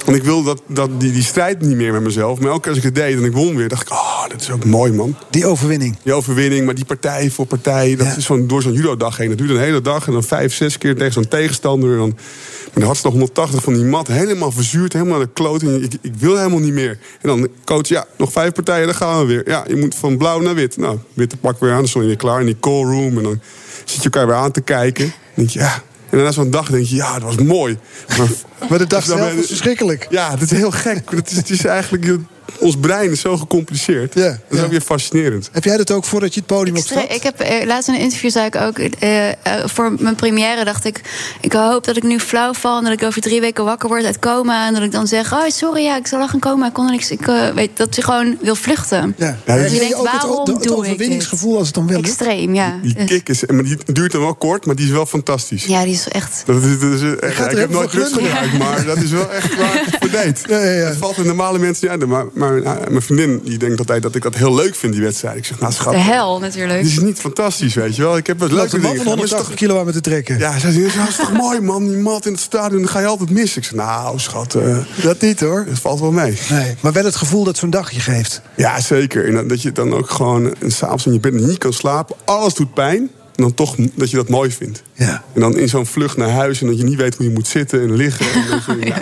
[0.06, 2.40] Want ik wil dat, dat, die, die strijd niet meer met mezelf.
[2.40, 3.92] Maar elke keer als ik het deed en ik won weer, dacht ik...
[3.92, 5.16] oh, dat is ook mooi, man.
[5.30, 5.98] Die overwinning.
[6.04, 7.96] Die overwinning, maar die partij voor partij...
[7.96, 9.30] dat is zo'n, door zo'n judo-dag heen.
[9.30, 11.92] Dat duurt een hele dag en dan vijf, zes keer tegen zo'n tegenstander.
[11.92, 12.18] En dan
[12.64, 15.62] met de hartslag 180 van die mat, helemaal verzuurd, helemaal naar de kloot.
[15.62, 17.00] En ik, ik wil helemaal niet meer.
[17.22, 19.50] En dan coach, ja, nog vijf partijen, dan gaan we weer.
[19.50, 20.78] Ja, je moet van blauw naar wit.
[20.78, 23.18] Nou, witte pak weer aan, dan stond je weer klaar in die call room.
[23.18, 23.40] En dan
[23.86, 25.06] zit je elkaar weer aan te kijken.
[25.06, 25.84] Dan denk je, ja...
[26.12, 27.78] En daarna zo'n dag denk je, ja, dat was mooi.
[28.18, 28.28] Maar,
[28.70, 30.08] maar de dag zelf was verschrikkelijk.
[30.10, 31.10] Ja, dat is heel gek.
[31.16, 32.18] Het is, het is eigenlijk...
[32.60, 34.14] Ons brein is zo gecompliceerd.
[34.14, 35.50] Ja, dat is ook weer fascinerend.
[35.52, 37.14] Heb jij dat ook voordat je het podium opstapt?
[37.14, 38.78] Ik heb eh, laatst in een interview zei ik ook.
[38.80, 41.02] eh, eh, voor mijn première dacht ik.
[41.42, 42.78] Ik hoop dat ik nu flauw val.
[42.78, 44.68] En dat ik over drie weken wakker word uit coma.
[44.68, 46.68] En dat ik dan zeg: Oh, sorry, ja, ik zal lag in coma.
[46.68, 47.12] Ik kon er niks.
[47.12, 49.16] Ik eh, weet dat je gewoon wil vluchten.
[49.18, 49.38] Ja.
[49.46, 50.72] Dus Heb je denkt, ook het, waarom het dit?
[50.72, 52.08] overwinningsgevoel als het dan wel lukt?
[52.08, 52.80] Extreem, ja.
[52.82, 53.46] Die kick is...
[53.46, 55.66] Maar die duurt dan wel kort, maar die is wel fantastisch.
[55.66, 56.44] Ja, die is echt.
[56.46, 58.28] Dat is, dat is, echt- ik heb nooit glunderen.
[58.28, 59.86] gebruikt, maar dat is wel echt waar
[60.26, 62.10] het valt de normale mensen niet uit.
[62.10, 65.02] Maar, maar uh, mijn vriendin die denkt altijd dat ik dat heel leuk vind, die
[65.02, 65.38] wedstrijd.
[65.38, 66.82] Ik zeg, nou schat, De hel natuurlijk.
[66.84, 68.18] dit is niet fantastisch, weet je wel.
[68.18, 69.92] Ik heb wat Loopt leuke dingen van gedaan, maar het is 180 kilo aan me
[69.92, 70.38] te trekken.
[70.38, 73.06] Ja, zei, dat is toch mooi man, die mat in het stadion, dan ga je
[73.06, 73.58] altijd mis.
[73.58, 75.66] Ik zeg, nou schat, eh, Dat niet hoor.
[75.70, 76.38] het valt wel mee.
[76.50, 78.42] Nee, maar wel het gevoel dat zo'n dag je geeft.
[78.56, 79.28] Ja, zeker.
[79.28, 82.16] En dat- dat je dan ook gewoon eh, s'avonds in je bed niet kan slapen.
[82.26, 83.10] Alles doet pijn.
[83.36, 84.82] En dan toch dat je dat mooi vindt.
[84.94, 85.24] Ja.
[85.34, 87.48] En dan in zo'n vlucht naar huis en dat je niet weet hoe je moet
[87.48, 88.26] zitten en liggen.
[88.34, 88.98] En, dat je- ja.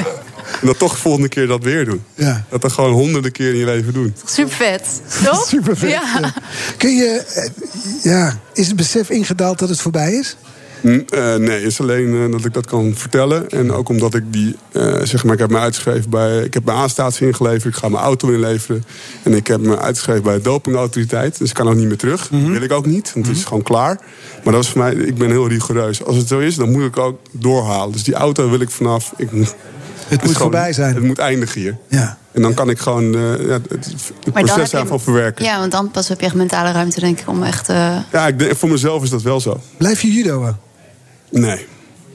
[0.61, 2.03] En dan toch de volgende keer dat weer doen.
[2.13, 2.45] Ja.
[2.49, 4.15] Dat dan gewoon honderden keer in je leven doen.
[4.25, 5.01] Super vet.
[5.23, 5.47] Toch?
[5.53, 5.89] Super vet.
[5.89, 6.33] Ja.
[6.77, 7.49] Kun je, eh,
[8.03, 10.35] ja, is het besef ingedaald dat het voorbij is?
[10.81, 13.49] Hm, eh, nee, het is alleen eh, dat ik dat kan vertellen.
[13.49, 16.43] En ook omdat ik die, eh, zeg maar, ik heb me uitgeschreven bij.
[16.43, 18.83] Ik heb mijn aanstatie ingeleverd, ik ga mijn auto inleveren.
[19.23, 21.37] En ik heb me uitgeschreven bij de dopingautoriteit.
[21.37, 22.27] Dus ik kan ook niet meer terug.
[22.27, 23.99] Dat wil ik ook niet, want het is gewoon klaar.
[24.43, 26.03] Maar dat was voor mij, ik ben heel rigoureus.
[26.05, 27.91] Als het zo is, dan moet ik ook doorhalen.
[27.91, 29.13] Dus die auto wil ik vanaf.
[29.17, 29.29] Ik,
[30.09, 30.95] het moet gewoon- voorbij zijn.
[30.95, 31.77] Het moet eindigen hier.
[31.87, 32.17] Ja.
[32.31, 33.95] En dan kan ik gewoon eh, ja, het,
[34.33, 35.45] proces daarvan verwerken.
[35.45, 37.69] Ja, Ja, want dan pas heb je echt mentale ruimte, denk ik, om echt.
[37.69, 39.59] eh, ik denk, voor mezelf is dat wel zo.
[39.77, 40.55] Blijf je judoën?
[41.31, 41.65] Nee.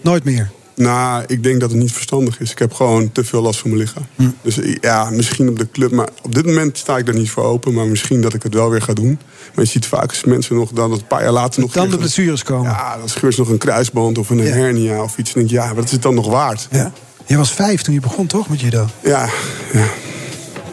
[0.00, 0.50] Nooit meer.
[0.76, 2.50] Nou, ik denk dat het niet verstandig is.
[2.50, 4.06] Ik heb gewoon te veel last van mijn lichaam.
[4.16, 4.28] Hm.
[4.42, 5.90] Dus ja, misschien op de club.
[5.90, 7.74] Maar op dit moment sta ik daar niet voor open.
[7.74, 9.18] Maar misschien dat ik het wel weer ga doen.
[9.54, 11.72] Maar je ziet vaak als mensen nog dan een paar jaar later nog.
[11.72, 12.70] Dan de blessures komen.
[12.70, 14.44] Ja, dan scheurt ze nog een kruisband of een Ja.
[14.44, 15.32] hernia of iets.
[15.32, 16.68] En denk je, ja, wat is het dan nog waard?
[16.70, 16.92] Ja.
[17.26, 18.86] Je was vijf toen je begon, toch, met judo?
[19.02, 19.28] Ja,
[19.72, 19.86] ja.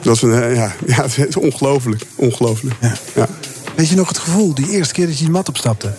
[0.02, 2.04] Dat is, een, eh, ja, ja, het is ongelooflijk.
[2.16, 2.76] Ongelooflijk.
[3.16, 3.28] Ja.
[3.76, 5.94] Weet je nog het gevoel, die eerste keer dat je die mat opstapte?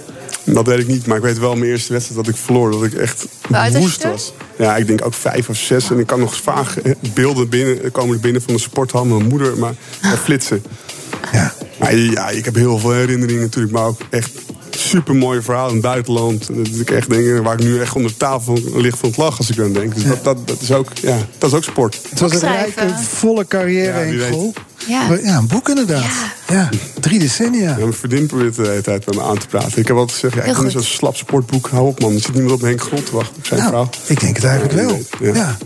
[0.44, 2.70] Dat weet ik niet, maar ik weet wel mijn eerste wedstrijd dat ik verloor.
[2.70, 3.26] Dat ik echt
[3.72, 4.32] woest was.
[4.58, 5.90] Ja, ik denk ook vijf of zes.
[5.90, 9.04] En ik kan nog vaag eh, beelden binnen, komen er binnen van de sporthal.
[9.04, 10.62] Mijn moeder, maar dat flitsen.
[11.32, 11.54] Ja.
[11.78, 13.72] Maar ja, ik heb heel veel herinneringen natuurlijk.
[13.72, 14.30] Maar ook echt
[14.88, 16.46] super mooie verhalen in het buitenland.
[16.46, 19.38] Dat ik echt denk, waar ik nu echt onder de tafel lig van het lachen
[19.38, 19.94] als ik aan denk.
[19.94, 22.00] Dus dat, dat, dat, is ook, ja, dat is ook sport.
[22.08, 24.26] Het was een rijke, volle carrière, Ja, weet.
[24.26, 24.52] Grol.
[24.88, 25.08] Ja.
[25.08, 26.04] Maar Ja, een boek inderdaad.
[26.48, 26.68] Ja,
[27.00, 27.70] drie decennia.
[27.70, 29.78] Ja, mijn vriendin probeert de hele tijd bij me aan te praten.
[29.78, 30.72] Ik heb altijd gezegd, ja, ik goed.
[30.72, 31.68] zo'n slap sportboek.
[31.68, 33.36] Hou op man, er zit niemand op Henk Grol te wachten.
[33.36, 33.88] Op zijn Nou, vrouw.
[34.06, 35.00] ik denk het eigenlijk wel.
[35.20, 35.34] Ja.
[35.34, 35.56] Ja.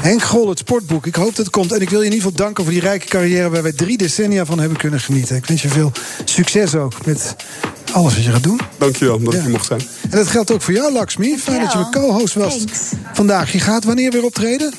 [0.00, 1.06] Henk Grol, het sportboek.
[1.06, 1.72] Ik hoop dat het komt.
[1.72, 3.48] En ik wil je in ieder geval danken voor die rijke carrière...
[3.50, 5.36] waar wij drie decennia van hebben kunnen genieten.
[5.36, 5.92] Ik wens je veel
[6.24, 7.36] succes ook met
[7.92, 8.60] alles wat je gaat doen.
[8.78, 9.38] Dankjewel dat Ja.
[9.38, 9.80] ik hier mocht zijn.
[10.10, 11.38] En dat geldt ook voor jou, Laxmi.
[11.38, 12.78] Fijn dat je mijn co-host was Thanks.
[13.12, 13.52] vandaag.
[13.52, 14.72] Je gaat wanneer weer optreden?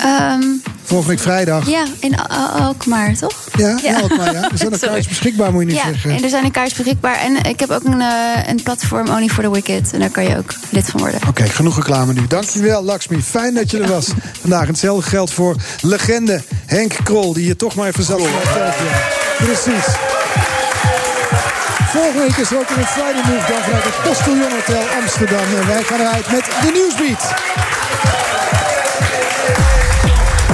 [0.00, 0.42] Ehm,
[0.84, 1.68] Volgende week vrijdag.
[1.68, 3.32] ja, in Al- Alkmaar, toch?
[3.56, 4.00] Ja, ja.
[4.00, 4.42] Alkmaar, ja.
[4.50, 4.78] Er zijn Sorry.
[4.78, 6.10] kaartjes beschikbaar, moet je niet Ja, zeggen.
[6.10, 7.14] en er zijn een kaart beschikbaar.
[7.18, 9.90] En ik heb ook een, eh, een platform Only for the Wicked.
[9.92, 11.20] En daar kan je ook lid van worden.
[11.28, 12.26] Oké, genoeg reclame nu.
[12.26, 13.22] Dankjewel, Laxmi.
[13.22, 14.06] Fijn dat je er was.
[14.40, 17.32] Vandaag hetzelfde geldt voor legende Henk Krol...
[17.32, 18.20] die hier toch maar even zat.
[19.38, 19.84] Precies.
[21.92, 23.52] Volgende week is er ook weer een Friday Move...
[23.52, 25.44] dan vanuit het Postillon Hotel Amsterdam.
[25.60, 27.34] En wij gaan eruit met de Nieuwsbeat.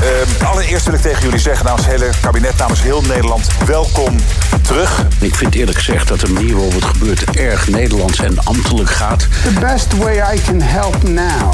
[0.02, 4.16] Ehm, allereerst wil ik tegen jullie zeggen namens het hele kabinet, namens heel Nederland, welkom
[4.62, 5.06] terug.
[5.20, 9.18] Ik vind eerlijk gezegd dat de manier waarop het gebeurt erg Nederlands en ambtelijk gaat.
[9.18, 11.52] The best way I can help now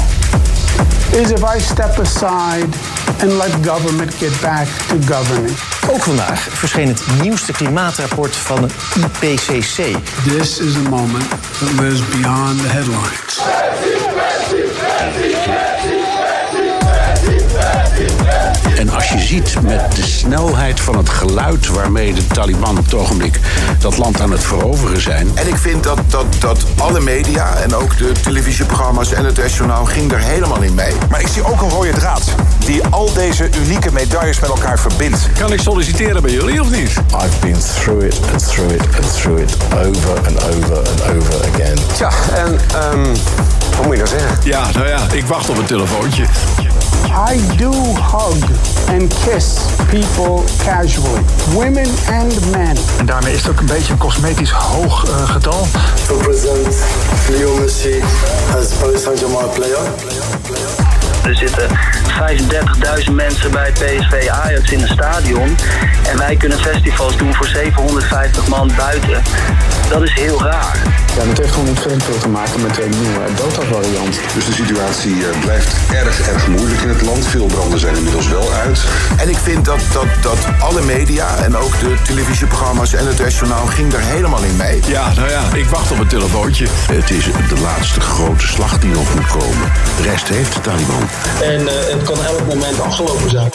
[1.11, 2.67] is if I step aside
[3.21, 5.57] and let government get back to governing.
[5.89, 8.73] Ook vandaag verscheen het nieuwste klimaatrapport van het
[9.21, 9.95] IPCC.
[10.27, 13.39] This is a moment that lives beyond the headlines.
[18.77, 22.93] En als je ziet met de snelheid van het geluid waarmee de Taliban op het
[22.93, 23.39] ogenblik
[23.79, 25.31] dat land aan het veroveren zijn.
[25.33, 29.89] En ik vind dat, dat, dat alle media en ook de televisieprogramma's en het restaurant
[29.89, 30.93] ging er helemaal in mee.
[31.09, 32.21] Maar ik zie ook een rode draad
[32.65, 35.27] die al deze unieke medailles met elkaar verbindt.
[35.39, 36.89] Kan ik solliciteren bij jullie of niet?
[36.89, 41.47] I've been through it and through it and through it over and over and over
[41.53, 41.77] again.
[41.93, 43.15] Tja, en ehm,
[43.77, 44.37] wat moet je nou zeggen?
[44.43, 46.25] Ja, nou ja, ik wacht op een telefoontje.
[47.07, 48.43] I do hug
[48.87, 49.59] and kiss
[49.89, 51.21] people casually,
[51.53, 52.77] women and men.
[52.97, 55.67] En daarmee is het ook een beetje een cosmetisch hoog eh, getal.
[56.07, 56.75] To present
[57.29, 58.03] Leo Messi
[58.57, 59.79] as Paris Saint-Germain player.
[61.23, 61.69] Er zitten
[63.07, 65.55] 35.000 mensen bij PSV Ajax in een stadion.
[66.09, 69.21] En wij kunnen festivals doen voor 750 man buiten.
[69.89, 70.77] Dat is heel raar.
[71.17, 74.19] Ja, dat heeft gewoon ontzettend veel te maken met de nieuwe Dota-variant.
[74.33, 77.27] Dus de situatie eh, blijft erg, erg moeilijk het land.
[77.27, 78.85] Veel branden zijn inmiddels wel uit.
[79.17, 83.69] En ik vind dat, dat, dat alle media en ook de televisieprogramma's en het restaurant
[83.69, 84.81] ging er helemaal in mee.
[84.87, 86.65] Ja, nou ja, ik wacht op een telefoontje.
[86.69, 89.71] Het is de laatste grote slag die nog moet komen.
[89.97, 91.07] De rest heeft de Taliban.
[91.41, 93.49] En eh, het kan elk moment afgelopen zijn.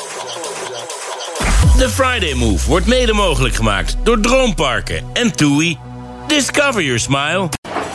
[1.78, 5.78] De Friday Move wordt mede mogelijk gemaakt door Droomparken en TUI.
[6.27, 7.48] Discover your smile.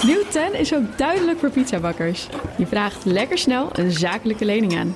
[0.04, 2.28] Nieuw 10 is ook duidelijk voor pizzabakkers.
[2.58, 4.96] Je vraagt lekker snel een zakelijke lening aan.